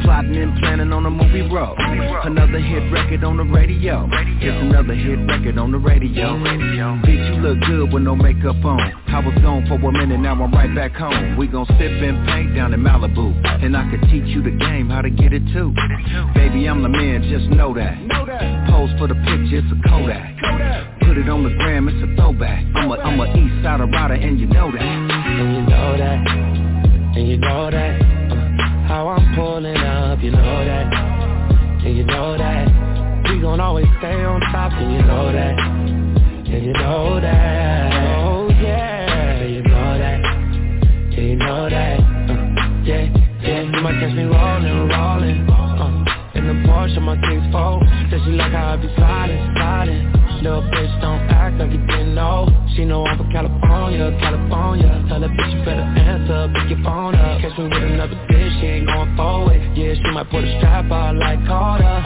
Plotting 0.04 0.36
and 0.36 0.58
planning 0.60 0.92
on 0.94 1.06
a 1.06 1.10
movie 1.10 1.42
road. 1.42 1.76
Another 1.78 2.60
hit 2.60 2.92
record 2.92 3.24
on 3.24 3.38
the 3.38 3.44
radio. 3.44 4.08
It's 4.12 4.62
another 4.62 4.94
hit 4.96 5.20
record 5.28 5.58
on 5.58 5.72
the 5.72 5.78
radio. 5.78 6.36
Bitch, 7.04 7.36
you 7.36 7.42
look 7.42 7.60
good 7.68 7.94
with 7.94 8.04
no 8.04 8.16
makeup 8.16 8.64
on. 8.64 8.80
I 9.08 9.20
was 9.20 9.36
gone 9.42 9.66
for 9.68 9.76
a 9.76 9.92
minute, 9.92 10.20
now 10.20 10.34
I'm 10.42 10.52
right 10.52 10.74
back 10.74 10.94
home. 10.94 11.38
We 11.38 11.48
gon' 11.48 11.66
sip 11.66 11.80
and 11.80 12.28
paint 12.28 12.56
down 12.56 12.74
in 12.74 12.82
Malibu. 12.82 13.34
And 13.64 13.76
I 13.76 13.90
could 13.90 14.02
teach 14.10 14.28
you 14.28 14.42
the 14.42 14.52
game, 14.52 14.90
how 14.90 15.02
to 15.02 15.10
get 15.10 15.34
it 15.34 15.44
too. 15.54 15.74
Baby, 16.34 16.68
I'm 16.68 16.84
the 16.84 16.90
man, 16.90 17.24
just 17.30 17.48
know 17.56 17.74
that. 17.74 17.96
Pose 18.70 18.92
for 18.98 19.08
the 19.08 19.16
picture, 19.16 19.60
it's 19.60 19.72
a 19.72 19.90
Kodak. 19.90 20.36
Put 21.02 21.18
it 21.18 21.30
on 21.30 21.44
the 21.44 21.56
gram, 21.58 21.88
it's 21.88 22.02
a 22.04 22.16
throwback. 22.16 22.66
I'm 22.76 22.92
a, 22.92 22.96
I'm 22.96 23.20
a 23.20 23.28
east 23.38 23.64
side 23.64 23.80
rider 23.80 24.16
and 24.16 24.40
you 24.40 24.48
know 24.48 24.72
that. 24.72 24.82
And 24.82 25.56
you 25.56 25.62
know 25.70 25.98
that 25.98 26.65
and 27.16 27.30
you 27.30 27.38
know 27.38 27.72
that 27.72 28.02
uh, 28.02 28.88
How 28.88 29.08
I'm 29.08 29.36
pulling 29.36 29.78
up, 29.78 30.22
you 30.22 30.32
know 30.32 30.66
that. 30.66 30.94
And 31.86 31.98
you 31.98 32.04
know 32.04 32.38
that 32.38 32.68
We 33.30 33.40
gon' 33.40 33.60
always 33.60 33.86
stay 34.00 34.24
on 34.24 34.42
top, 34.52 34.74
and 34.74 34.92
you 34.92 35.02
know 35.02 35.32
that. 35.32 35.60
And 35.60 36.66
you 36.66 36.74
know 36.74 37.20
that 37.22 38.26
Oh 38.26 38.50
yeah, 38.62 39.44
you 39.44 39.62
know 39.62 39.98
that 39.98 40.20
Yeah, 41.12 41.20
you 41.20 41.36
know 41.36 41.70
that 41.70 42.00
uh, 42.00 42.84
Yeah, 42.84 43.10
yeah. 43.42 43.62
You 43.62 43.82
might 43.82 44.00
catch 44.00 44.16
me 44.16 44.24
rolling, 44.24 44.90
rolling 44.90 45.55
In 46.46 46.62
the 46.62 46.70
Porsche, 46.70 47.02
my 47.02 47.18
things 47.26 47.42
fold 47.52 47.82
Says 48.14 48.22
she 48.22 48.38
like 48.38 48.54
how 48.54 48.74
I 48.74 48.76
be 48.78 48.86
sliding, 48.94 49.42
sliding 49.58 50.16
Little 50.46 50.62
bitch 50.70 51.02
don't 51.02 51.26
act 51.34 51.58
like 51.58 51.72
you 51.72 51.82
didn't 51.90 52.14
know. 52.14 52.46
She 52.76 52.86
know 52.86 53.04
I'm 53.04 53.18
from 53.18 53.32
California, 53.32 54.14
California. 54.22 54.94
Tell 55.10 55.20
that 55.20 55.32
bitch 55.32 55.58
you 55.58 55.66
better 55.66 55.82
answer, 55.82 56.54
pick 56.54 56.70
your 56.70 56.86
phone 56.86 57.16
up. 57.16 57.42
Catch 57.42 57.58
me 57.58 57.64
with 57.64 57.82
another 57.82 58.14
bitch, 58.30 58.62
she 58.62 58.68
ain't 58.68 58.86
going 58.86 59.16
forward. 59.18 59.58
Yeah, 59.74 59.96
she 59.96 60.12
might 60.14 60.30
put 60.30 60.44
a 60.44 60.58
strap 60.60 60.92
out 60.92 61.16
like 61.16 61.42
Carter. 61.48 61.98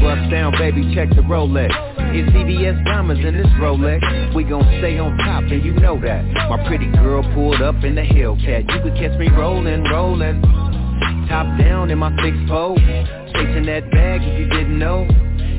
Bust 0.00 0.30
down, 0.30 0.52
baby, 0.56 0.88
check 0.94 1.10
the 1.10 1.20
Rolex. 1.20 1.68
It's 2.16 2.32
VVS 2.32 2.82
diamonds 2.86 3.22
in 3.22 3.36
this 3.36 3.52
Rolex. 3.60 4.00
We 4.34 4.44
gon' 4.44 4.64
stay 4.80 4.96
on 4.98 5.18
top, 5.18 5.44
and 5.44 5.62
you 5.62 5.74
know 5.74 6.00
that. 6.00 6.24
My 6.48 6.56
pretty 6.66 6.90
girl 6.92 7.22
pulled 7.34 7.60
up 7.60 7.84
in 7.84 7.94
the 7.94 8.08
Hellcat. 8.08 8.72
You 8.72 8.80
could 8.80 8.96
catch 8.96 9.18
me 9.18 9.28
rolling, 9.28 9.84
rolling 9.84 10.40
Top 11.28 11.46
down 11.58 11.90
in 11.90 11.98
my 11.98 12.10
six 12.22 12.36
fold 12.48 12.78
Chasing 13.34 13.66
that 13.66 13.90
bag 13.90 14.22
if 14.22 14.38
you 14.38 14.48
didn't 14.48 14.78
know. 14.78 15.06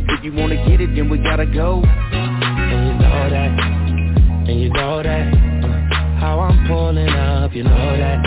If 0.07 0.24
you 0.24 0.32
wanna 0.32 0.56
get 0.68 0.80
it, 0.80 0.95
then 0.95 1.10
we 1.10 1.18
gotta 1.18 1.45
go. 1.45 1.84
And 1.84 2.88
you 2.88 2.94
know 2.94 3.30
that, 3.30 3.52
and 4.48 4.62
you 4.62 4.70
know 4.70 5.03
that, 5.03 5.34
uh, 5.64 6.20
how 6.20 6.40
I'm 6.40 6.68
pulling 6.68 7.10
up, 7.10 7.53
you 7.53 7.64
know 7.64 7.98
that, 7.98 8.26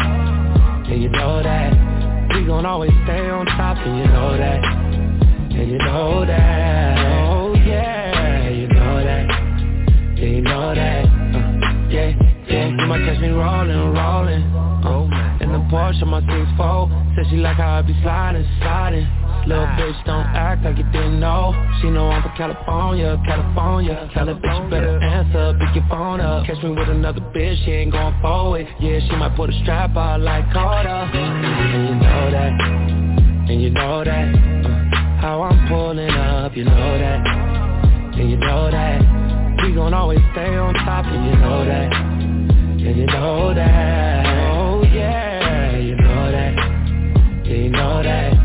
and 0.89 1.03
you 1.03 1.09
know 1.09 1.43
that, 1.43 1.73
we 2.35 2.45
gon' 2.45 2.67
always 2.67 2.91
stay 3.05 3.31
on 3.31 3.47
top, 3.47 3.79
and 3.79 3.99
you 3.99 4.07
know 4.07 4.37
that, 4.37 4.65
and 4.65 5.71
you 5.71 5.79
know 5.79 6.27
that, 6.27 6.99
oh 7.31 7.55
yeah, 7.55 8.49
you 8.51 8.69
know 8.69 9.03
that, 9.03 9.31
and 9.31 10.19
you 10.19 10.41
know 10.43 10.75
that, 10.75 11.05
uh, 11.07 11.89
yeah, 11.89 12.13
yeah, 12.49 12.69
you 12.69 12.87
might 12.87 13.05
catch 13.07 13.21
me 13.21 13.29
rolling, 13.29 13.95
rolling, 13.95 14.68
Porsche, 15.71 16.07
my 16.07 16.21
6'4", 16.21 17.17
said 17.17 17.27
she 17.31 17.37
like 17.37 17.57
how 17.57 17.79
I 17.79 17.83
be 17.83 17.95
sliding, 18.03 18.47
sliding. 18.61 19.07
Little 19.47 19.67
bitch 19.81 20.05
don't 20.05 20.27
act 20.37 20.65
like 20.65 20.77
you 20.77 20.85
didn't 20.93 21.21
know. 21.21 21.55
She 21.81 21.89
know 21.89 22.09
I'm 22.11 22.23
from 22.23 22.37
California, 22.37 23.17
California. 23.25 24.11
Tell 24.13 24.27
her 24.27 24.35
bitch 24.35 24.65
you 24.65 24.71
better 24.71 24.99
answer, 25.01 25.57
pick 25.59 25.77
your 25.77 25.87
phone 25.89 26.21
up. 26.21 26.47
Catch 26.47 26.63
me 26.63 26.71
with 26.71 26.89
another 26.89 27.21
bitch, 27.33 27.65
she 27.65 27.71
ain't 27.73 27.93
going 27.93 28.15
forward. 28.21 28.67
Yeah, 28.81 29.01
she 29.01 29.17
might 29.17 29.37
put 29.37 29.51
a 29.51 29.59
strap 29.63 29.97
out 29.97 30.21
like 30.21 30.45
Carter. 30.53 30.89
And 30.89 31.89
you 31.89 31.95
know 31.95 32.31
that, 32.31 32.53
and 33.51 33.63
you 33.63 33.71
know 33.71 34.05
that. 34.05 34.35
Uh, 34.65 34.89
how 35.21 35.43
I'm 35.43 35.69
pulling 35.69 36.11
up, 36.11 36.57
you 36.57 36.65
know 36.65 36.99
that, 36.99 37.27
and 38.17 38.31
you 38.31 38.37
know 38.37 38.71
that. 38.71 39.01
We 39.63 39.75
gon' 39.75 39.93
always 39.95 40.21
stay 40.33 40.57
on 40.57 40.75
top, 40.75 41.07
and 41.07 41.25
you 41.25 41.37
know 41.41 41.65
that, 41.65 41.93
and 41.93 42.97
you 42.97 43.07
know 43.07 43.55
that. 43.55 44.28
Know 47.69 48.03
that. 48.03 48.38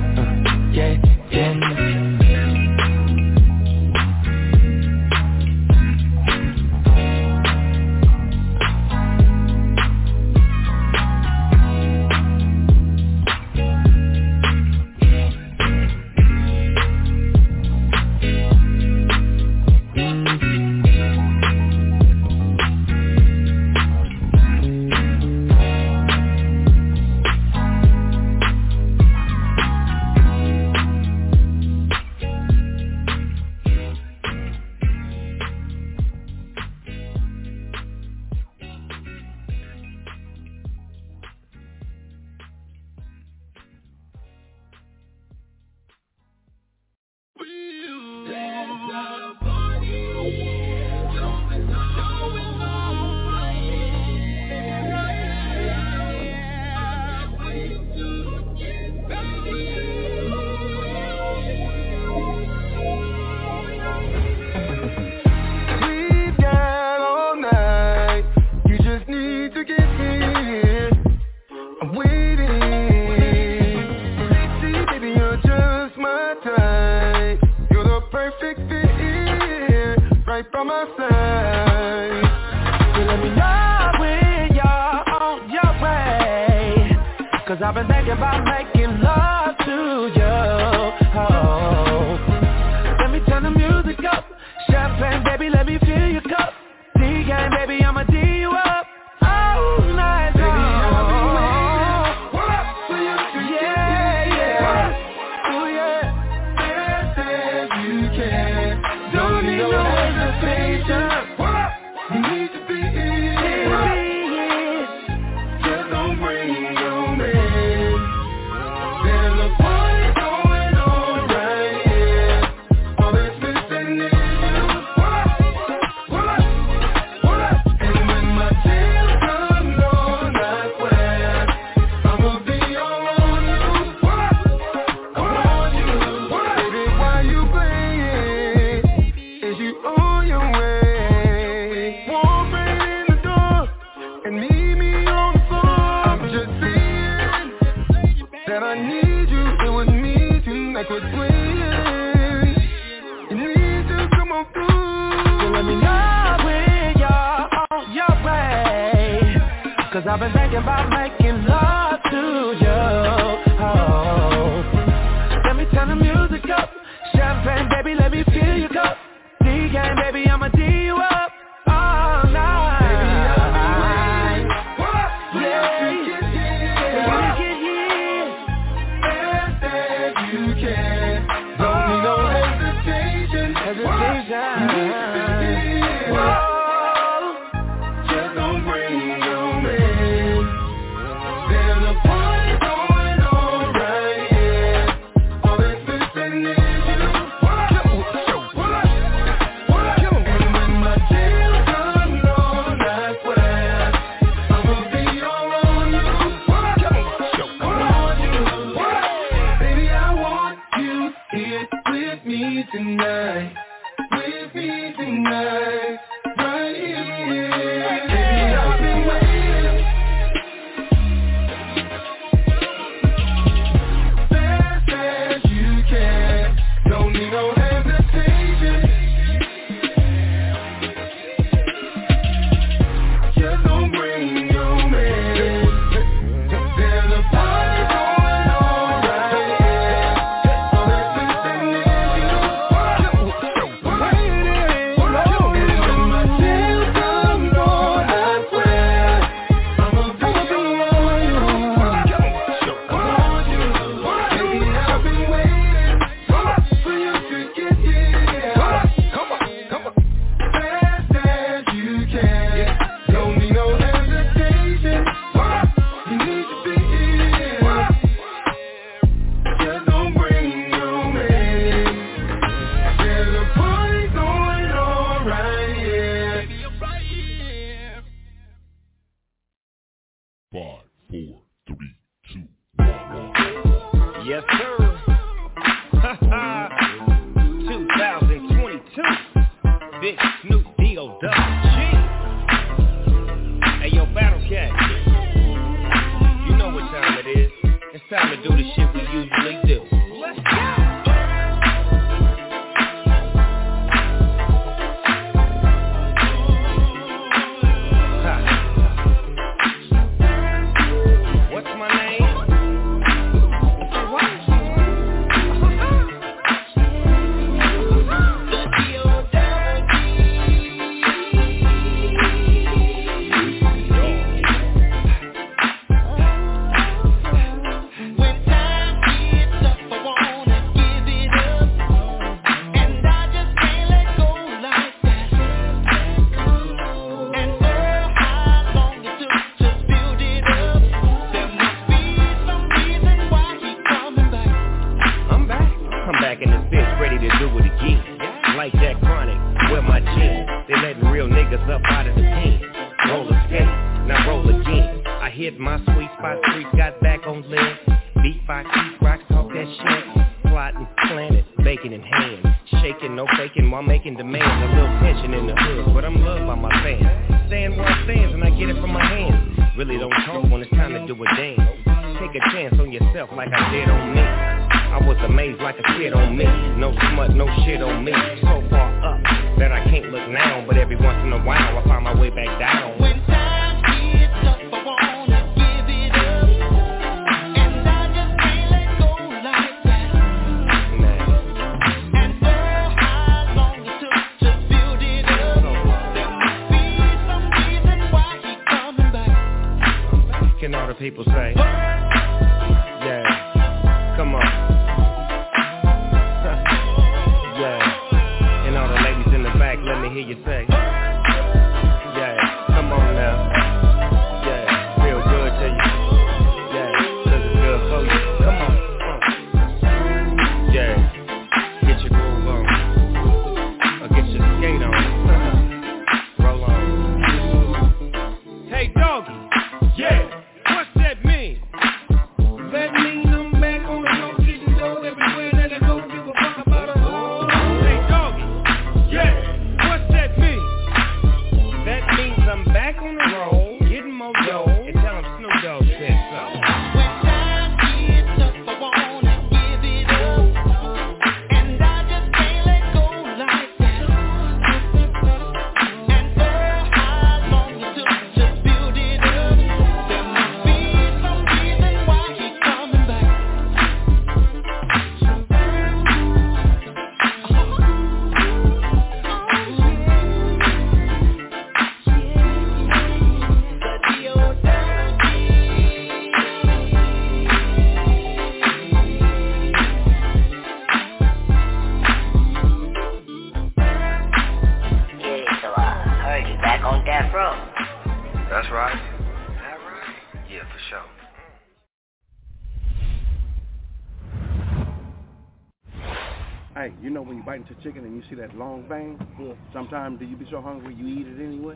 you 498.30 498.38
see 498.38 498.42
that 498.42 498.56
long 498.56 498.84
thing? 498.88 499.20
Yeah. 499.40 499.54
Sometimes 499.74 500.20
do 500.20 500.26
you 500.26 500.36
be 500.36 500.48
so 500.52 500.62
hungry 500.62 500.96
you 500.96 501.08
eat 501.08 501.28
it 501.28 501.44
anyway? 501.44 501.76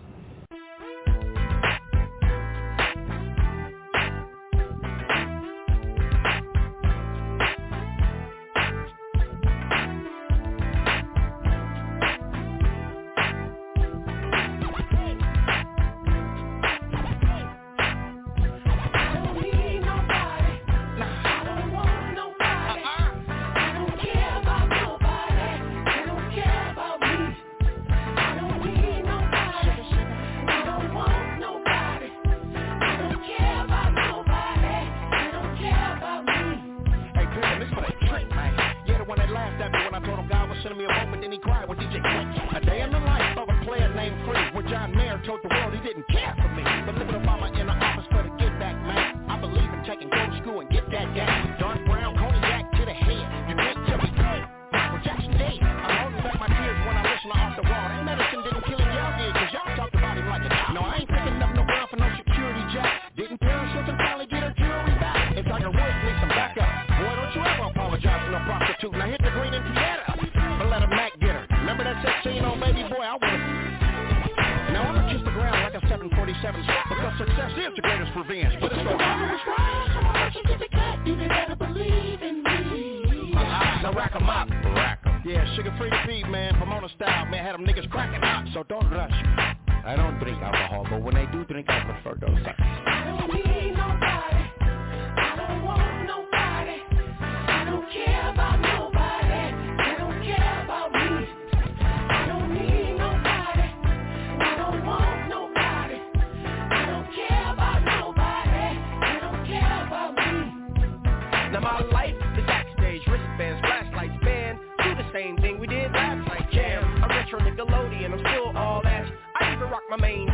My 119.90 119.98
main 119.98 120.27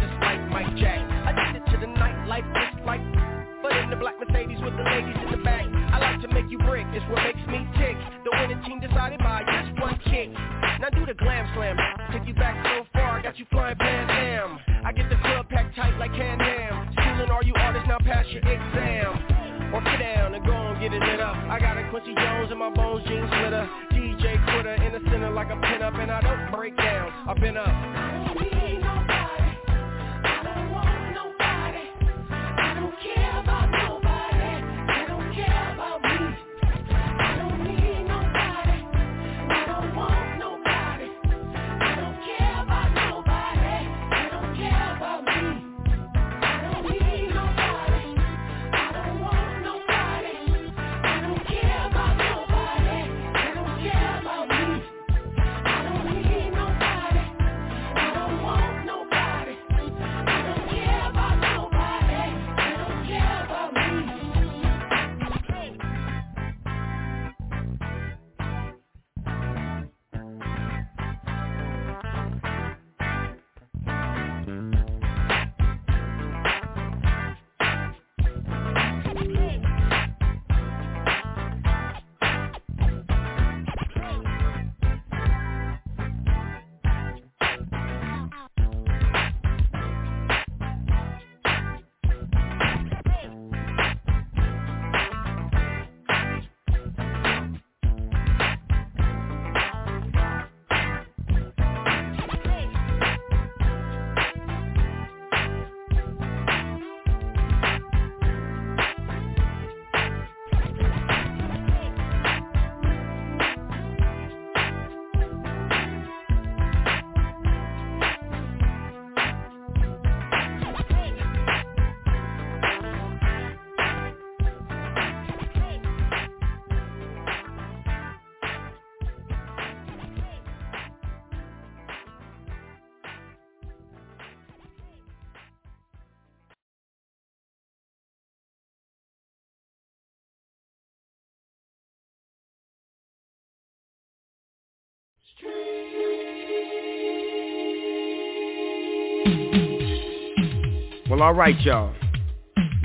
Well, 151.14 151.22
alright, 151.22 151.62
y'all. 151.62 151.94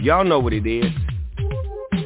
Y'all 0.03 0.23
know 0.23 0.39
what 0.39 0.53
it 0.53 0.67
is. 0.67 0.93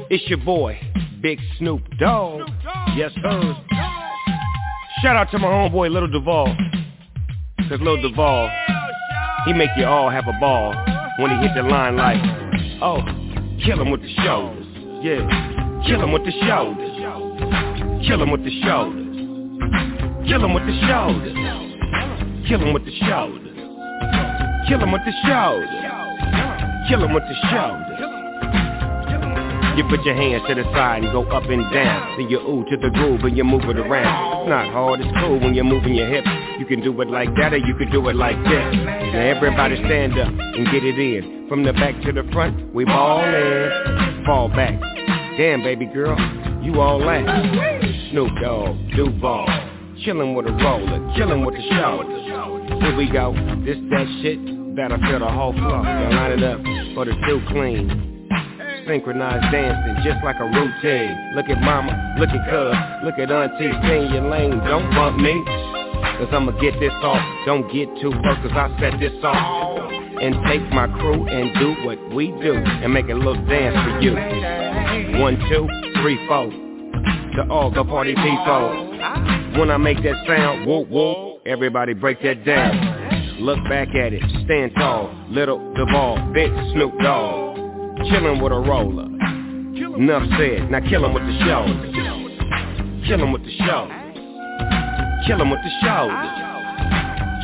It's 0.08 0.24
your 0.28 0.38
boy, 0.38 0.78
Big 1.20 1.40
Snoop 1.58 1.82
Dogg. 1.98 2.48
Yes, 2.94 3.10
sir. 3.20 3.56
Shout 5.02 5.16
out 5.16 5.32
to 5.32 5.40
my 5.40 5.48
homeboy, 5.48 5.90
Little 5.90 6.08
Duval. 6.08 6.56
Cause 7.68 7.80
Little 7.80 8.00
Duval, 8.00 8.48
he 9.46 9.52
make 9.52 9.70
you 9.76 9.84
all 9.84 10.10
have 10.10 10.28
a 10.28 10.38
ball 10.38 10.72
when 11.18 11.32
he 11.32 11.38
hit 11.44 11.56
the 11.56 11.64
line 11.64 11.96
like, 11.96 12.22
oh, 12.80 13.02
kill 13.64 13.82
him 13.82 13.90
with 13.90 14.02
the 14.02 14.14
shoulders. 14.22 14.64
Yeah, 15.02 15.26
kill 15.88 16.00
him 16.04 16.12
with 16.12 16.24
the 16.24 16.30
shoulders. 16.46 18.06
Kill 18.06 18.22
him 18.22 18.30
with 18.30 18.44
the 18.44 18.62
shoulders. 18.62 19.16
Kill 20.28 20.44
him 20.44 20.54
with 20.54 20.66
the 20.66 20.80
shoulders. 20.86 22.46
Kill 22.46 22.62
him 22.62 22.72
with 22.72 22.84
the 22.84 22.96
shoulders. 23.08 23.48
Kill 24.68 24.78
him 24.78 24.92
with 24.92 25.02
the 25.04 25.12
shoulders. 25.26 25.91
Kill 26.92 27.04
him 27.04 27.14
with 27.14 27.22
the 27.22 27.34
shoulders. 27.48 28.00
You 29.78 29.84
put 29.88 30.04
your 30.04 30.14
hands 30.14 30.42
to 30.46 30.54
the 30.54 30.64
side 30.74 31.02
and 31.02 31.10
go 31.10 31.22
up 31.22 31.48
and 31.48 31.64
down. 31.72 32.18
Then 32.18 32.28
you 32.28 32.38
ooh 32.38 32.66
to 32.68 32.76
the 32.76 32.90
groove 32.90 33.24
and 33.24 33.34
you 33.34 33.44
move 33.44 33.64
it 33.64 33.78
around. 33.78 34.42
It's 34.42 34.50
not 34.50 34.70
hard, 34.70 35.00
it's 35.00 35.08
cool 35.18 35.40
when 35.40 35.54
you're 35.54 35.64
moving 35.64 35.94
your 35.94 36.06
hips. 36.06 36.28
You 36.58 36.66
can 36.66 36.82
do 36.82 37.00
it 37.00 37.08
like 37.08 37.34
that 37.36 37.54
or 37.54 37.56
you 37.56 37.74
can 37.76 37.90
do 37.90 38.06
it 38.10 38.16
like 38.16 38.36
this. 38.44 38.74
Now 38.76 39.20
everybody 39.20 39.76
stand 39.76 40.18
up 40.18 40.28
and 40.28 40.66
get 40.66 40.84
it 40.84 40.98
in. 40.98 41.48
From 41.48 41.64
the 41.64 41.72
back 41.72 41.98
to 42.02 42.12
the 42.12 42.28
front, 42.30 42.74
we 42.74 42.84
ball 42.84 43.24
in. 43.24 44.24
Fall 44.26 44.48
back. 44.50 44.78
Damn, 45.38 45.62
baby 45.62 45.86
girl, 45.86 46.18
you 46.62 46.78
all 46.78 46.98
that. 46.98 47.24
Snoop 48.10 48.32
Dogg, 48.42 48.76
Duval. 48.94 49.46
Chillin' 50.04 50.36
with 50.36 50.44
a 50.44 50.52
roller, 50.52 50.98
chillin' 51.16 51.46
with 51.46 51.54
the 51.54 51.62
shoulders. 51.70 52.82
Here 52.82 52.94
we 52.94 53.10
go, 53.10 53.32
this 53.64 53.78
that 53.88 54.06
shit 54.20 54.61
that'll 54.76 54.98
fill 54.98 55.20
the 55.20 55.30
whole 55.30 55.52
floor. 55.52 55.82
Now 55.82 56.10
line 56.10 56.32
it 56.38 56.44
up 56.44 56.60
for 56.94 57.04
the 57.04 57.12
two 57.26 57.40
clean. 57.48 58.28
Synchronized 58.86 59.52
dancing 59.52 60.02
just 60.02 60.24
like 60.24 60.36
a 60.40 60.44
routine. 60.44 61.36
Look 61.36 61.46
at 61.48 61.60
mama, 61.60 62.16
look 62.18 62.30
at 62.30 62.42
cuz, 62.50 62.76
look 63.04 63.18
at 63.18 63.30
auntie, 63.30 63.70
in 63.70 64.12
your 64.12 64.28
lane, 64.28 64.58
don't 64.66 64.90
bump 64.94 65.18
me. 65.18 65.42
Cause 66.18 66.28
I'ma 66.32 66.52
get 66.60 66.78
this 66.80 66.92
off, 67.02 67.22
don't 67.46 67.70
get 67.72 67.86
too 68.00 68.10
close 68.10 68.38
cause 68.42 68.52
I 68.52 68.76
set 68.80 68.98
this 68.98 69.14
off. 69.22 69.92
And 70.20 70.34
take 70.46 70.62
my 70.70 70.86
crew 70.86 71.26
and 71.26 71.52
do 71.58 71.84
what 71.84 72.14
we 72.14 72.28
do 72.42 72.54
and 72.54 72.92
make 72.92 73.08
a 73.08 73.14
little 73.14 73.34
dance 73.46 73.74
for 73.74 74.00
you. 74.00 74.12
One, 75.20 75.36
two, 75.48 75.66
three, 76.00 76.18
four. 76.28 76.46
To 76.46 77.50
all 77.50 77.70
the 77.70 77.84
party 77.84 78.14
people. 78.14 78.92
When 79.58 79.70
I 79.70 79.78
make 79.78 80.02
that 80.02 80.24
sound, 80.26 80.66
whoop 80.66 80.88
whoop, 80.88 81.42
everybody 81.46 81.94
break 81.94 82.22
that 82.22 82.44
down. 82.44 82.91
Look 83.40 83.58
back 83.68 83.88
at 83.94 84.12
it, 84.12 84.22
stand 84.44 84.72
tall, 84.76 85.10
little 85.28 85.58
Duval, 85.74 86.32
big 86.32 86.50
Snoop 86.72 86.92
Dogg. 87.00 87.56
Chillin' 88.06 88.42
with 88.42 88.52
a 88.52 88.60
roller. 88.60 89.06
Enough 89.96 90.22
said, 90.38 90.70
now 90.70 90.80
kill 90.88 91.04
him 91.04 91.14
with 91.14 91.22
the 91.24 91.38
shoulders. 91.44 91.94
Kill 93.06 93.20
him 93.22 93.32
with 93.32 93.42
the 93.42 93.52
shoulders. 93.66 94.02
Kill 95.26 95.40
him 95.40 95.50
with 95.50 95.60
the 95.60 95.70
shoulders. 95.82 96.28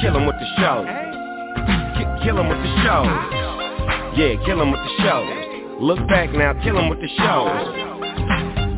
Kill 0.00 0.16
him 0.16 0.26
with 0.26 0.36
the 0.38 0.46
shoulders. 0.58 2.24
Kill 2.24 2.38
him 2.38 2.48
with 2.48 2.58
the 2.58 2.82
shoulders. 2.84 4.18
Yeah, 4.18 4.34
kill 4.46 4.62
him 4.62 4.70
with 4.70 4.80
the 4.80 5.02
shoulders. 5.02 5.44
Look 5.80 6.08
back 6.08 6.32
now, 6.32 6.52
kill 6.64 6.78
him 6.78 6.88
with 6.88 7.00
the 7.00 7.08
shoulders. 7.18 7.68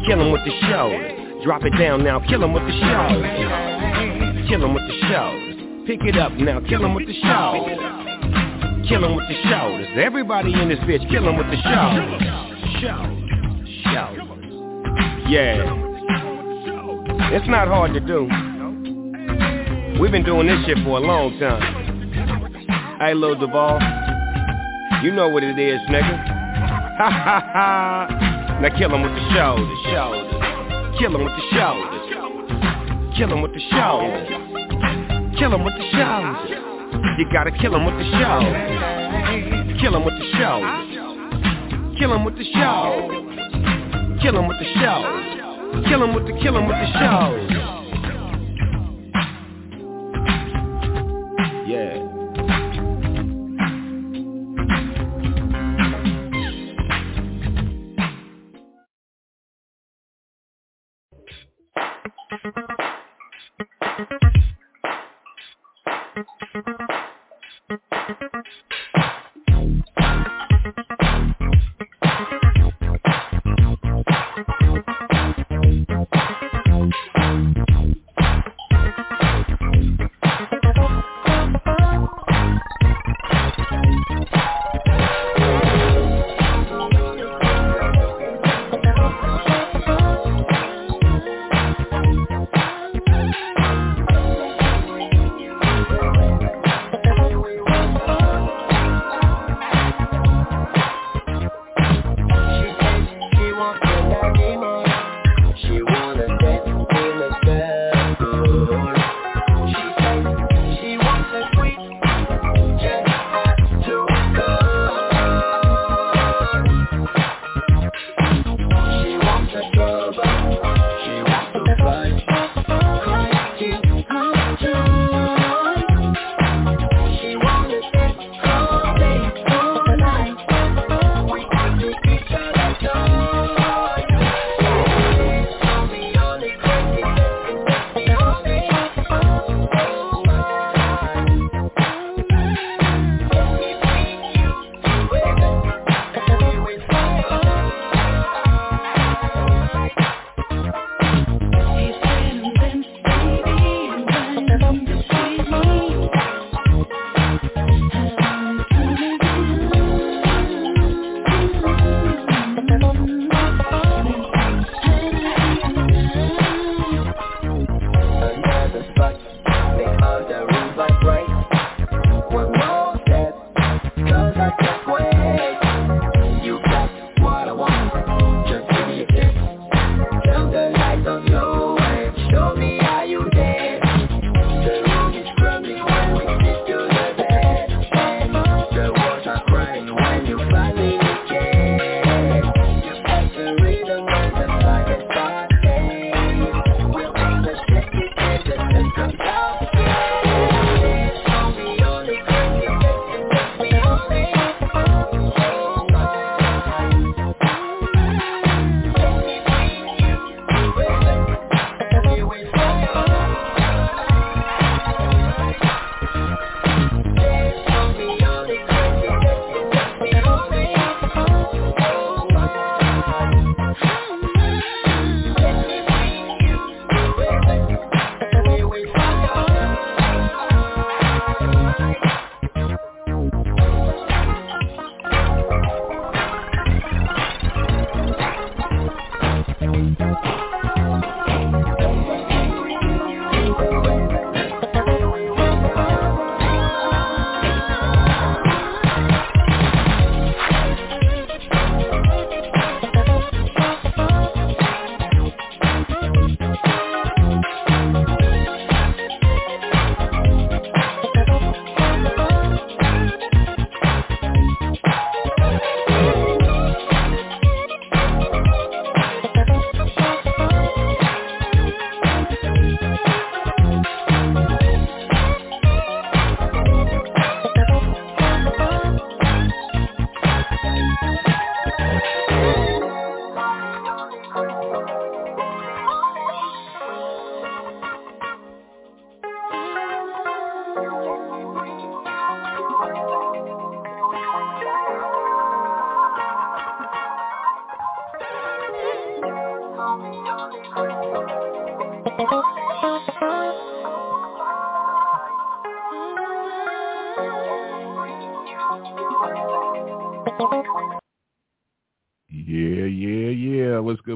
Kill 0.07 0.21
him 0.21 0.33
with 0.33 0.45
the 0.45 0.53
shoulders. 0.69 1.45
Drop 1.45 1.65
it 1.65 1.77
down 1.79 2.05
now, 2.05 2.21
kill 2.21 2.45
'em 2.45 2.53
with 2.53 2.67
the 2.67 2.73
show. 2.73 3.09
Kill 4.49 4.63
'em 4.65 4.75
with 4.75 4.87
the 4.87 4.95
show. 5.09 5.50
Pick 5.87 6.01
it 6.05 6.17
up 6.17 6.33
now, 6.33 6.61
kill 6.69 6.85
him 6.85 6.95
with 6.95 7.07
the 7.07 7.15
show. 7.15 7.67
him 9.05 9.17
with 9.17 9.29
the 9.29 9.43
shoulders. 9.49 9.89
Everybody 9.97 10.53
in 10.53 10.69
this 10.69 10.79
bitch, 10.81 11.09
kill 11.11 11.29
him 11.29 11.37
with 11.37 11.47
the 11.47 11.57
show. 11.63 11.91
Show. 12.81 13.03
Show. 13.85 14.11
Yeah. 15.29 15.65
It's 17.33 17.49
not 17.49 17.69
hard 17.69 17.95
to 17.95 18.01
do. 18.01 18.29
We've 20.01 20.13
been 20.13 20.25
doing 20.25 20.47
this 20.47 20.65
shit 20.67 20.79
for 20.85 20.99
a 20.99 21.01
long 21.01 21.39
time. 21.39 22.99
Hey, 23.01 23.15
Lil 23.15 23.39
Duval. 23.39 23.81
You 25.03 25.13
know 25.13 25.29
what 25.29 25.43
it 25.43 25.59
is, 25.59 25.81
nigga. 25.89 26.41
Ha 26.99 27.11
ha 27.11 27.51
ha. 27.53 28.59
Now 28.61 28.77
kill 28.77 28.95
him 28.95 29.03
with 29.03 29.13
the 29.13 29.31
shoulders, 29.33 29.79
shoulders. 29.91 30.99
Kill 30.99 31.15
him 31.15 31.25
with 31.25 31.33
the 31.33 31.57
shoulders. 31.57 33.17
Kill 33.17 33.33
him 33.33 33.41
with 33.43 33.55
the 33.55 33.61
shoulders. 33.71 34.50
Kill 35.41 35.55
him 35.55 35.65
with 35.65 35.73
the 35.73 35.91
shoulders. 35.91 36.51
You 37.17 37.25
gotta 37.33 37.51
kill 37.51 37.75
him 37.75 37.87
with 37.87 37.97
the 37.97 38.05
shoulders. 38.13 39.81
Kill 39.81 39.97
him 39.97 40.05
with 40.05 40.19
the 40.19 40.25
shoulders. 40.37 41.99
Kill 41.99 42.13
him 42.13 42.25
with 42.27 42.37
the 42.37 42.45
shoulders. 42.45 44.21
Kill 44.21 44.37
him 44.37 44.47
with 44.49 44.59
the 44.59 44.67
shoulders. 44.79 45.89
Kill 45.89 46.03
him 46.05 46.15
with 46.15 46.27
the 46.27 46.33
kill 46.43 46.59
him 46.59 46.69
with 46.69 46.77
the 46.77 46.93
shoulders. 46.93 47.51
Yeah, 51.67 52.10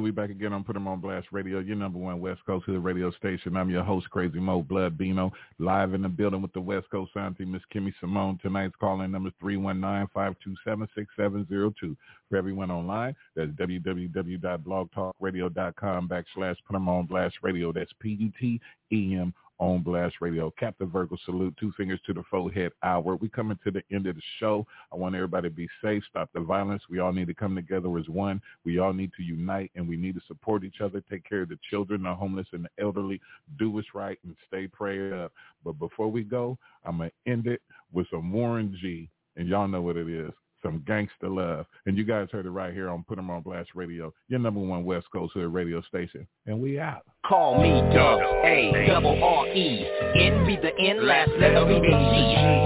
We 0.04 0.10
back 0.10 0.28
again 0.28 0.52
on 0.52 0.64
Put 0.64 0.76
'em 0.76 0.86
on 0.86 1.00
Blast 1.00 1.28
Radio, 1.32 1.60
your 1.60 1.76
number 1.76 1.98
one 1.98 2.20
West 2.20 2.44
Coast 2.44 2.66
Hood 2.66 2.84
radio 2.84 3.10
station. 3.12 3.56
I'm 3.56 3.70
your 3.70 3.82
host, 3.82 4.10
Crazy 4.10 4.38
Mo 4.38 4.60
Blood 4.60 4.98
Bino, 4.98 5.32
live 5.58 5.94
in 5.94 6.02
the 6.02 6.10
building 6.10 6.42
with 6.42 6.52
the 6.52 6.60
West 6.60 6.90
Coast 6.90 7.14
team, 7.14 7.52
Miss 7.52 7.62
Kimmy 7.74 7.90
Simone. 8.00 8.38
Tonight's 8.42 8.76
calling 8.76 9.10
number 9.10 9.30
319-527-6702. 9.42 11.96
For 12.28 12.36
everyone 12.36 12.70
online, 12.70 13.16
that's 13.34 13.50
www.blogtalkradio.com 13.52 16.08
backslash 16.08 16.56
Put 16.66 16.76
'em 16.76 16.86
on 16.86 17.06
Blast 17.06 17.38
Radio. 17.40 17.72
That's 17.72 17.94
P-U-T-E-M 17.94 19.32
on 19.58 19.82
Blast 19.82 20.16
Radio. 20.20 20.52
Captain 20.58 20.88
Virgo 20.88 21.16
salute, 21.24 21.54
two 21.58 21.72
fingers 21.76 22.00
to 22.06 22.12
the 22.12 22.22
forehead 22.30 22.72
hour. 22.82 23.16
We 23.16 23.28
coming 23.28 23.58
to 23.64 23.70
the 23.70 23.82
end 23.92 24.06
of 24.06 24.16
the 24.16 24.22
show. 24.38 24.66
I 24.92 24.96
want 24.96 25.14
everybody 25.14 25.48
to 25.48 25.54
be 25.54 25.68
safe, 25.82 26.02
stop 26.08 26.30
the 26.34 26.40
violence. 26.40 26.82
We 26.90 26.98
all 26.98 27.12
need 27.12 27.28
to 27.28 27.34
come 27.34 27.54
together 27.54 27.96
as 27.98 28.08
one. 28.08 28.40
We 28.64 28.78
all 28.78 28.92
need 28.92 29.12
to 29.16 29.22
unite 29.22 29.70
and 29.74 29.88
we 29.88 29.96
need 29.96 30.14
to 30.14 30.20
support 30.26 30.64
each 30.64 30.80
other, 30.82 31.02
take 31.10 31.28
care 31.28 31.42
of 31.42 31.48
the 31.48 31.58
children, 31.70 32.02
the 32.02 32.14
homeless, 32.14 32.48
and 32.52 32.64
the 32.64 32.82
elderly. 32.82 33.20
Do 33.58 33.70
what's 33.70 33.94
right 33.94 34.18
and 34.24 34.36
stay 34.46 34.66
prayed 34.66 35.12
up. 35.12 35.32
But 35.64 35.78
before 35.78 36.08
we 36.08 36.22
go, 36.22 36.58
I'm 36.84 36.98
going 36.98 37.10
to 37.10 37.30
end 37.30 37.46
it 37.46 37.62
with 37.92 38.06
some 38.10 38.32
Warren 38.32 38.76
G. 38.80 39.08
And 39.36 39.48
y'all 39.48 39.66
know 39.66 39.82
what 39.82 39.96
it 39.96 40.08
is 40.08 40.30
some 40.64 40.82
gangster 40.86 41.28
love. 41.28 41.66
And 41.86 41.96
you 41.96 42.04
guys 42.04 42.28
heard 42.32 42.46
it 42.46 42.50
right 42.50 42.72
here 42.72 42.88
on 42.88 43.04
Put 43.04 43.18
'em 43.18 43.30
on 43.30 43.42
Blast 43.42 43.70
Radio, 43.74 44.12
your 44.28 44.40
number 44.40 44.60
one 44.60 44.84
West 44.84 45.06
Coast 45.12 45.34
Hood 45.34 45.52
radio 45.52 45.80
station. 45.82 46.26
And 46.46 46.60
we 46.60 46.80
out. 46.80 47.02
Call 47.24 47.62
me 47.62 47.80
Dub, 47.94 48.20
A, 48.44 48.86
double 48.86 49.22
R 49.22 49.46
E. 49.48 49.86
N 50.16 50.46
be 50.46 50.56
the 50.56 50.76
N, 50.78 51.06
last 51.06 51.30
letter 51.38 51.64
be 51.64 51.74
the 51.74 51.80
G. 51.80 52.14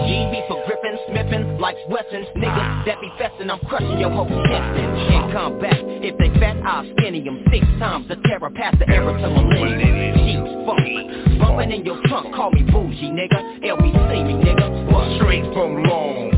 G 0.06 0.30
be 0.30 0.42
for 0.48 0.64
Griffin, 0.66 0.98
Smithin, 1.08 1.60
like 1.60 1.76
Wessons, 1.88 2.26
niggas 2.36 2.84
that 2.86 3.00
be 3.00 3.10
festin', 3.18 3.50
I'm 3.50 3.60
crushing 3.60 3.98
your 3.98 4.10
whole 4.10 4.26
intestine. 4.26 4.84
And 4.84 5.32
come 5.32 5.58
back, 5.60 5.78
if 5.78 6.16
they 6.18 6.30
fat, 6.40 6.56
I'll 6.64 6.88
skinny 6.96 7.22
them 7.22 7.44
six 7.50 7.66
times, 7.78 8.08
the 8.08 8.16
terror 8.16 8.50
past 8.50 8.78
the 8.78 8.88
error 8.88 9.16
to 9.16 9.28
millennium. 9.28 10.18
Sheets 10.26 10.66
funk, 10.66 11.38
bumpin' 11.38 11.72
in 11.72 11.84
your 11.84 12.00
trunk, 12.06 12.34
call 12.34 12.50
me 12.50 12.62
bougie, 12.62 13.10
nigga. 13.10 13.62
LBC 13.62 14.24
me, 14.24 14.34
nigga. 14.34 14.90
What? 14.90 15.16
Straight 15.18 15.44
from 15.52 15.84
Long 15.84 16.37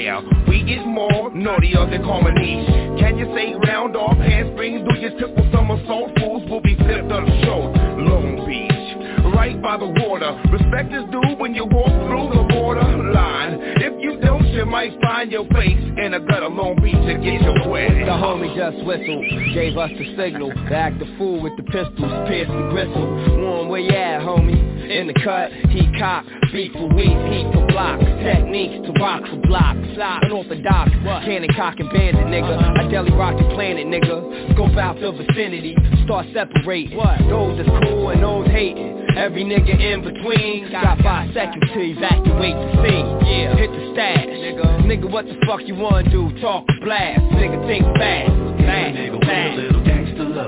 Where 0.00 0.22
we 0.48 0.64
get 0.64 0.86
more 0.86 1.30
naughtier 1.34 1.84
than 1.90 2.02
comedies. 2.02 2.64
Can 2.98 3.18
you 3.18 3.26
say 3.36 3.52
round 3.68 3.96
off 3.96 4.16
handsprings? 4.16 4.80
Do 4.88 4.98
you 4.98 5.10
triple 5.18 5.46
somersault? 5.52 6.18
Fools 6.18 6.48
will 6.48 6.62
be 6.62 6.74
flipped 6.76 7.12
on 7.12 7.28
the 7.28 7.42
show. 7.44 7.68
Long 8.00 8.40
Beach, 8.48 9.34
right 9.34 9.60
by 9.60 9.76
the 9.76 9.84
water. 10.00 10.40
Respect 10.48 10.94
is 10.94 11.04
due 11.12 11.36
when 11.36 11.54
you 11.54 11.66
walk 11.66 11.92
through 12.08 12.32
the 12.32 12.48
border 12.48 13.12
line. 13.12 13.60
If 13.76 14.00
you 14.00 14.18
don't, 14.20 14.46
you 14.48 14.64
might 14.64 14.98
find 15.02 15.30
your 15.30 15.44
face 15.48 15.76
in 15.76 16.14
a 16.14 16.20
gutter 16.20 16.48
Long 16.48 16.80
Beach 16.80 16.96
to 16.96 17.14
get 17.20 17.42
your 17.42 17.68
wet. 17.68 17.92
The 17.92 18.16
homie 18.16 18.56
just 18.56 18.82
whistled, 18.86 19.28
gave 19.52 19.76
us 19.76 19.90
the 19.98 20.16
signal. 20.16 20.48
To 20.48 20.74
act 20.74 20.98
the 20.98 21.14
fool 21.18 21.42
with 21.42 21.58
the 21.58 21.64
pistols, 21.64 22.12
pierce 22.26 22.48
the 22.48 22.68
gristle. 22.72 23.36
Warm, 23.36 23.68
where 23.68 23.80
you 23.80 23.92
at, 23.92 24.22
homie? 24.22 24.56
In 24.88 25.06
the 25.06 25.14
cut, 25.22 25.52
he 25.68 25.86
cock, 26.00 26.24
beat 26.52 26.72
for 26.72 26.86
weeks, 26.94 27.22
heat 27.30 27.46
for 27.52 27.66
blocks, 27.68 28.04
techniques 28.22 28.86
to 28.86 28.92
rock 29.00 29.22
for 29.28 29.36
blocks. 29.46 29.78
Unorthodox, 30.00 30.90
cannon 31.24 31.50
cock 31.54 31.78
and 31.78 31.90
bandit, 31.90 32.26
nigga. 32.26 32.78
I 32.78 32.88
deli 32.90 33.12
rock 33.12 33.36
the 33.36 33.44
planet, 33.54 33.86
nigga. 33.86 34.54
Scope 34.54 34.76
out 34.76 34.98
the 35.00 35.12
vicinity, 35.12 35.76
start 36.04 36.26
separating. 36.32 36.98
Those 37.28 37.58
that's 37.58 37.68
cool 37.84 38.10
and 38.10 38.22
those 38.22 38.46
hating. 38.48 38.98
Every 39.16 39.44
nigga 39.44 39.78
in 39.78 40.02
between 40.02 40.70
got 40.70 40.98
five 41.02 41.34
seconds 41.34 41.64
to 41.74 41.80
evacuate 41.80 42.54
the 42.54 42.70
scene. 42.82 43.06
Yeah, 43.26 43.56
hit 43.56 43.70
the 43.70 43.92
stash, 43.92 44.26
nigga. 44.26 44.86
Nigga, 44.86 45.10
what 45.10 45.26
the 45.26 45.36
fuck 45.46 45.60
you 45.66 45.74
wanna 45.74 46.08
do? 46.10 46.30
Talk 46.40 46.64
or 46.68 46.84
blast? 46.84 47.20
Nigga, 47.34 47.66
think 47.66 47.84
fast, 47.98 48.30
fast, 48.64 48.96
fast. 49.26 49.58
Gangsta 49.84 50.24
love. 50.34 50.46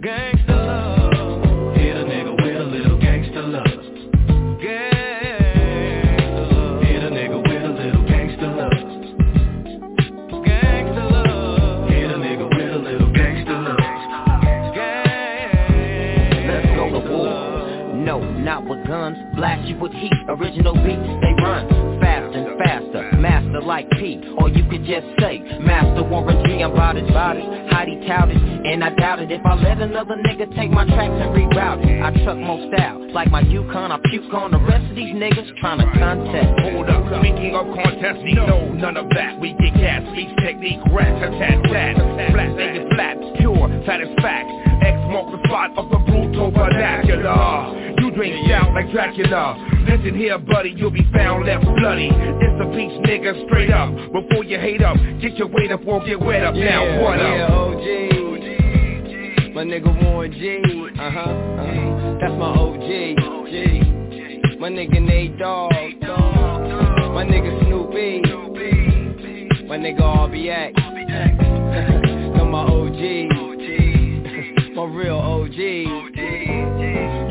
Gangsta 0.00 0.39
with 19.80 19.92
heat. 19.92 20.12
Original 20.28 20.74
beats, 20.74 21.08
they 21.24 21.32
run 21.42 22.00
fast 22.00 22.34
and 22.36 22.58
faster. 22.58 23.16
Master 23.16 23.60
like 23.62 23.88
P, 23.90 24.20
or 24.38 24.48
you 24.48 24.62
could 24.68 24.84
just 24.84 25.06
say 25.18 25.40
Master 25.60 26.02
Warren 26.04 26.44
G. 26.44 26.62
I'm 26.62 26.74
bout 26.74 26.96
it, 26.96 27.08
bout 27.08 27.36
it. 27.36 27.44
Heidi 27.72 28.06
touted, 28.06 28.36
and 28.36 28.84
I 28.84 28.90
doubt 28.94 29.20
it. 29.20 29.30
If 29.32 29.44
I 29.44 29.54
let 29.54 29.80
another 29.80 30.16
nigga 30.16 30.54
take 30.56 30.70
my 30.70 30.84
tracks 30.84 31.12
and 31.16 31.32
reroute 31.34 31.84
it, 31.84 32.02
I 32.02 32.12
truck 32.24 32.38
more 32.38 32.60
style. 32.72 33.00
Like 33.12 33.30
my 33.30 33.40
Yukon, 33.40 33.90
I 33.92 33.98
puke 34.10 34.32
on 34.32 34.52
the 34.52 34.60
rest 34.60 34.84
of 34.90 34.96
these 34.96 35.14
niggas 35.14 35.58
trying 35.60 35.78
to 35.78 35.88
contest. 35.98 36.60
Hold 36.60 36.88
up, 36.88 37.04
speaking 37.20 37.54
of 37.54 37.66
contest, 37.74 38.20
no, 38.36 38.72
none 38.72 38.96
of 38.96 39.08
that. 39.10 39.40
We 39.40 39.52
get 39.54 39.74
gas, 39.74 40.02
speech 40.12 40.30
technique, 40.44 40.80
rat, 40.92 41.12
tat, 41.20 41.62
tat. 41.64 41.96
Flat, 42.32 42.50
nigga, 42.56 42.94
flat, 42.94 43.16
pure, 43.38 43.68
satisfaction. 43.86 44.56
X 44.82 44.96
mark 45.12 45.30
the 45.30 45.40
spot 45.48 45.76
of 45.76 45.90
the 45.90 45.98
brutal 45.98 46.50
vernacular. 46.50 47.89
You 48.00 48.10
drink 48.12 48.46
stout 48.46 48.72
like 48.72 48.90
Dracula. 48.92 49.56
Listen 49.86 50.16
here, 50.16 50.38
buddy, 50.38 50.70
you'll 50.70 50.90
be 50.90 51.06
found 51.12 51.44
left 51.44 51.66
bloody. 51.76 52.08
It's 52.10 52.60
a 52.60 52.64
beach 52.74 52.96
nigga 53.04 53.46
straight 53.46 53.70
up. 53.70 53.94
Before 54.10 54.42
you 54.42 54.58
hate 54.58 54.80
up, 54.80 54.96
get 55.20 55.36
your 55.36 55.48
weight 55.48 55.70
up 55.70 55.86
or 55.86 56.02
get 56.06 56.18
wet 56.18 56.42
up. 56.42 56.54
now 56.54 57.02
what 57.02 57.18
yeah, 57.18 57.44
up? 57.44 57.50
OG. 57.50 57.84
My 59.54 59.64
nigga 59.64 60.02
Warren 60.02 60.32
G. 60.32 60.62
Uh-huh. 60.98 61.20
uh-huh. 61.20 62.18
That's 62.22 62.32
my 62.38 62.48
OG. 62.56 62.88
G. 63.50 64.56
My 64.58 64.70
nigga 64.70 65.02
Nate 65.02 65.38
Dogg. 65.38 65.70
My 65.70 67.24
nigga 67.24 67.66
Snoopy. 67.66 68.22
My 69.66 69.76
nigga 69.76 70.00
RBX. 70.00 70.74
That's 72.32 72.48
my 72.50 72.62
OG. 72.64 73.00
My 74.74 74.84
real 74.84 75.18
OG. 75.18 76.09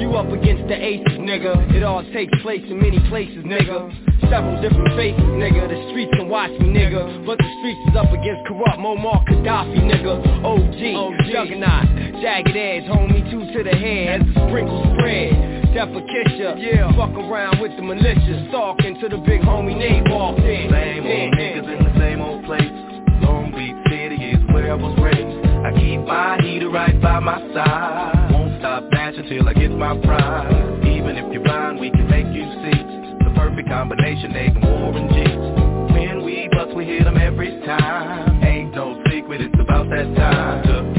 You 0.10 0.18
up 0.18 0.34
against 0.34 0.66
the 0.68 0.74
aces, 0.74 1.22
nigga. 1.22 1.54
It 1.70 1.84
all 1.84 2.02
takes 2.12 2.34
place 2.42 2.66
in 2.66 2.82
many 2.82 2.98
places, 3.10 3.46
nigga. 3.46 3.94
Several 4.26 4.58
different 4.60 4.90
faces, 4.98 5.22
nigga. 5.38 5.70
The 5.70 5.78
streets 5.94 6.10
can 6.18 6.28
watch 6.28 6.50
me, 6.58 6.66
nigga. 6.74 7.28
But 7.28 7.38
the 7.38 7.46
streets 7.62 7.78
is 7.86 7.96
up 7.96 8.10
against 8.10 8.42
corrupt 8.50 8.82
Muammar 8.82 9.22
Gaddafi, 9.30 9.86
nigga. 9.86 10.18
OG, 10.42 11.30
Juggernaut, 11.30 11.86
jagged 12.26 12.58
edge, 12.58 12.90
homie, 12.90 13.22
two 13.30 13.54
to 13.54 13.62
the 13.62 13.70
head 13.78 14.22
as 14.22 14.34
the 14.34 14.50
sprinkles 14.50 14.82
spread. 14.98 15.78
Defecation, 15.78 16.58
yeah. 16.58 16.90
Fuck 16.98 17.14
around 17.14 17.62
with 17.62 17.78
the 17.78 17.84
militia, 17.84 18.50
stalking 18.50 19.00
to 19.02 19.10
the 19.10 19.18
big 19.18 19.42
homie 19.42 19.78
Nate 19.78 20.10
walked 20.10 20.40
in. 20.40 20.74
Same 20.74 21.06
old 21.06 21.34
niggas 21.38 21.70
in 21.70 21.86
the 21.86 21.94
same 22.02 22.20
old 22.20 22.44
place. 22.50 22.74
Long 23.22 23.54
Beach 23.54 23.78
City 23.94 24.18
is 24.34 24.42
where 24.56 24.72
I 24.72 24.74
was 24.74 24.98
raised. 24.98 25.46
I 25.70 25.70
keep 25.78 26.02
my 26.02 26.42
heater 26.42 26.72
right 26.72 27.00
by 27.00 27.20
my 27.20 27.38
side 27.54 28.39
stop 28.60 28.90
bashing 28.92 29.28
till 29.30 29.48
I 29.48 29.54
get 29.54 29.72
my 29.72 29.98
prize. 30.02 30.54
Even 30.86 31.18
if 31.18 31.34
you're 31.34 31.44
blind, 31.44 31.80
we 31.80 31.90
can 31.90 32.08
make 32.10 32.28
you 32.28 32.44
see. 32.62 33.26
The 33.26 33.32
perfect 33.36 33.68
combination, 33.70 34.34
they 34.34 34.48
can 34.52 34.62
warranty 34.62 35.94
When 35.94 36.24
we 36.24 36.50
bust, 36.52 36.76
we 36.76 36.86
hit 36.86 37.06
them 37.06 37.18
every 37.18 37.60
time. 37.66 38.44
Ain't 38.44 38.76
no 38.76 39.02
secret, 39.10 39.42
it's 39.42 39.56
about 39.60 39.90
that 39.90 40.16
time 40.16 40.99